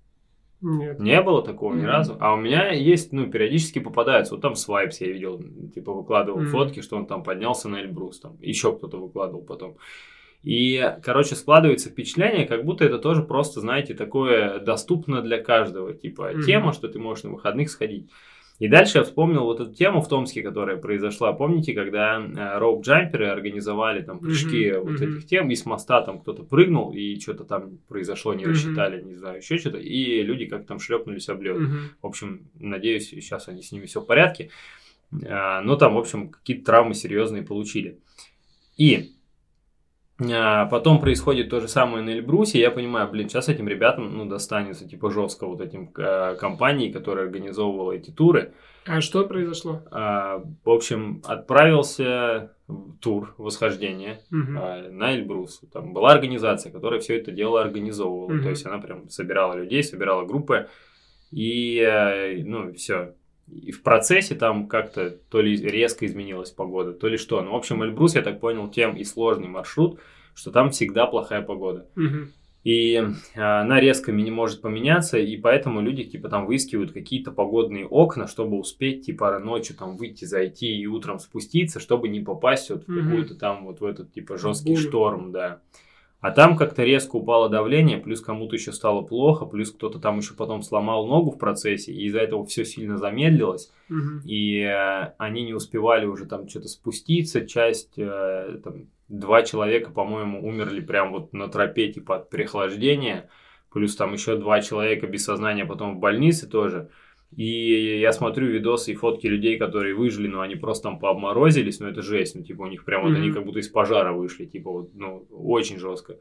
Нет. 0.60 0.98
Не 0.98 1.22
было 1.22 1.42
такого 1.44 1.72
ни 1.74 1.78
Мгм. 1.82 1.86
разу. 1.86 2.16
А 2.18 2.34
у 2.34 2.36
меня 2.36 2.72
есть, 2.72 3.12
ну, 3.12 3.30
периодически 3.30 3.78
попадаются. 3.78 4.34
Вот 4.34 4.40
там 4.40 4.56
Свайпс 4.56 5.00
я 5.02 5.12
видел, 5.12 5.40
типа, 5.72 5.92
выкладывал 5.92 6.40
Мгм. 6.40 6.48
фотки, 6.48 6.80
что 6.80 6.96
он 6.96 7.06
там 7.06 7.22
поднялся 7.22 7.68
на 7.68 7.80
Эльбрус. 7.80 8.18
Там 8.18 8.36
еще 8.40 8.74
кто-то 8.74 8.96
выкладывал 8.98 9.42
потом. 9.42 9.76
И, 10.42 10.94
короче, 11.02 11.34
складывается 11.34 11.90
впечатление, 11.90 12.46
как 12.46 12.64
будто 12.64 12.84
это 12.84 12.98
тоже 12.98 13.22
просто, 13.22 13.60
знаете, 13.60 13.94
такое 13.94 14.60
доступно 14.60 15.20
для 15.20 15.42
каждого, 15.42 15.92
типа, 15.94 16.30
Мгм. 16.32 16.42
тема, 16.42 16.72
что 16.72 16.88
ты 16.88 16.98
можешь 16.98 17.24
на 17.24 17.30
выходных 17.30 17.70
сходить. 17.70 18.08
И 18.58 18.66
дальше 18.66 18.98
я 18.98 19.04
вспомнил 19.04 19.44
вот 19.44 19.60
эту 19.60 19.72
тему 19.72 20.00
в 20.00 20.08
Томске, 20.08 20.42
которая 20.42 20.76
произошла. 20.76 21.32
Помните, 21.32 21.74
когда 21.74 22.18
э, 22.18 22.58
роуп-джамперы 22.58 23.26
организовали 23.26 24.02
там 24.02 24.18
прыжки 24.18 24.72
Мгм, 24.72 24.80
вот 24.84 25.00
мгм. 25.00 25.04
этих 25.04 25.26
тем, 25.26 25.50
и 25.50 25.54
с 25.54 25.64
моста 25.64 26.02
там 26.02 26.20
кто-то 26.20 26.42
прыгнул, 26.42 26.92
и 26.92 27.20
что-то 27.20 27.44
там 27.44 27.78
произошло, 27.88 28.34
не 28.34 28.44
Мгм. 28.44 28.54
рассчитали, 28.54 29.00
не 29.02 29.14
знаю, 29.14 29.38
еще 29.38 29.58
что-то, 29.58 29.78
и 29.78 30.22
люди 30.22 30.46
как 30.46 30.66
там 30.66 30.80
шлепнулись 30.80 31.28
об 31.28 31.40
лед. 31.42 31.58
Мгм. 31.58 31.78
В 32.02 32.06
общем, 32.06 32.48
надеюсь, 32.58 33.08
сейчас 33.10 33.48
они 33.48 33.62
с 33.62 33.70
ними 33.70 33.86
все 33.86 34.00
в 34.00 34.06
порядке. 34.06 34.50
А, 35.28 35.60
но 35.62 35.76
там, 35.76 35.94
в 35.94 35.98
общем, 35.98 36.28
какие-то 36.28 36.64
травмы 36.64 36.94
серьезные 36.94 37.42
получили. 37.42 37.98
И 38.76 39.12
а, 40.20 40.66
потом 40.66 41.00
происходит 41.00 41.48
то 41.48 41.60
же 41.60 41.68
самое 41.68 42.02
на 42.04 42.10
Эльбрусе. 42.10 42.58
Я 42.60 42.70
понимаю, 42.70 43.08
блин, 43.08 43.28
сейчас 43.28 43.48
этим 43.48 43.68
ребятам 43.68 44.16
ну, 44.16 44.24
достанется 44.24 44.88
типа 44.88 45.10
жестко 45.10 45.46
вот 45.46 45.60
этим 45.60 45.92
э, 45.96 46.34
компании, 46.36 46.90
которая 46.90 47.26
организовывала 47.26 47.92
эти 47.92 48.10
туры. 48.10 48.52
А 48.84 49.00
что 49.00 49.24
произошло? 49.24 49.82
А, 49.92 50.42
в 50.64 50.70
общем, 50.70 51.22
отправился 51.24 52.52
тур 53.00 53.34
восхождения 53.38 54.20
Мгм. 54.30 54.58
а, 54.58 54.88
на 54.90 55.14
Эльбрус. 55.14 55.60
Там 55.72 55.92
была 55.92 56.10
организация, 56.10 56.72
которая 56.72 56.98
все 56.98 57.16
это 57.16 57.30
дело 57.30 57.60
организовывала. 57.60 58.28
Мгм. 58.30 58.42
То 58.42 58.48
есть 58.50 58.66
она 58.66 58.78
прям 58.78 59.08
собирала 59.10 59.54
людей, 59.54 59.84
собирала 59.84 60.24
группы. 60.24 60.68
И, 61.30 61.78
э, 61.78 62.42
ну, 62.42 62.72
все. 62.72 63.14
И 63.50 63.72
в 63.72 63.82
процессе 63.82 64.34
там 64.34 64.68
как-то 64.68 65.10
то 65.10 65.40
ли 65.40 65.56
резко 65.56 66.06
изменилась 66.06 66.50
погода, 66.50 66.92
то 66.92 67.08
ли 67.08 67.16
что. 67.16 67.40
Ну, 67.42 67.52
в 67.52 67.56
общем, 67.56 67.82
Эльбрус, 67.82 68.14
я 68.14 68.22
так 68.22 68.40
понял, 68.40 68.68
тем 68.68 68.96
и 68.96 69.04
сложный 69.04 69.48
маршрут, 69.48 70.00
что 70.34 70.50
там 70.50 70.70
всегда 70.70 71.06
плохая 71.06 71.42
погода. 71.42 71.86
И 72.64 72.94
э, 72.94 73.40
она 73.40 73.80
резко 73.80 74.12
не 74.12 74.30
может 74.30 74.60
поменяться, 74.60 75.16
и 75.16 75.36
поэтому 75.36 75.80
люди 75.80 76.04
типа 76.04 76.28
там 76.28 76.44
выискивают 76.44 76.92
какие-то 76.92 77.30
погодные 77.30 77.86
окна, 77.86 78.26
чтобы 78.26 78.58
успеть 78.58 79.06
типа 79.06 79.38
ночью 79.38 79.76
там 79.76 79.96
выйти, 79.96 80.24
зайти 80.24 80.76
и 80.76 80.86
утром 80.86 81.18
спуститься, 81.18 81.80
чтобы 81.80 82.08
не 82.08 82.20
попасть 82.20 82.68
вот 82.70 82.86
в 82.86 82.94
какую-то 82.94 83.36
там 83.36 83.64
вот 83.64 83.80
в 83.80 83.84
этот 83.84 84.12
типа 84.12 84.36
жесткий 84.36 84.76
шторм, 84.76 85.32
да. 85.32 85.62
А 86.20 86.32
там 86.32 86.56
как-то 86.56 86.82
резко 86.82 87.14
упало 87.16 87.48
давление, 87.48 87.98
плюс 87.98 88.20
кому-то 88.20 88.56
еще 88.56 88.72
стало 88.72 89.02
плохо, 89.02 89.46
плюс 89.46 89.70
кто-то 89.70 90.00
там 90.00 90.18
еще 90.18 90.34
потом 90.34 90.62
сломал 90.62 91.06
ногу 91.06 91.30
в 91.30 91.38
процессе, 91.38 91.92
и 91.92 92.06
из-за 92.06 92.18
этого 92.18 92.44
все 92.44 92.64
сильно 92.64 92.96
замедлилось, 92.96 93.70
Мгм. 93.88 94.22
и 94.24 94.58
э, 94.62 95.12
они 95.18 95.44
не 95.44 95.54
успевали 95.54 96.06
уже 96.06 96.26
там 96.26 96.48
что-то 96.48 96.66
спуститься, 96.68 97.46
часть, 97.46 97.98
э, 97.98 98.58
там, 98.64 98.88
два 99.08 99.42
человека, 99.42 99.90
по-моему, 99.92 100.44
умерли 100.44 100.80
прям 100.80 101.12
вот 101.12 101.32
на 101.32 101.46
тропе, 101.48 101.92
типа, 101.92 102.16
от 102.16 102.30
переохлаждения, 102.30 103.30
плюс 103.72 103.94
там 103.94 104.12
еще 104.12 104.36
два 104.36 104.60
человека 104.60 105.06
без 105.06 105.24
сознания 105.24 105.66
потом 105.66 105.96
в 105.96 106.00
больнице 106.00 106.48
тоже, 106.48 106.90
и 107.34 107.98
я 108.00 108.12
смотрю 108.12 108.46
видосы 108.46 108.92
и 108.92 108.94
фотки 108.94 109.26
людей, 109.26 109.58
которые 109.58 109.94
выжили, 109.94 110.28
но 110.28 110.40
они 110.40 110.56
просто 110.56 110.84
там 110.84 110.98
пообморозились, 110.98 111.80
ну 111.80 111.88
это 111.88 112.02
жесть, 112.02 112.34
ну 112.34 112.42
типа 112.42 112.62
у 112.62 112.66
них 112.66 112.84
прям 112.84 113.02
вот 113.02 113.14
они 113.16 113.30
как 113.30 113.44
будто 113.44 113.58
из 113.58 113.68
пожара 113.68 114.12
вышли, 114.12 114.46
типа 114.46 114.70
вот, 114.70 114.94
ну, 114.94 115.26
очень 115.30 115.78
жестко. 115.78 116.16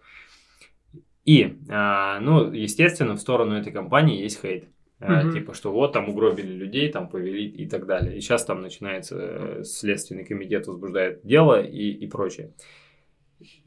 И, 1.25 1.57
а, 1.69 2.21
ну, 2.21 2.51
естественно, 2.51 3.15
в 3.15 3.19
сторону 3.19 3.55
этой 3.55 3.73
компании 3.73 4.21
есть 4.21 4.41
хейт. 4.41 4.69
А, 4.99 5.23
Мгм. 5.23 5.33
Типа, 5.33 5.53
что 5.53 5.71
вот 5.71 5.93
там 5.93 6.09
угробили 6.09 6.51
людей, 6.53 6.89
там 6.89 7.09
повели 7.09 7.45
и 7.45 7.67
так 7.67 7.85
далее. 7.85 8.17
И 8.17 8.21
сейчас 8.21 8.45
там 8.45 8.61
начинается 8.61 9.15
э, 9.19 9.63
следственный 9.63 10.25
комитет 10.25 10.67
возбуждает 10.67 11.19
дело 11.23 11.61
и, 11.61 11.91
и 11.91 12.07
прочее. 12.07 12.53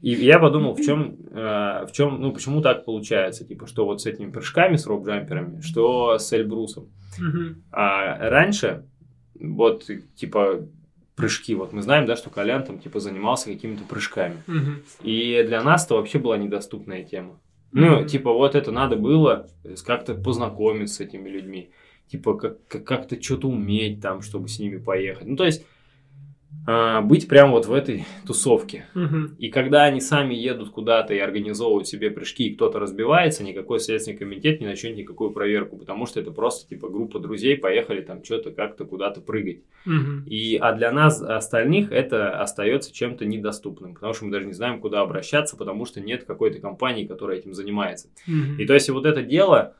И 0.01 0.11
я 0.11 0.37
подумал, 0.39 0.73
в 0.75 0.81
чем, 0.81 1.15
в 1.31 1.89
чем, 1.93 2.21
ну, 2.21 2.31
почему 2.33 2.61
так 2.61 2.83
получается, 2.85 3.45
типа, 3.45 3.67
что 3.67 3.85
вот 3.85 4.01
с 4.01 4.05
этими 4.05 4.29
прыжками, 4.29 4.75
с 4.75 4.85
рок-джамперами, 4.85 5.61
что 5.61 6.17
с 6.19 6.33
Эльбрусом. 6.33 6.89
А 7.71 8.29
раньше, 8.29 8.85
вот, 9.39 9.89
типа, 10.15 10.67
прыжки, 11.15 11.55
вот 11.55 11.71
мы 11.73 11.81
знаем, 11.81 12.05
да, 12.05 12.15
что 12.15 12.29
Колян 12.29 12.63
там, 12.63 12.79
типа, 12.79 12.99
занимался 12.99 13.45
какими-то 13.51 13.83
прыжками. 13.83 14.37
И 15.03 15.43
для 15.47 15.61
нас 15.63 15.85
это 15.85 15.95
вообще 15.95 16.19
была 16.19 16.37
недоступная 16.37 17.03
тема. 17.03 17.39
Ну, 17.73 18.05
типа, 18.05 18.33
вот 18.33 18.55
это 18.55 18.71
надо 18.71 18.97
было 18.97 19.47
э, 19.63 19.75
как-то 19.85 20.13
познакомиться 20.15 20.95
с 20.95 20.99
этими 20.99 21.29
людьми. 21.29 21.71
Типа, 22.07 22.33
как- 22.33 22.67
как- 22.67 22.83
как-то 22.83 23.21
что-то 23.21 23.47
уметь 23.47 24.01
там, 24.01 24.21
чтобы 24.21 24.49
с 24.49 24.59
ними 24.59 24.77
поехать. 24.77 25.25
Ну, 25.27 25.37
то 25.37 25.45
есть, 25.45 25.65
быть 27.03 27.27
прям 27.27 27.51
вот 27.51 27.65
в 27.65 27.73
этой 27.73 28.05
тусовке. 28.25 28.85
Мгм. 28.93 29.35
И 29.39 29.49
когда 29.49 29.83
они 29.85 29.99
сами 29.99 30.35
едут 30.35 30.69
куда-то 30.69 31.13
и 31.13 31.19
организовывают 31.19 31.87
себе 31.87 32.11
прыжки, 32.11 32.47
и 32.47 32.55
кто-то 32.55 32.79
разбивается, 32.79 33.43
никакой 33.43 33.79
следственный 33.79 34.17
комитет 34.17 34.61
не 34.61 34.67
начнет 34.67 34.95
никакую 34.95 35.31
проверку, 35.31 35.77
потому 35.77 36.05
что 36.05 36.19
это 36.19 36.31
просто, 36.31 36.69
типа, 36.69 36.89
группа 36.89 37.19
друзей 37.19 37.57
поехали 37.57 38.01
там 38.01 38.23
что-то 38.23 38.51
как-то 38.51 38.85
куда-то 38.85 39.21
прыгать. 39.21 39.61
Мгм. 39.85 40.25
И, 40.27 40.57
а 40.57 40.73
для 40.73 40.91
нас, 40.91 41.21
остальных, 41.21 41.91
это 41.91 42.39
остается 42.39 42.93
чем-то 42.93 43.25
недоступным, 43.25 43.95
потому 43.95 44.13
что 44.13 44.25
мы 44.25 44.31
даже 44.31 44.45
не 44.45 44.53
знаем, 44.53 44.79
куда 44.79 45.01
обращаться, 45.01 45.57
потому 45.57 45.85
что 45.85 45.99
нет 45.99 46.25
какой-то 46.25 46.59
компании, 46.59 47.05
которая 47.05 47.37
этим 47.37 47.53
занимается. 47.53 48.09
Мгм. 48.27 48.59
И 48.59 48.65
то 48.65 48.73
есть 48.73 48.89
вот 48.89 49.05
это 49.05 49.23
дело 49.23 49.51
а, 49.61 49.73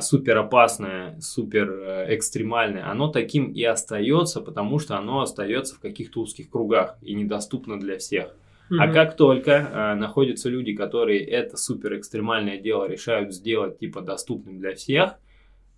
супер 0.00 0.36
опасное, 0.38 1.18
супер 1.20 1.70
э, 1.70 2.14
экстремальное, 2.14 2.88
оно 2.90 3.08
таким 3.08 3.52
и 3.52 3.62
остается, 3.64 4.40
потому 4.40 4.78
что 4.78 4.96
оно 4.96 5.22
остается 5.22 5.74
в 5.74 5.80
каких-то 5.80 6.20
узких 6.20 6.50
кругах 6.50 6.96
и 7.02 7.14
недоступно 7.14 7.80
для 7.80 7.98
всех. 7.98 8.34
А 8.70 8.86
Мгм. 8.86 8.92
как 8.92 9.16
только 9.16 9.70
а, 9.72 9.94
находятся 9.94 10.48
люди, 10.48 10.74
которые 10.74 11.24
это 11.24 11.56
супер 11.56 11.96
экстремальное 11.96 12.58
дело 12.58 12.86
решают 12.88 13.32
сделать 13.32 13.78
типа 13.78 14.00
доступным 14.00 14.58
для 14.58 14.74
всех, 14.74 15.14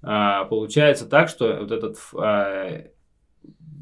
а, 0.03 0.45
получается 0.45 1.07
так, 1.07 1.29
что 1.29 1.59
вот 1.61 1.71
этот, 1.71 1.99
а, 2.15 2.85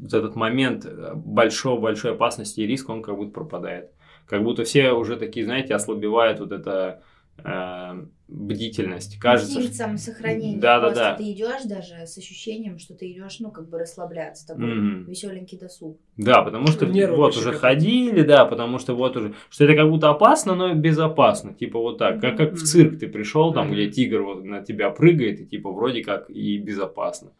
вот 0.01 0.13
этот 0.13 0.35
момент 0.35 0.85
большой-большой 1.15 2.11
опасности 2.11 2.61
и 2.61 2.67
риска, 2.67 2.91
он 2.91 3.01
как 3.01 3.15
будто 3.15 3.31
пропадает. 3.31 3.91
Как 4.25 4.43
будто 4.43 4.65
все 4.65 4.91
уже 4.91 5.15
такие, 5.15 5.45
знаете, 5.45 5.73
ослабевает 5.73 6.41
вот 6.41 6.51
эта 6.51 7.01
а, 7.43 8.05
бдительность. 8.27 9.19
Кажется, 9.19 9.51
Инстинкт 9.59 9.75
что- 9.75 9.83
самосохранения. 9.85 10.59
Да-да-да. 10.59 10.93
Просто 11.15 11.15
ты 11.23 11.31
идешь 11.31 11.63
даже 11.63 12.05
с 12.05 12.17
ощущением, 12.17 12.77
что 12.79 12.93
ты 12.95 13.11
идешь, 13.11 13.39
ну, 13.39 13.51
как 13.51 13.69
бы 13.69 13.77
расслабляться. 13.79 14.47
Такой 14.47 14.65
Мгм. 14.73 15.05
веселенький 15.09 15.57
досуг. 15.57 15.99
Да, 16.17 16.41
потому 16.41 16.67
что 16.67 16.85
Нервы 16.85 17.17
вот 17.17 17.37
уже 17.37 17.53
ходили, 17.53 18.21
да, 18.23 18.45
потому 18.45 18.79
что 18.79 18.95
вот 18.95 19.15
уже, 19.15 19.33
что 19.49 19.63
это 19.65 19.75
как 19.75 19.89
будто 19.89 20.09
опасно, 20.09 20.55
но 20.55 20.73
безопасно, 20.73 21.53
типа 21.53 21.79
вот 21.79 21.97
так, 21.99 22.19
как, 22.19 22.37
как 22.37 22.53
в 22.53 22.63
цирк 22.63 22.99
ты 22.99 23.07
пришел, 23.07 23.53
там, 23.53 23.71
где 23.71 23.89
тигр 23.89 24.23
вот 24.23 24.43
на 24.43 24.61
тебя 24.61 24.89
прыгает, 24.89 25.39
и 25.39 25.45
типа 25.45 25.71
вроде 25.71 26.03
как 26.03 26.29
и 26.29 26.57
безопасно. 26.57 27.31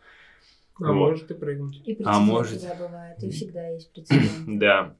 А 0.79 0.89
Вот. 0.89 0.93
может 0.93 1.31
и 1.31 1.33
прыгнуть. 1.33 1.81
И 1.85 1.97
А 2.05 2.19
может. 2.19 2.59
всегда 2.59 2.75
бывает. 2.75 3.21
И 3.23 3.29
всегда 3.31 3.67
есть 3.69 3.91
прецедент. 3.91 4.29
Да. 4.59 4.95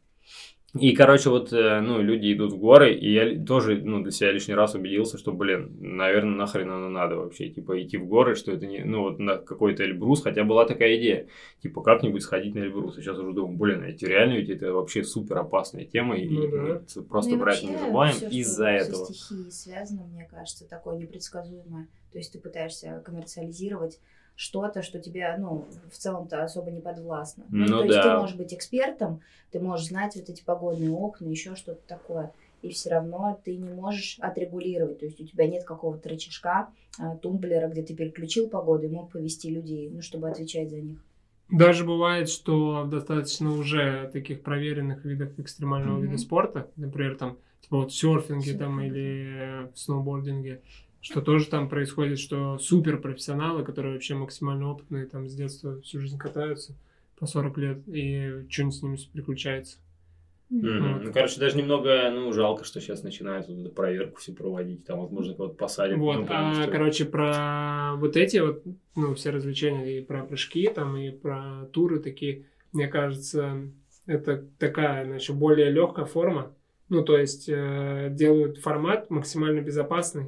И, 0.80 0.94
короче, 0.94 1.30
вот, 1.30 1.52
э, 1.54 1.82
ну, 1.82 2.02
люди 2.02 2.34
идут 2.34 2.54
в 2.54 2.58
горы, 2.58 2.94
и 2.94 3.14
я 3.14 3.44
тоже, 3.46 3.82
ну, 3.84 4.02
для 4.02 4.12
себя 4.12 4.32
лишний 4.32 4.56
раз 4.56 4.76
убедился, 4.76 5.18
что, 5.18 5.32
блин, 5.32 5.76
наверное, 5.80 6.36
нахрен 6.36 6.70
оно 6.70 6.90
надо 6.90 7.16
вообще, 7.16 7.50
типа, 7.50 7.82
идти 7.82 7.98
в 7.98 8.08
горы, 8.08 8.36
что 8.36 8.52
это 8.52 8.66
не, 8.66 8.84
ну, 8.84 9.04
вот 9.04 9.20
на 9.20 9.38
какой-то 9.38 9.84
Эльбрус, 9.84 10.24
хотя 10.24 10.44
была 10.44 10.66
такая 10.66 10.98
идея, 10.98 11.28
типа, 11.62 11.82
как-нибудь 11.82 12.22
сходить 12.22 12.56
на 12.56 12.60
Эльбрус, 12.60 12.98
и 12.98 13.02
сейчас 13.02 13.18
уже 13.18 13.34
думаю, 13.34 13.58
блин, 13.58 13.84
эти 13.84 14.06
реально 14.06 14.34
ведь 14.34 14.50
это 14.50 14.74
вообще 14.74 15.04
супер 15.04 15.38
опасная 15.38 15.86
тема, 15.86 16.16
и 16.16 16.28
Ну 16.30 16.48
да. 16.48 16.58
ну, 16.58 16.68
это 16.74 17.02
просто 17.04 17.32
Ну 17.32 17.38
и 17.38 17.40
брать 17.40 17.64
не 17.64 17.76
всё, 18.12 18.28
из-за 18.30 18.68
этого. 18.68 19.06
Со 19.06 19.14
стихией 19.14 19.52
связано, 19.52 20.06
мне 20.06 20.28
кажется, 20.30 20.68
такое 20.68 20.98
непредсказуемое. 20.98 21.88
То 22.12 22.18
есть 22.18 22.34
ты 22.34 22.40
пытаешься 22.40 23.02
коммерциализировать 23.06 24.00
что-то, 24.38 24.84
что 24.84 25.00
тебе, 25.00 25.36
ну, 25.38 25.66
в 25.92 25.98
целом-то 25.98 26.44
особо 26.44 26.70
не 26.70 26.80
подвластно. 26.80 27.44
Ну 27.50 27.80
то 27.80 27.84
есть 27.86 27.98
ты 27.98 28.08
да. 28.08 28.20
можешь 28.20 28.36
быть 28.36 28.54
экспертом, 28.54 29.22
ты 29.52 29.60
можешь 29.60 29.88
знать 29.88 30.16
вот 30.16 30.30
эти 30.30 30.44
погодные 30.44 30.92
окна, 30.92 31.28
еще 31.28 31.56
что-то 31.56 31.82
такое. 31.88 32.32
И 32.62 32.70
все 32.70 32.92
равно 32.92 33.40
ты 33.44 33.56
не 33.56 33.70
можешь 33.70 34.18
отрегулировать. 34.20 35.00
То 35.00 35.06
есть 35.06 35.20
у 35.20 35.26
тебя 35.26 35.48
нет 35.48 35.64
какого-то 35.64 36.10
рычажка, 36.10 36.70
а, 37.00 37.16
тумблера, 37.18 37.68
где 37.68 37.82
ты 37.82 37.96
переключил 37.96 38.48
погоду 38.48 38.86
и 38.86 38.90
мог 38.90 39.12
повести 39.12 39.50
людей, 39.50 39.90
ну, 39.90 40.04
чтобы 40.04 40.30
отвечать 40.30 40.70
за 40.70 40.82
них. 40.82 41.04
Даже 41.50 41.84
бывает, 41.84 42.30
что 42.30 42.86
достаточно 42.86 43.52
уже 43.52 44.10
таких 44.14 44.44
проверенных 44.44 45.04
видов 45.04 45.40
экстремального 45.40 45.98
Мгм. 45.98 46.06
вида 46.06 46.18
спорта, 46.20 46.70
например, 46.76 47.16
там, 47.18 47.38
типа 47.62 47.78
вот 47.78 47.92
в 47.92 47.96
серфинге 47.96 48.54
там 48.54 48.80
Серфинг, 48.80 48.96
или 48.96 49.38
э, 49.40 49.68
в 49.74 49.80
сноубординге, 49.80 50.62
что 51.02 51.22
тоже 51.22 51.48
там 51.48 51.70
происходит, 51.70 52.20
что 52.20 52.58
суперпрофессионалы, 52.58 53.64
которые 53.64 53.94
вообще 53.94 54.16
максимально 54.16 54.70
опытные, 54.72 55.06
там 55.06 55.28
с 55.28 55.34
детства 55.34 55.80
всю 55.82 56.00
жизнь 56.00 56.18
катаются 56.18 56.74
по 57.18 57.26
40 57.26 57.58
лет, 57.58 57.80
и 57.88 58.46
что-нибудь 58.50 58.76
с 58.76 58.82
ними 58.82 58.98
приключается. 59.14 59.78
Вот. 60.50 61.04
Ну, 61.04 61.12
короче, 61.12 61.40
даже 61.42 61.58
немного, 61.58 62.10
ну, 62.10 62.32
жалко, 62.32 62.64
что 62.64 62.80
сейчас 62.80 63.04
начинают 63.04 63.50
вот 63.50 63.60
эту 63.60 63.70
проверку 63.70 64.20
все 64.20 64.32
проводить, 64.32 64.86
там, 64.86 65.02
возможно, 65.02 65.34
кого-то 65.34 65.56
посадят. 65.56 65.98
Вот, 65.98 66.16
ну, 66.16 66.22
потому 66.22 66.52
а, 66.52 66.64
что- 66.64 66.72
короче, 66.72 67.06
про 67.06 67.96
вот 67.98 68.16
эти 68.16 68.38
вот, 68.38 68.64
ну, 68.96 69.14
все 69.14 69.32
развлечения, 69.32 69.98
и 69.98 70.02
про 70.02 70.24
прыжки, 70.24 70.70
там, 70.74 70.96
и 70.96 71.12
про 71.12 71.68
туры 71.74 72.00
такие, 72.00 72.46
мне 72.72 72.88
кажется, 72.88 73.70
это 74.06 74.46
такая, 74.58 75.06
значит, 75.06 75.36
более 75.36 75.70
легкая 75.70 76.06
форма. 76.06 76.54
Ну, 76.88 77.04
то 77.04 77.18
есть, 77.18 77.50
э, 77.50 78.08
делают 78.12 78.60
формат 78.60 79.10
максимально 79.10 79.60
безопасный, 79.60 80.28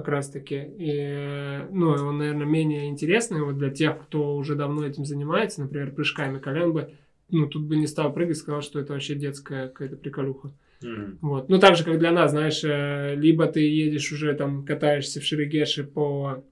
как 0.00 0.08
раз-таки. 0.08 0.56
И, 0.56 0.90
э, 0.90 1.68
ну, 1.70 1.90
он, 1.90 2.18
наверное, 2.18 2.46
менее 2.46 2.88
интересный 2.88 3.42
вот 3.42 3.58
для 3.58 3.70
тех, 3.70 4.02
кто 4.02 4.36
уже 4.36 4.54
давно 4.54 4.84
этим 4.84 5.04
занимается, 5.04 5.62
например, 5.62 5.92
прыжками. 5.92 6.38
Колян 6.38 6.72
бы, 6.72 6.94
ну, 7.30 7.46
тут 7.46 7.62
бы 7.62 7.76
не 7.76 7.86
стал 7.86 8.12
прыгать, 8.12 8.38
сказал, 8.38 8.62
что 8.62 8.80
это 8.80 8.92
вообще 8.92 9.14
детская 9.14 9.68
какая-то 9.68 9.96
приколюха. 9.96 10.52
Мгм. 10.82 11.18
Вот. 11.20 11.48
Ну, 11.48 11.58
так 11.58 11.76
же, 11.76 11.84
как 11.84 11.98
для 11.98 12.10
нас, 12.10 12.30
знаешь, 12.30 12.64
э, 12.64 13.14
либо 13.14 13.46
ты 13.46 13.60
едешь 13.60 14.10
уже 14.12 14.34
там, 14.34 14.64
катаешься 14.64 15.20
в 15.20 15.24
Шерегеше 15.24 15.84
по, 15.84 16.42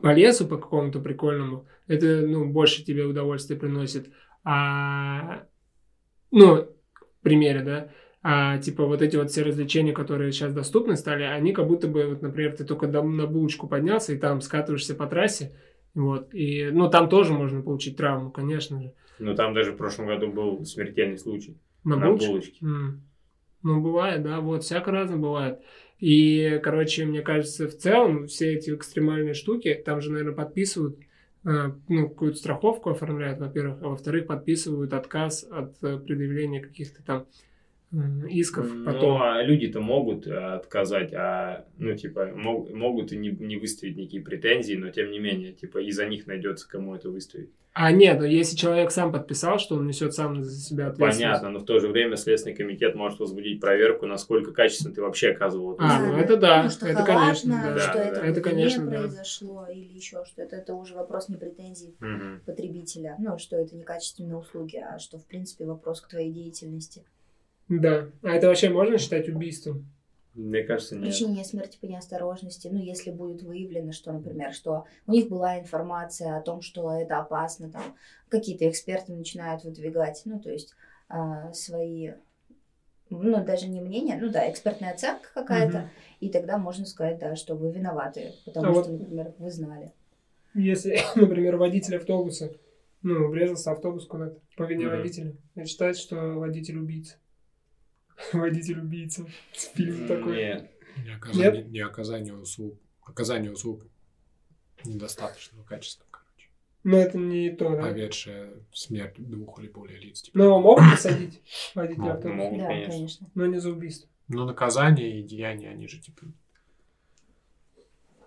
по 0.00 0.14
лесу, 0.14 0.46
по 0.46 0.56
какому-то 0.56 1.00
прикольному, 1.00 1.66
это, 1.86 2.24
ну, 2.26 2.46
больше 2.46 2.84
тебе 2.84 3.04
удовольствия 3.04 3.56
приносит. 3.56 4.08
А, 4.44 5.44
ну, 6.30 6.56
в 6.56 7.22
примере, 7.22 7.60
да, 7.60 7.90
а, 8.22 8.58
типа 8.58 8.84
вот 8.86 9.02
эти 9.02 9.16
вот 9.16 9.30
все 9.30 9.42
развлечения, 9.42 9.92
которые 9.92 10.32
сейчас 10.32 10.52
доступны 10.52 10.96
стали, 10.96 11.22
они 11.22 11.52
как 11.52 11.66
будто 11.66 11.88
бы, 11.88 12.06
вот, 12.06 12.22
например, 12.22 12.56
ты 12.56 12.64
только 12.64 12.86
на 12.86 13.26
булочку 13.26 13.66
поднялся 13.66 14.12
и 14.12 14.18
там 14.18 14.40
скатываешься 14.40 14.94
по 14.94 15.06
трассе, 15.06 15.52
вот, 15.94 16.34
и, 16.34 16.68
ну, 16.70 16.90
там 16.90 17.08
тоже 17.08 17.32
можно 17.32 17.62
получить 17.62 17.96
травму, 17.96 18.30
конечно 18.30 18.82
же. 18.82 18.92
Ну, 19.18 19.34
там 19.34 19.54
даже 19.54 19.72
в 19.72 19.76
прошлом 19.76 20.06
году 20.06 20.28
был 20.28 20.64
смертельный 20.64 21.18
случай. 21.18 21.56
На, 21.84 21.96
На 21.96 22.06
булочке? 22.06 22.28
булочке. 22.28 22.64
М. 22.64 23.02
Ну, 23.62 23.80
бывает, 23.80 24.22
да, 24.22 24.40
вот, 24.40 24.64
всяко 24.64 24.90
разно 24.90 25.16
бывает. 25.16 25.60
И, 25.98 26.58
короче, 26.62 27.04
мне 27.04 27.20
кажется, 27.20 27.68
в 27.68 27.76
целом 27.76 28.26
все 28.26 28.54
эти 28.54 28.70
экстремальные 28.70 29.34
штуки, 29.34 29.74
там 29.84 30.00
же, 30.00 30.10
наверное, 30.10 30.34
подписывают, 30.34 30.98
э, 31.44 31.72
ну, 31.88 32.08
какую-то 32.08 32.38
страховку 32.38 32.90
оформляют, 32.90 33.38
во-первых, 33.38 33.82
а 33.82 33.88
во-вторых, 33.88 34.26
подписывают 34.26 34.94
отказ 34.94 35.46
от 35.50 35.74
э, 35.82 35.98
предъявления 35.98 36.60
каких-то 36.60 37.02
там 37.02 37.26
исков 38.28 38.68
потом. 38.84 39.18
Ну, 39.18 39.22
а 39.22 39.42
люди-то 39.42 39.80
могут 39.80 40.26
э, 40.26 40.32
отказать, 40.36 41.12
а, 41.12 41.66
ну, 41.78 41.94
типа, 41.96 42.26
мог- 42.34 42.70
могут 42.72 43.12
и 43.12 43.16
не, 43.16 43.30
не 43.30 43.56
выставить 43.56 43.96
никакие 43.96 44.22
претензии, 44.22 44.74
но 44.74 44.90
тем 44.90 45.10
не 45.10 45.18
менее, 45.18 45.52
типа, 45.52 45.78
из-за 45.78 46.06
них 46.06 46.26
найдется, 46.26 46.68
кому 46.68 46.94
это 46.94 47.10
выставить. 47.10 47.50
А 47.72 47.92
нет, 47.92 48.18
но 48.18 48.26
если 48.26 48.56
человек 48.56 48.90
сам 48.90 49.12
подписал, 49.12 49.60
что 49.60 49.76
он 49.76 49.86
несет 49.86 50.12
сам 50.12 50.42
за 50.42 50.50
себя 50.50 50.88
ответственность. 50.88 51.18
Понятно, 51.20 51.50
но 51.50 51.58
в 51.60 51.64
то 51.64 51.78
же 51.78 51.86
время 51.88 52.16
Следственный 52.16 52.56
комитет 52.56 52.96
может 52.96 53.20
возбудить 53.20 53.60
проверку, 53.60 54.06
насколько 54.06 54.52
качественно 54.52 54.92
ты 54.92 55.00
вообще 55.02 55.30
оказывал 55.30 55.74
эту 55.74 55.82
А, 55.84 56.00
ну 56.04 56.16
это 56.18 56.36
да, 56.36 56.64
Ну, 56.64 56.70
что 56.70 56.86
это 56.86 57.04
халатно, 57.04 57.20
конечно, 57.24 57.50
да. 57.74 57.78
что 57.78 57.92
Да, 57.94 58.04
это, 58.04 58.20
да. 58.20 58.26
Это, 58.26 58.38
не 58.40 58.42
конечно, 58.42 58.84
да. 58.86 58.90
произошло, 58.98 59.66
или 59.72 59.84
еще 59.94 60.24
что-то. 60.24 60.56
Это 60.56 60.74
уже 60.74 60.94
вопрос 60.94 61.28
не 61.28 61.36
претензий 61.36 61.94
Мгм. 62.00 62.40
потребителя. 62.44 63.14
Ну, 63.20 63.38
что 63.38 63.56
это 63.56 63.76
некачественные 63.76 64.36
услуги, 64.36 64.76
а 64.76 64.98
что, 64.98 65.18
в 65.18 65.26
принципе, 65.26 65.64
вопрос 65.64 66.00
к 66.00 66.08
твоей 66.08 66.32
деятельности. 66.32 67.04
Да. 67.70 68.10
А 68.22 68.30
это 68.30 68.48
вообще 68.48 68.68
можно 68.68 68.98
считать 68.98 69.28
убийством? 69.28 69.86
Мне 70.34 70.62
кажется, 70.62 70.96
нет. 70.96 71.04
Причинение 71.04 71.44
смерти 71.44 71.78
по 71.80 71.86
неосторожности, 71.86 72.68
ну, 72.68 72.78
если 72.80 73.10
будет 73.10 73.42
выявлено, 73.42 73.92
что, 73.92 74.12
например, 74.12 74.52
что 74.52 74.84
у 75.06 75.12
них 75.12 75.28
была 75.28 75.58
информация 75.58 76.36
о 76.36 76.40
том, 76.42 76.62
что 76.62 76.92
это 76.92 77.18
опасно, 77.18 77.70
там, 77.70 77.82
какие-то 78.28 78.68
эксперты 78.68 79.12
начинают 79.12 79.64
выдвигать, 79.64 80.22
ну, 80.24 80.38
то 80.40 80.50
есть 80.50 80.74
а, 81.08 81.52
свои, 81.52 82.12
ну, 83.08 83.44
даже 83.44 83.66
не 83.68 83.80
мнение, 83.80 84.18
ну, 84.20 84.30
да, 84.30 84.48
экспертная 84.50 84.92
оценка 84.92 85.28
какая-то, 85.34 85.78
Мгм. 85.78 85.88
и 86.20 86.28
тогда 86.28 86.58
можно 86.58 86.86
сказать, 86.86 87.18
да, 87.18 87.34
что 87.34 87.54
вы 87.56 87.72
виноваты, 87.72 88.34
потому 88.44 88.68
А 88.68 88.82
что, 88.82 88.90
вот- 88.92 89.00
например, 89.00 89.32
вы 89.38 89.50
знали. 89.50 89.92
Если, 90.54 90.96
например, 91.16 91.56
водитель 91.56 91.96
автобуса, 91.96 92.52
ну, 93.02 93.28
врезался 93.28 93.72
автобус 93.72 94.06
куда-то 94.06 94.38
по 94.56 94.62
вине 94.64 94.86
Мгм. 94.86 94.96
водителя, 94.96 95.36
это 95.56 95.66
считается, 95.68 96.02
что 96.02 96.16
водитель 96.34 96.78
убийца. 96.78 97.16
Водитель 98.32 98.80
убийца. 98.80 99.26
Фильм 99.52 100.06
такой. 100.06 100.36
Нет. 100.36 100.70
Не 101.04 101.14
оказание, 101.14 101.64
не 101.64 101.80
оказание 101.80 102.34
услуг. 102.34 102.78
Оказание 103.02 103.52
услуг 103.52 103.86
недостаточного 104.84 105.64
качества, 105.64 106.06
короче. 106.10 106.48
Но 106.84 106.96
это 106.98 107.18
не 107.18 107.50
то, 107.50 107.70
да. 107.70 107.82
Поведшее 107.82 108.52
смерть 108.72 109.14
двух 109.18 109.58
или 109.60 109.68
более 109.68 109.98
лиц. 109.98 110.22
Типа. 110.22 110.38
Но 110.38 110.60
могут 110.60 110.84
посадить 110.90 111.42
водителя 111.74 112.14
автобуса, 112.14 112.36
могут. 112.36 112.58
да, 112.58 112.66
конечно. 112.66 112.92
конечно. 112.92 113.30
но 113.34 113.46
не 113.46 113.58
за 113.58 113.70
убийство. 113.70 114.08
Но 114.28 114.44
наказание 114.44 115.18
и 115.18 115.22
деяния, 115.22 115.70
они 115.70 115.88
же 115.88 115.98
типа... 116.00 116.22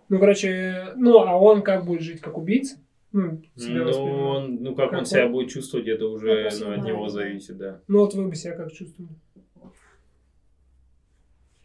Ну, 0.10 0.20
короче, 0.20 0.94
ну, 0.96 1.20
а 1.20 1.38
он 1.38 1.64
как 1.64 1.86
будет 1.86 2.02
жить, 2.02 2.22
как 2.22 2.38
убийца? 2.38 2.78
Ну, 3.14 3.42
себя 3.56 3.86
Ну, 3.86 4.28
он, 4.28 4.56
ну, 4.64 4.76
как, 4.76 4.90
Как 4.90 5.00
он 5.00 5.06
себя 5.06 5.28
он? 5.28 5.32
будет 5.32 5.50
чувствовать, 5.50 5.88
это 5.88 6.06
уже 6.08 6.50
ну, 6.60 6.74
от 6.74 6.84
него 6.84 7.08
зависит, 7.10 7.58
да. 7.58 7.82
Ну, 7.88 8.00
вот 8.00 8.14
вы 8.14 8.28
бы 8.28 8.36
себя 8.36 8.54
как 8.54 8.72
чувствовали? 8.72 9.14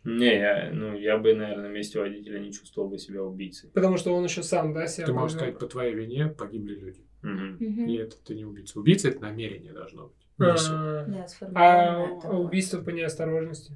Не, 0.04 0.38
я, 0.38 0.70
ну, 0.72 0.96
я 0.96 1.18
бы, 1.18 1.34
наверное, 1.34 1.68
на 1.68 1.72
месте 1.72 1.98
водителя 1.98 2.38
не 2.38 2.52
чувствовал 2.52 2.88
бы 2.88 2.98
себя 2.98 3.22
убийцей. 3.22 3.70
Потому 3.70 3.96
что 3.96 4.14
он 4.14 4.24
еще 4.24 4.42
сам, 4.42 4.72
да, 4.72 4.86
себя 4.86 5.06
Ты 5.06 5.12
можешь 5.12 5.36
сказать, 5.36 5.58
по 5.58 5.66
твоей 5.66 5.94
вине 5.94 6.28
погибли 6.28 6.74
люди. 6.74 7.04
Мгм. 7.22 7.56
Мгм. 7.58 7.88
И 7.88 7.96
это 7.96 8.16
ты 8.22 8.34
не 8.34 8.44
убийца. 8.44 8.78
Убийца 8.78 9.08
это 9.08 9.20
намерение 9.20 9.72
должно 9.72 10.08
быть. 10.08 10.26
не 10.38 11.24
А, 11.54 12.06
А 12.24 12.38
убийство 12.38 12.80
по 12.80 12.90
неосторожности? 12.90 13.74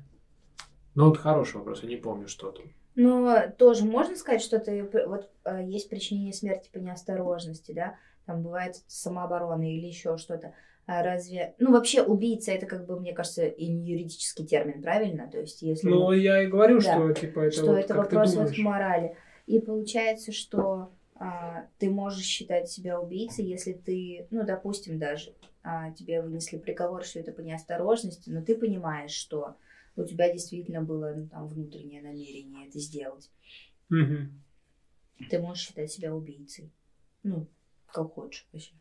Ну 0.94 1.08
вот 1.08 1.18
хороший 1.18 1.56
вопрос, 1.56 1.82
я 1.82 1.88
не 1.88 1.96
помню, 1.96 2.28
что 2.28 2.50
там. 2.52 2.66
Но 2.94 3.48
тоже 3.58 3.84
можно 3.84 4.16
сказать, 4.16 4.42
что 4.42 4.58
ты 4.58 4.84
вот 5.06 5.30
э, 5.44 5.64
есть 5.64 5.88
причинение 5.88 6.34
смерти 6.34 6.68
по 6.70 6.78
неосторожности, 6.78 7.72
да? 7.72 7.96
Там 8.26 8.42
бывает 8.42 8.76
самооборона 8.86 9.74
или 9.74 9.86
еще 9.86 10.18
что-то. 10.18 10.54
А 10.86 11.02
разве, 11.02 11.54
ну 11.58 11.70
вообще 11.72 12.02
убийца 12.02 12.50
это 12.50 12.66
как 12.66 12.86
бы 12.86 12.98
мне 12.98 13.12
кажется 13.12 13.46
и 13.46 13.68
не 13.68 13.92
юридический 13.92 14.44
термин, 14.44 14.82
правильно? 14.82 15.28
То 15.30 15.38
есть 15.40 15.62
если 15.62 15.88
Ну, 15.88 16.06
мы- 16.08 16.18
я 16.18 16.42
и 16.42 16.48
говорю, 16.48 16.80
Да. 16.80 16.92
что, 16.94 17.12
типа, 17.12 17.40
это 17.40 17.56
что 17.56 17.66
вот 17.66 17.76
это 17.76 17.94
вопрос 17.94 18.34
вот 18.34 18.58
морали. 18.58 19.16
И 19.46 19.60
получается, 19.60 20.32
что 20.32 20.92
а, 21.14 21.68
ты 21.78 21.88
можешь 21.88 22.24
считать 22.24 22.68
себя 22.68 23.00
убийцей, 23.00 23.44
если 23.44 23.74
ты, 23.74 24.26
ну 24.30 24.44
допустим 24.44 24.98
даже 24.98 25.34
а, 25.62 25.92
тебе 25.92 26.20
вынесли 26.20 26.58
приговор, 26.58 27.04
что 27.04 27.20
это 27.20 27.30
по 27.30 27.40
неосторожности, 27.40 28.28
но 28.30 28.42
ты 28.42 28.56
понимаешь, 28.56 29.12
что 29.12 29.54
у 29.94 30.02
тебя 30.02 30.32
действительно 30.32 30.82
было 30.82 31.12
ну, 31.14 31.28
там 31.28 31.46
внутреннее 31.46 32.02
намерение 32.02 32.66
это 32.66 32.80
сделать. 32.80 33.30
Мгм. 33.88 34.42
ты 35.30 35.38
можешь 35.38 35.64
считать 35.66 35.92
себя 35.92 36.12
убийцей. 36.12 36.72
Ну, 37.22 37.46
как 37.92 38.12
хочешь 38.14 38.48
вообще. 38.52 38.72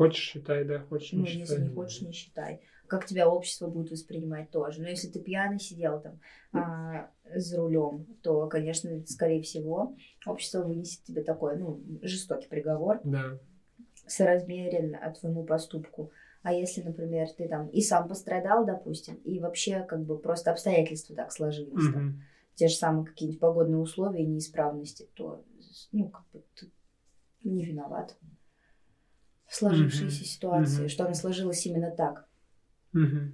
Хочешь, 0.00 0.24
считай, 0.24 0.64
да, 0.64 0.80
хочешь, 0.80 1.12
Ну, 1.12 1.18
не 1.20 1.26
если 1.26 1.42
считай. 1.42 1.60
не 1.60 1.74
хочешь, 1.74 2.00
не 2.00 2.12
считай. 2.12 2.60
Как 2.88 3.04
тебя 3.04 3.28
общество 3.28 3.68
будет 3.68 3.90
воспринимать 3.90 4.50
тоже. 4.50 4.80
Но 4.80 4.88
если 4.88 5.08
ты 5.08 5.20
пьяный 5.20 5.60
сидел 5.60 6.00
там 6.00 6.20
а, 6.54 7.10
за 7.34 7.58
рулем, 7.58 8.06
то, 8.22 8.46
конечно, 8.46 9.04
скорее 9.04 9.42
всего, 9.42 9.94
общество 10.24 10.62
вынесет 10.62 11.04
тебе 11.04 11.22
такой, 11.22 11.58
ну, 11.58 11.82
жестокий 12.00 12.48
приговор, 12.48 13.00
Да. 13.04 13.38
соразмерен 14.06 14.96
твоему 15.20 15.44
поступку. 15.44 16.12
А 16.42 16.54
если, 16.54 16.80
например, 16.80 17.28
ты 17.36 17.46
там 17.46 17.68
и 17.68 17.82
сам 17.82 18.08
пострадал, 18.08 18.64
допустим, 18.64 19.16
и 19.16 19.38
вообще 19.38 19.82
как 19.82 20.02
бы 20.02 20.18
просто 20.18 20.50
обстоятельства 20.50 21.14
так 21.14 21.30
сложились, 21.30 21.92
там, 21.92 22.02
Мгм. 22.06 22.22
те 22.54 22.68
же 22.68 22.74
самые 22.74 23.04
какие-нибудь 23.04 23.38
погодные 23.40 23.76
условия, 23.78 24.24
неисправности, 24.24 25.10
то, 25.14 25.44
ну, 25.92 26.08
как 26.08 26.24
бы 26.32 26.42
ты 26.54 26.70
не 27.44 27.66
виноват 27.66 28.16
в 29.50 29.54
сложившейся 29.56 30.04
Мгм. 30.20 30.24
ситуации, 30.24 30.80
Мгм. 30.82 30.88
что 30.88 31.04
она 31.04 31.14
сложилась 31.14 31.66
именно 31.66 31.90
так. 31.90 32.24
Мгм. 32.92 33.32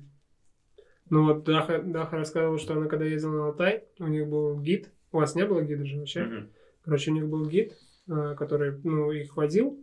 Ну 1.10 1.24
вот 1.24 1.44
Даха, 1.44 1.82
Даха 1.82 2.16
рассказывала, 2.16 2.58
что 2.58 2.72
она 2.74 2.86
когда 2.86 3.04
ездила 3.04 3.32
на 3.32 3.46
Алтай, 3.48 3.84
у 4.00 4.06
них 4.06 4.26
был 4.26 4.58
гид. 4.58 4.90
У 5.12 5.18
вас 5.18 5.34
не 5.34 5.44
было 5.46 5.62
гида 5.62 5.84
же 5.84 5.98
вообще? 5.98 6.24
Мгм. 6.24 6.48
Короче, 6.82 7.10
у 7.10 7.14
них 7.14 7.28
был 7.28 7.46
гид, 7.46 7.76
э, 8.08 8.34
который, 8.36 8.80
ну, 8.82 9.10
их 9.12 9.36
водил, 9.36 9.78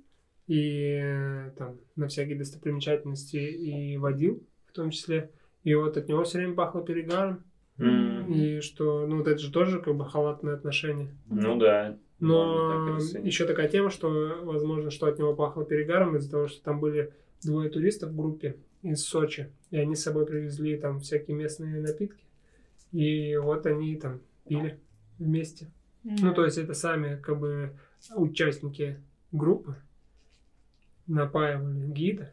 и 0.47 0.99
э, 1.01 1.51
там 1.55 1.79
на 1.95 2.07
всякие 2.07 2.36
достопримечательности 2.36 3.38
и 3.38 3.97
водил, 3.97 4.43
в 4.65 4.71
том 4.73 4.89
числе. 4.89 5.29
И 5.63 5.75
вот 5.75 5.97
от 5.97 6.07
него 6.09 6.23
все 6.23 6.39
время 6.39 6.55
пахло 6.55 6.84
перегаром. 6.84 7.43
М. 7.77 8.31
И 8.34 8.59
что, 8.61 9.05
ну, 9.05 9.17
вот 9.19 9.27
это 9.27 9.38
же 9.39 9.51
тоже 9.51 9.79
как 9.81 9.95
бы 9.95 10.05
халатное 10.09 10.55
отношение. 10.55 11.09
Ну 11.29 11.57
да. 11.57 11.97
Но 12.24 12.99
еще 13.21 13.45
такая 13.45 13.67
тема, 13.67 13.89
что 13.89 14.39
возможно, 14.43 14.91
что 14.91 15.07
от 15.07 15.19
него 15.19 15.36
пахло 15.36 15.65
перегаром 15.65 16.15
из-за 16.15 16.32
того, 16.32 16.47
что 16.47 16.63
там 16.63 16.80
были 16.80 17.11
двое 17.41 17.69
туристов 17.69 18.11
в 18.11 18.15
группе 18.15 18.55
из 18.82 19.03
Сочи, 19.03 19.51
и 19.71 19.78
они 19.78 19.95
с 19.95 20.03
собой 20.03 20.26
привезли 20.26 20.78
там 20.78 20.99
всякие 20.99 21.36
местные 21.36 21.82
напитки, 21.82 22.24
и 22.93 23.36
вот 23.36 23.65
они 23.65 23.95
там 23.97 24.21
пили 24.47 24.80
вместе. 25.19 25.67
Ну, 26.03 26.34
то 26.34 26.45
есть 26.45 26.57
это 26.57 26.74
сами 26.74 27.17
как 27.21 27.39
бы 27.39 27.74
участники 28.15 28.99
группы 29.32 29.76
напаивали 31.07 31.88
гида. 31.91 32.32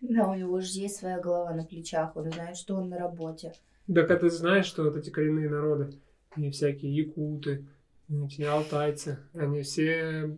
Да, 0.00 0.28
у 0.28 0.34
него 0.34 0.60
же 0.60 0.78
есть 0.78 0.96
своя 0.96 1.20
голова 1.20 1.52
на 1.52 1.64
плечах, 1.64 2.16
он 2.16 2.30
знает, 2.30 2.56
что 2.56 2.76
он 2.76 2.88
на 2.88 2.98
работе. 2.98 3.54
Так 3.92 4.10
а 4.10 4.16
ты 4.16 4.30
знаешь, 4.30 4.66
что 4.66 4.84
вот 4.84 4.96
эти 4.96 5.10
коренные 5.10 5.48
народы, 5.48 5.94
и 6.36 6.50
всякие 6.50 6.94
якуты, 6.94 7.66
эти 8.12 8.42
алтайцы, 8.42 9.18
они 9.34 9.62
все 9.62 10.36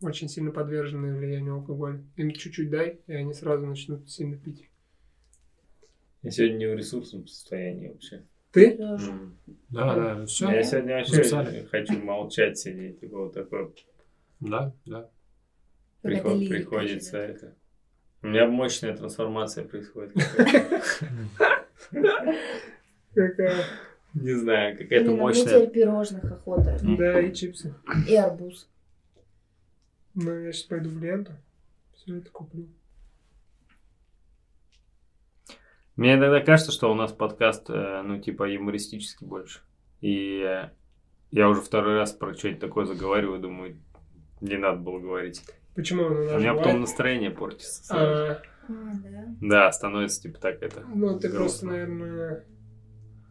очень 0.00 0.28
сильно 0.28 0.50
подвержены 0.52 1.14
влиянию 1.16 1.54
алкоголя. 1.54 2.02
Им 2.16 2.30
чуть-чуть 2.32 2.70
дай, 2.70 3.00
и 3.06 3.12
они 3.12 3.32
сразу 3.34 3.66
начнут 3.66 4.08
сильно 4.10 4.36
пить. 4.36 4.68
Я 6.22 6.30
сегодня 6.30 6.56
не 6.56 6.66
в 6.66 6.76
ресурсном 6.76 7.26
состоянии 7.26 7.88
вообще. 7.88 8.22
Ты? 8.52 8.76
Тоже. 8.76 9.10
М. 9.10 9.36
Да, 9.70 9.94
да, 9.94 10.26
все. 10.26 10.50
Я 10.50 10.62
сегодня 10.62 10.96
вообще 10.96 11.14
Записали. 11.14 11.64
хочу 11.70 11.98
молчать 12.02 12.58
сидеть. 12.58 13.00
Типа 13.00 13.18
вот 13.24 13.34
такое 13.34 13.70
Да, 14.40 14.72
да. 14.86 15.08
Приход- 16.02 16.38
лирика 16.38 16.54
приходится 16.54 17.18
живет. 17.22 17.36
это. 17.36 17.54
У 18.22 18.28
меня 18.28 18.46
мощная 18.48 18.96
трансформация 18.96 19.64
происходит. 19.64 20.14
Какая? 23.14 23.64
Не 24.16 24.32
знаю, 24.32 24.78
какая-то 24.78 25.10
а 25.10 25.12
мне 25.12 25.20
мощная. 25.20 25.44
теперь 25.44 25.70
пирожных 25.70 26.24
охота. 26.24 26.78
Да, 26.82 27.20
и 27.20 27.34
чипсы. 27.34 27.74
И 28.08 28.14
арбуз. 28.16 28.68
Ну, 30.14 30.32
я 30.32 30.52
сейчас 30.52 30.64
пойду 30.64 30.88
в 30.88 31.02
ленту, 31.02 31.32
все 31.94 32.16
это 32.16 32.30
куплю. 32.30 32.66
Мне 35.96 36.14
иногда 36.14 36.40
кажется, 36.40 36.72
что 36.72 36.90
у 36.90 36.94
нас 36.94 37.12
подкаст, 37.12 37.68
э, 37.68 38.02
ну, 38.02 38.18
типа, 38.18 38.50
юмористический 38.50 39.26
больше. 39.26 39.60
И 40.00 40.40
э, 40.40 40.70
я 41.30 41.48
уже 41.48 41.60
второй 41.60 41.96
раз 41.96 42.12
про 42.12 42.34
что-нибудь 42.34 42.60
такое 42.60 42.86
заговариваю, 42.86 43.38
думаю, 43.38 43.76
не 44.40 44.56
надо 44.56 44.78
было 44.78 44.98
говорить. 44.98 45.42
Почему 45.74 46.04
он 46.04 46.12
у 46.12 46.20
меня 46.20 46.38
бывает? 46.38 46.58
потом 46.58 46.80
настроение 46.80 47.30
портится. 47.30 47.94
А, 47.94 48.42
А, 48.68 48.72
да. 49.02 49.24
Да, 49.40 49.72
становится 49.72 50.22
типа 50.22 50.38
так 50.38 50.62
это. 50.62 50.80
ну, 50.86 51.18
ты 51.18 51.28
грустно. 51.28 51.38
просто, 51.38 51.66
наверное... 51.66 52.44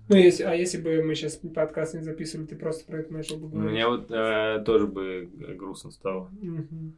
Ну, 0.07 0.15
если, 0.15 0.43
а 0.43 0.53
если 0.53 0.79
бы 0.79 1.01
мы 1.03 1.15
сейчас 1.15 1.35
подкаст 1.37 1.95
не 1.95 2.01
записывали, 2.03 2.45
ты 2.45 2.55
просто 2.55 2.85
про 2.85 2.99
это 2.99 3.11
начал 3.13 3.37
бы 3.37 3.49
говорить? 3.49 3.71
Мне 3.71 3.87
вот 3.87 4.11
э, 4.11 4.63
тоже 4.65 4.87
бы 4.87 5.29
грустно 5.57 5.91
стало. 5.91 6.29
Мгм. 6.41 6.95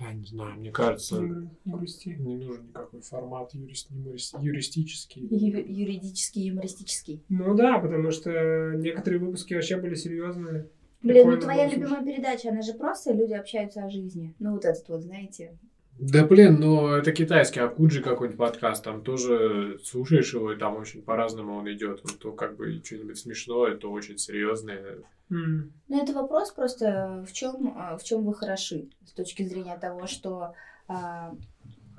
Я 0.00 0.12
не 0.14 0.24
знаю, 0.24 0.58
мне 0.58 0.72
кажется, 0.72 1.20
Не 1.20 1.48
грусти. 1.66 2.16
не 2.18 2.36
нужен 2.36 2.66
никакой 2.68 3.02
формат 3.02 3.54
юрис- 3.54 3.86
юморис- 3.90 4.34
юристический. 4.42 5.22
Ю- 5.30 5.64
юридический, 5.68 6.46
юмористический. 6.48 7.22
Ну 7.28 7.54
да, 7.54 7.78
потому 7.78 8.10
что 8.10 8.72
некоторые 8.76 9.20
выпуски 9.20 9.52
вообще 9.54 9.76
были 9.76 9.94
серьезные. 9.94 10.68
Блин, 11.02 11.26
ну 11.26 11.32
Прикольно 11.36 11.40
твоя 11.40 11.64
было 11.68 11.74
любимая 11.74 12.02
передача, 12.04 12.48
она 12.50 12.62
же 12.62 12.72
просто 12.74 13.12
люди 13.12 13.32
общаются 13.34 13.84
о 13.84 13.90
жизни. 13.90 14.34
Ну 14.38 14.52
вот 14.52 14.64
этот 14.64 14.88
вот, 14.88 15.02
знаете. 15.02 15.58
Да 15.98 16.24
блин, 16.26 16.58
ну 16.58 16.88
это 16.88 17.12
китайский 17.12 17.60
Акуджи 17.60 18.02
какой-нибудь 18.02 18.38
подкаст, 18.38 18.82
там 18.82 19.02
тоже 19.02 19.78
слушаешь 19.84 20.32
его, 20.34 20.52
и 20.52 20.58
там 20.58 20.76
очень 20.76 21.02
по-разному 21.02 21.56
он 21.56 21.70
идет. 21.72 22.00
Он 22.04 22.16
то 22.18 22.32
как 22.32 22.56
бы 22.56 22.82
что-нибудь 22.84 23.18
смешное, 23.18 23.76
то 23.76 23.90
очень 23.90 24.18
серьезное. 24.18 24.98
М. 25.30 25.72
Ну 25.88 26.02
это 26.02 26.12
вопрос 26.12 26.50
просто 26.52 27.24
в 27.28 27.32
чем 27.32 27.74
в 27.98 28.02
чем 28.02 28.24
вы 28.24 28.34
хороши 28.34 28.88
с 29.06 29.12
точки 29.12 29.42
зрения 29.44 29.78
того, 29.78 30.06
что 30.06 30.54
а, 30.88 31.34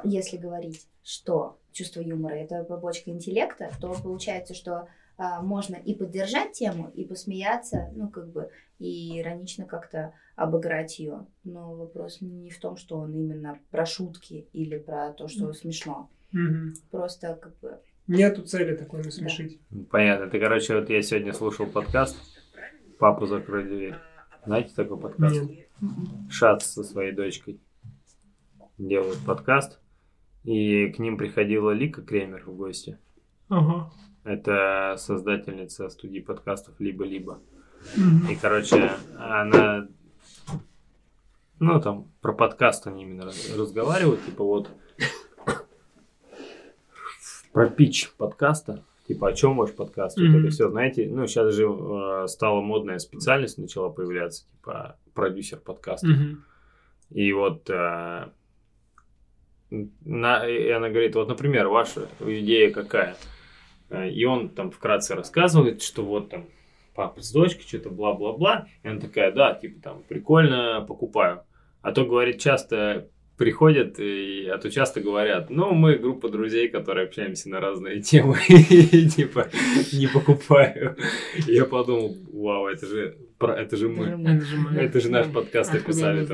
если 0.04 0.38
говорить, 0.38 0.88
что 1.04 1.60
чувство 1.72 2.02
юмора 2.02 2.34
это 2.34 2.64
побочка 2.64 3.10
интеллекта, 3.10 3.72
то 3.80 3.96
получается, 4.02 4.54
что 4.54 4.74
а, 4.74 4.88
можно 5.42 5.76
и 5.76 5.96
поддержать 5.96 6.54
тему, 6.54 6.90
и 6.94 7.06
посмеяться, 7.06 7.92
ну 7.96 8.10
как 8.10 8.32
бы 8.32 8.50
и 8.80 9.20
иронично 9.20 9.66
как-то 9.66 10.14
обыграть 10.36 11.00
ее. 11.00 11.26
Но 11.44 11.76
вопрос 11.76 12.22
не 12.22 12.50
в 12.50 12.60
том, 12.60 12.78
что 12.78 12.98
он 12.98 13.14
именно 13.14 13.60
про 13.72 13.86
шутки 13.86 14.48
или 14.54 14.78
про 14.78 15.12
то, 15.14 15.28
что 15.28 15.54
смешно. 15.54 16.10
Мгм. 16.32 16.74
Просто 16.90 17.36
как 17.36 17.58
бы 17.60 17.80
Нету 18.08 18.42
цели 18.42 18.76
такой 18.76 19.04
насмешить. 19.04 19.62
Понятно. 19.90 20.26
Это, 20.26 20.38
короче, 20.38 20.78
вот 20.78 20.90
я 20.90 21.02
сегодня 21.02 21.32
слушал 21.32 21.68
подкаст 21.68 22.18
«Папу 23.00 23.26
закрой 23.26 23.64
дверь». 23.64 23.96
Знаете 24.46 24.74
такой 24.76 25.00
подкаст? 25.00 25.42
Нет. 25.42 25.70
Шац 26.30 26.66
со 26.66 26.84
своей 26.84 27.14
дочкой 27.14 27.62
делают 28.78 29.20
подкаст. 29.26 29.80
И 30.44 30.88
к 30.88 31.00
ним 31.00 31.18
приходила 31.18 31.72
Лика 31.72 32.02
Кремер 32.02 32.44
в 32.46 32.58
гости. 32.58 32.98
Ага. 33.48 33.90
Это 34.24 34.96
создательница 34.98 35.90
студии 35.90 36.20
подкастов 36.20 36.80
«Либо-либо». 36.80 37.40
Мгм. 37.98 38.30
И, 38.32 38.36
короче, 38.36 38.92
она... 39.18 39.88
Ну, 41.60 41.82
там, 41.82 42.12
про 42.22 42.34
подкаст 42.34 42.88
они 42.88 43.04
именно 43.04 43.26
раз- 43.26 43.54
разговаривают. 43.58 44.24
Типа 44.26 44.44
вот... 44.44 44.70
Про 47.52 47.70
пич 47.70 48.12
подкаста. 48.18 48.84
Типа, 49.08 49.28
о 49.30 49.34
чем 49.34 49.58
ваш 49.58 49.74
подкаст? 49.74 50.18
Вот 50.18 50.24
Мгм. 50.26 50.40
это 50.40 50.50
все, 50.50 50.70
знаете. 50.70 51.08
Ну, 51.12 51.28
сейчас 51.28 51.54
же 51.54 51.66
э, 51.66 52.28
стала 52.28 52.62
модная 52.62 53.00
специальность, 53.00 53.58
начала 53.58 53.90
появляться. 53.90 54.46
Типа, 54.54 54.98
продюсер 55.14 55.60
подкаста. 55.60 56.08
Мгм. 56.08 56.44
И 57.12 57.32
вот 57.34 57.70
э, 57.70 58.30
на, 59.70 60.48
и 60.48 60.70
она 60.70 60.90
говорит, 60.90 61.16
вот, 61.16 61.28
например, 61.28 61.68
ваша 61.68 62.08
идея 62.22 62.72
какая? 62.72 63.18
Э, 63.94 64.10
И 64.10 64.26
он 64.26 64.50
там 64.50 64.72
вкратце 64.72 65.16
рассказывает, 65.16 65.82
что 65.82 66.04
вот 66.04 66.30
там 66.30 66.46
папа 66.96 67.22
с 67.22 67.32
дочкой, 67.32 67.64
что-то 67.68 67.90
бла-бла-бла. 67.90 68.68
И 68.84 68.88
она 68.88 69.00
такая, 69.00 69.32
да, 69.32 69.54
типа 69.54 69.82
там, 69.82 70.04
прикольно, 70.08 70.84
покупаю. 70.88 71.42
А 71.82 71.92
то, 71.92 72.06
говорит, 72.06 72.40
часто 72.40 73.08
приходят, 73.38 74.00
и, 74.00 74.48
а 74.48 74.58
то 74.58 74.70
часто 74.70 75.02
говорят, 75.02 75.50
ну, 75.50 75.74
мы 75.74 75.96
группа 75.96 76.30
друзей, 76.30 76.70
которые 76.70 77.08
общаемся 77.08 77.50
на 77.50 77.60
разные 77.60 78.00
темы, 78.00 78.38
и 78.48 79.10
типа 79.10 79.50
не 79.92 80.08
покупаю. 80.08 80.96
Я 81.48 81.66
подумал, 81.66 82.16
вау, 82.32 82.68
это 82.68 82.86
же, 82.86 83.18
это 83.40 83.76
же 83.76 83.90
мы. 83.90 84.06
Это 84.78 85.00
же, 85.02 85.10
наш 85.10 85.28
подкаст 85.28 85.74
описали. 85.74 86.26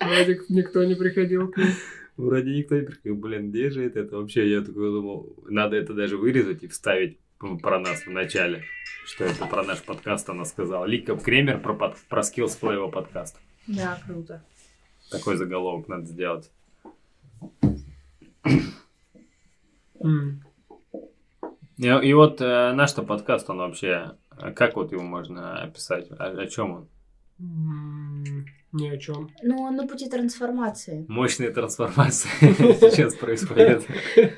Вроде 0.00 0.40
никто 0.48 0.84
не 0.84 0.94
приходил 0.94 1.48
к 1.48 1.56
ним. 1.56 1.68
Вроде 2.16 2.56
никто 2.56 2.76
не 2.76 2.82
приходил, 2.82 3.16
блин, 3.16 3.50
где 3.50 3.70
же 3.70 3.84
это? 3.84 4.00
Это 4.00 4.16
вообще, 4.16 4.48
я 4.48 4.60
такой 4.60 4.90
думал, 4.92 5.34
надо 5.48 5.76
это 5.76 5.94
даже 5.94 6.16
вырезать 6.16 6.62
и 6.62 6.68
вставить 6.68 7.18
про 7.38 7.80
нас 7.80 8.06
в 8.06 8.10
начале, 8.10 8.62
что 9.04 9.24
это 9.24 9.46
про 9.46 9.64
наш 9.64 9.82
подкаст 9.82 10.28
она 10.30 10.44
сказала. 10.44 10.84
Лика 10.84 11.16
Кремер 11.16 11.60
про, 11.60 11.74
под, 11.74 11.96
про 12.08 12.22
skills 12.22 12.48
своего 12.48 12.88
подкаста. 12.88 13.38
да, 13.66 14.00
круто. 14.06 14.42
Такой 15.10 15.36
заголовок 15.36 15.88
надо 15.88 16.06
сделать. 16.06 16.50
И, 21.76 21.86
и 21.86 22.12
вот 22.14 22.40
э, 22.40 22.72
наш-то 22.72 23.02
подкаст, 23.02 23.50
он 23.50 23.58
вообще, 23.58 24.12
э, 24.38 24.52
как 24.52 24.76
вот 24.76 24.92
его 24.92 25.02
можно 25.02 25.60
описать? 25.60 26.08
О, 26.12 26.40
о 26.40 26.46
чем 26.46 26.70
он? 26.70 26.88
Ни 28.74 28.88
о 28.88 28.98
чем. 28.98 29.30
Ну, 29.40 29.62
он 29.62 29.76
на 29.76 29.86
пути 29.86 30.10
трансформации. 30.10 31.06
Мощная 31.08 31.52
трансформация 31.52 32.32
сейчас 32.40 33.14
происходит. 33.14 33.86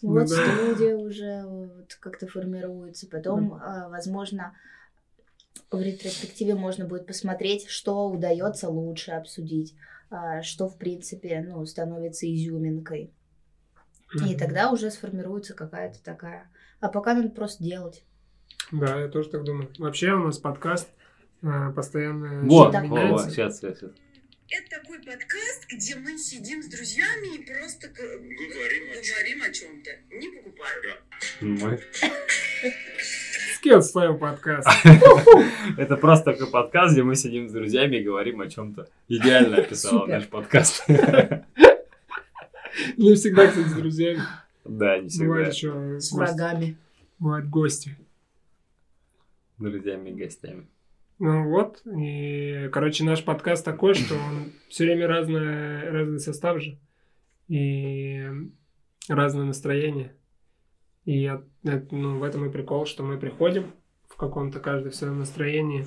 Вот 0.00 0.28
студия 0.28 0.96
уже 0.96 1.44
вот 1.46 1.94
как-то 2.00 2.26
формируется. 2.26 3.06
Потом, 3.08 3.54
а, 3.54 3.88
возможно, 3.88 4.52
в 5.70 5.80
ретроспективе 5.80 6.56
можно 6.56 6.86
будет 6.86 7.06
посмотреть, 7.06 7.68
что 7.68 8.08
удается 8.08 8.68
лучше 8.68 9.12
обсудить, 9.12 9.76
а, 10.10 10.42
что, 10.42 10.68
в 10.68 10.76
принципе, 10.76 11.44
ну, 11.48 11.64
становится 11.66 12.26
изюминкой. 12.26 13.12
И 14.28 14.34
тогда 14.36 14.72
уже 14.72 14.90
сформируется 14.90 15.54
какая-то 15.54 16.02
такая... 16.02 16.50
А 16.80 16.88
пока 16.88 17.14
надо 17.14 17.28
просто 17.28 17.62
делать. 17.62 18.04
Да, 18.72 19.00
я 19.00 19.08
тоже 19.08 19.30
так 19.30 19.44
думаю. 19.44 19.70
Вообще 19.78 20.12
у 20.12 20.24
нас 20.24 20.38
подкаст 20.38 20.88
постоянно 21.42 22.42
Вот, 22.42 22.74
вот, 22.74 23.10
вот, 23.10 23.30
сейчас, 23.30 23.58
сейчас, 23.58 23.78
сейчас. 23.78 23.90
Это 24.48 24.80
такой 24.82 24.98
подкаст, 24.98 25.66
где 25.72 25.96
мы 25.96 26.18
сидим 26.18 26.62
с 26.62 26.66
друзьями 26.66 27.36
и 27.36 27.42
просто 27.46 27.88
к- 27.88 27.96
говорим, 27.96 29.42
о 29.42 29.50
чем-то. 29.50 29.90
Не 30.14 30.28
покупаю. 30.28 30.96
Мы- 31.40 31.80
Скилл 33.56 33.82
своего 33.82 34.18
подкаста. 34.18 34.70
Это 35.78 35.96
просто 35.96 36.32
такой 36.32 36.50
подкаст, 36.50 36.92
где 36.92 37.02
мы 37.02 37.14
сидим 37.16 37.48
с 37.48 37.52
друзьями 37.52 37.96
и 37.96 38.02
говорим 38.04 38.40
о 38.40 38.48
чем-то. 38.48 38.88
Идеально 39.08 39.56
описал 39.58 40.06
наш 40.06 40.28
подкаст. 40.28 40.86
Не 42.96 43.14
всегда, 43.14 43.46
кстати, 43.48 43.68
с 43.68 43.72
друзьями. 43.72 44.20
Да, 44.64 44.98
не 44.98 45.08
всегда. 45.08 45.26
Бывает 45.26 45.54
еще 45.54 45.98
С 45.98 46.12
врагами. 46.12 46.76
Бывают 47.18 47.48
гости. 47.48 47.96
Друзьями 49.58 50.10
и 50.10 50.14
гостями. 50.14 50.66
Ну 51.24 51.50
вот, 51.50 51.82
и, 51.86 52.68
короче, 52.72 53.04
наш 53.04 53.24
подкаст 53.24 53.64
такой, 53.64 53.94
что 53.94 54.14
он 54.16 54.50
все 54.68 54.82
время 54.82 55.06
разное, 55.06 55.88
разный 55.92 56.18
состав 56.18 56.60
же, 56.60 56.80
и 57.46 58.28
разное 59.08 59.44
настроение. 59.44 60.16
И 61.04 61.24
от- 61.26 61.46
это, 61.62 61.94
ну, 61.94 62.18
в 62.18 62.24
этом 62.24 62.44
и 62.46 62.50
прикол, 62.50 62.86
что 62.86 63.04
мы 63.04 63.18
приходим 63.20 63.72
в 64.08 64.16
каком-то 64.16 64.58
каждый 64.58 64.90
в 64.90 64.96
своем 64.96 65.20
настроении 65.20 65.86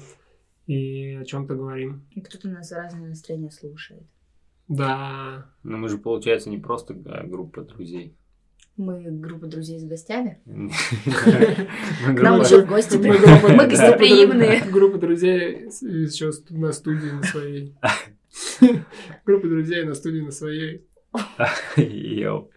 и 0.67 1.15
о 1.15 1.25
чем-то 1.25 1.55
говорим. 1.55 2.07
И 2.11 2.21
кто-то 2.21 2.47
нас 2.47 2.71
разное 2.71 3.09
настроение 3.09 3.51
слушает. 3.51 4.03
Да, 4.69 5.51
Но 5.63 5.75
мы 5.75 5.89
же, 5.89 5.97
получается, 5.97 6.49
не 6.49 6.59
просто 6.59 6.93
а, 7.07 7.27
группа 7.27 7.61
друзей. 7.61 8.15
Мы 8.77 9.03
группа 9.09 9.47
друзей 9.47 9.79
с 9.79 9.83
гостями. 9.85 10.39
К 10.45 12.21
нам 12.21 12.41
еще 12.41 12.65
гости 12.65 12.97
Мы 12.97 13.17
приходят. 13.17 13.69
гостеприимные. 13.69 14.63
Группа 14.71 14.97
друзей 14.97 15.71
с- 15.71 15.81
еще 15.81 16.33
с- 16.33 16.43
на 16.49 16.73
студии 16.73 17.09
на 17.11 17.23
своей. 17.23 17.73
Группа 19.25 19.47
друзей 19.47 19.85
на 19.85 19.93
студии 19.93 20.19
на 20.19 20.31
своей. 20.31 20.85
Йоу. 21.77 22.49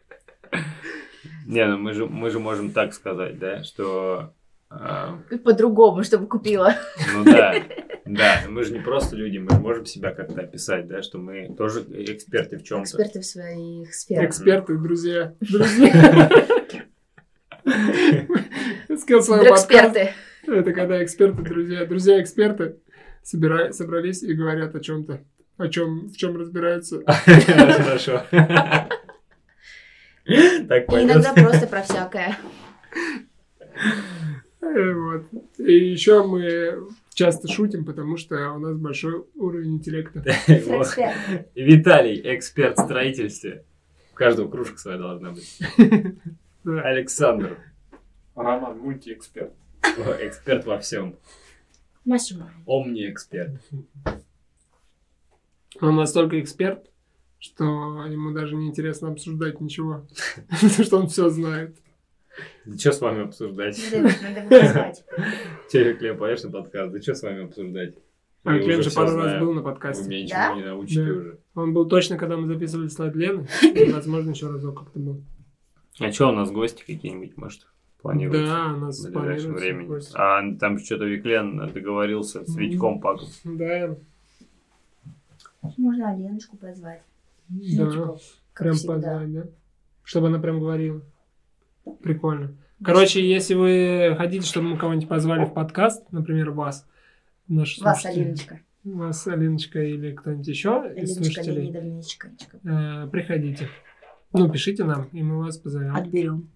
Не, 1.47 1.67
ну 1.67 1.79
мы 1.79 1.95
же, 1.95 2.07
мы 2.07 2.31
же 2.31 2.41
можем 2.41 2.73
так 2.73 2.93
сказать, 2.95 3.39
да, 3.39 3.63
что... 3.63 4.35
а, 4.71 5.19
По-другому, 5.45 6.03
чтобы 6.03 6.27
купила. 6.27 6.75
ну 7.15 7.25
да, 7.25 7.55
да, 8.09 8.43
мы 8.49 8.65
же 8.65 8.73
не 8.73 8.81
просто 8.81 9.17
люди, 9.17 9.37
мы 9.39 9.51
же 9.51 9.61
можем 9.61 9.85
себя 9.85 10.13
как-то 10.13 10.41
описать, 10.41 10.87
да, 10.89 11.03
что 11.03 11.19
мы 11.19 11.55
тоже 11.55 11.81
эксперты 11.81 12.57
в 12.57 12.63
чем-то. 12.63 12.85
Эксперты 12.85 13.21
в 13.21 13.27
своих 13.27 13.95
сферах. 13.95 14.25
Эксперты, 14.31 14.79
друзья. 14.79 15.35
Друзья. 15.41 16.31
Своего 18.97 19.45
подкаста. 19.51 19.55
Эксперты. 19.55 20.11
Это 20.47 20.73
когда 20.73 21.05
эксперты, 21.05 21.43
друзья, 21.43 21.85
друзья-эксперты 21.85 22.77
собрались 23.23 24.23
и 24.23 24.33
говорят 24.33 24.75
о 24.75 24.81
чем-то, 24.81 25.21
о 25.59 25.69
чем, 25.69 26.09
в 26.09 26.17
чем 26.17 26.37
разбираются. 26.37 27.03
Хорошо. 27.07 28.23
Так 28.31 28.49
иногда 30.25 31.35
просто 31.35 31.67
про 31.67 31.83
всякое. 31.83 32.39
Э, 34.63 34.93
Вот. 34.95 35.25
И 35.59 35.91
еще 35.91 36.27
мы 36.27 36.89
часто 37.19 37.49
шутим, 37.49 37.85
потому 37.85 38.17
что 38.17 38.53
у 38.53 38.59
нас 38.61 38.77
большой 38.77 39.25
уровень 39.35 39.75
интеллекта. 39.75 40.21
Виталий, 41.57 42.21
эксперт 42.37 42.79
в 42.79 42.85
строительстве. 42.85 43.65
У 44.13 44.15
каждого 44.15 44.49
кружка 44.49 44.79
своя 44.79 44.99
должна 44.99 45.33
быть. 45.33 45.59
Александр, 46.65 47.59
Роман, 48.37 48.79
мультиэксперт. 48.79 49.53
эксперт 50.21 50.65
во 50.65 50.79
всем. 50.79 51.17
Мастер. 52.05 52.37
Омни-эксперт. 52.67 53.61
Он 55.81 55.97
настолько 55.97 56.41
эксперт, 56.41 56.89
что 57.41 57.65
ему 58.07 58.31
даже 58.31 58.55
не 58.55 58.69
интересно 58.69 59.09
обсуждать 59.09 59.61
ничего. 59.61 60.07
Потому 60.51 60.85
что 60.85 60.99
он 60.99 61.09
все 61.09 61.29
знает. 61.31 61.77
Да 62.67 62.79
что 62.79 62.93
с 62.93 63.01
вами 63.01 63.25
обсуждать? 63.25 63.79
Надо 63.93 64.49
позвать. 64.49 65.05
Че, 65.73 65.95
Клем, 65.95 66.19
поешь 66.19 66.43
на 66.43 66.51
подкаст? 66.51 66.93
Да 66.93 67.01
что 67.03 67.15
с 67.15 67.23
вами 67.23 67.45
обсуждать? 67.45 67.95
А 68.45 68.55
Я 68.57 68.81
же 68.83 68.91
пару 68.91 69.17
раз 69.17 69.41
был 69.41 69.53
на 69.53 69.61
Вы 69.63 69.71
подкасте. 69.71 70.09
меня 70.09 70.27
Да? 70.29 70.49
ничего 70.55 70.61
не 70.61 70.65
научите 70.67 71.05
Да. 71.05 71.11
уже. 71.13 71.39
Он 71.55 71.75
был 71.75 71.87
точно, 71.89 72.17
когда 72.17 72.37
мы 72.37 72.47
записывали 72.47 72.89
слайд 72.89 73.15
Лены. 73.17 73.47
И, 73.63 73.91
возможно, 73.93 74.31
еще 74.31 74.49
разок 74.49 74.79
как-то 74.79 74.99
был. 74.99 75.23
А 76.01 76.13
что 76.13 76.29
у 76.29 76.33
нас 76.33 76.51
гости 76.51 76.85
какие-нибудь, 76.87 77.37
может, 77.37 77.67
планируются? 78.01 78.47
Да, 78.47 78.73
у 78.75 78.77
нас 78.77 79.01
в 79.05 79.11
ближайшем 79.13 79.55
времени. 79.55 79.87
гости. 79.87 80.13
А 80.17 80.41
там 80.59 80.79
что-то 80.79 81.05
Виклен 81.05 81.59
договорился 81.73 82.45
с 82.45 82.55
Витьком 82.57 83.01
Паком. 83.01 83.29
Да, 83.45 83.97
Можно 85.77 86.11
Аленочку 86.13 86.57
позвать. 86.57 87.03
Да. 87.49 88.15
Прям 88.55 88.75
всегда. 88.75 88.95
позвать, 88.95 89.33
да? 89.35 89.47
Чтобы 90.05 90.29
она 90.29 90.39
прям 90.39 90.61
говорила. 90.61 91.03
Прикольно. 91.97 92.55
Короче, 92.83 93.27
если 93.29 93.55
вы 93.55 94.15
хотите, 94.17 94.47
чтобы 94.47 94.69
мы 94.69 94.77
кого-нибудь 94.79 95.09
позвали 95.09 95.45
в 95.45 95.53
подкаст, 95.53 96.05
например, 96.13 96.51
вас, 96.51 96.87
наши 97.49 97.83
Вас, 97.83 98.05
Алиночка. 98.07 98.61
вас, 98.85 99.27
Алиночка 99.27 99.83
или 99.83 100.13
кто-нибудь 100.13 100.47
еще 100.47 100.71
из 100.97 101.11
Алиночка 101.11 101.25
слушателей, 101.25 101.63
Леонидовничка. 101.63 102.29
э, 102.65 103.09
приходите. 103.11 103.69
Ну, 104.33 104.49
пишите 104.51 104.85
нам, 104.85 105.05
и 105.13 105.23
мы 105.23 105.39
вас 105.39 105.59
позовем. 105.59 105.97
Отберем. 105.97 106.51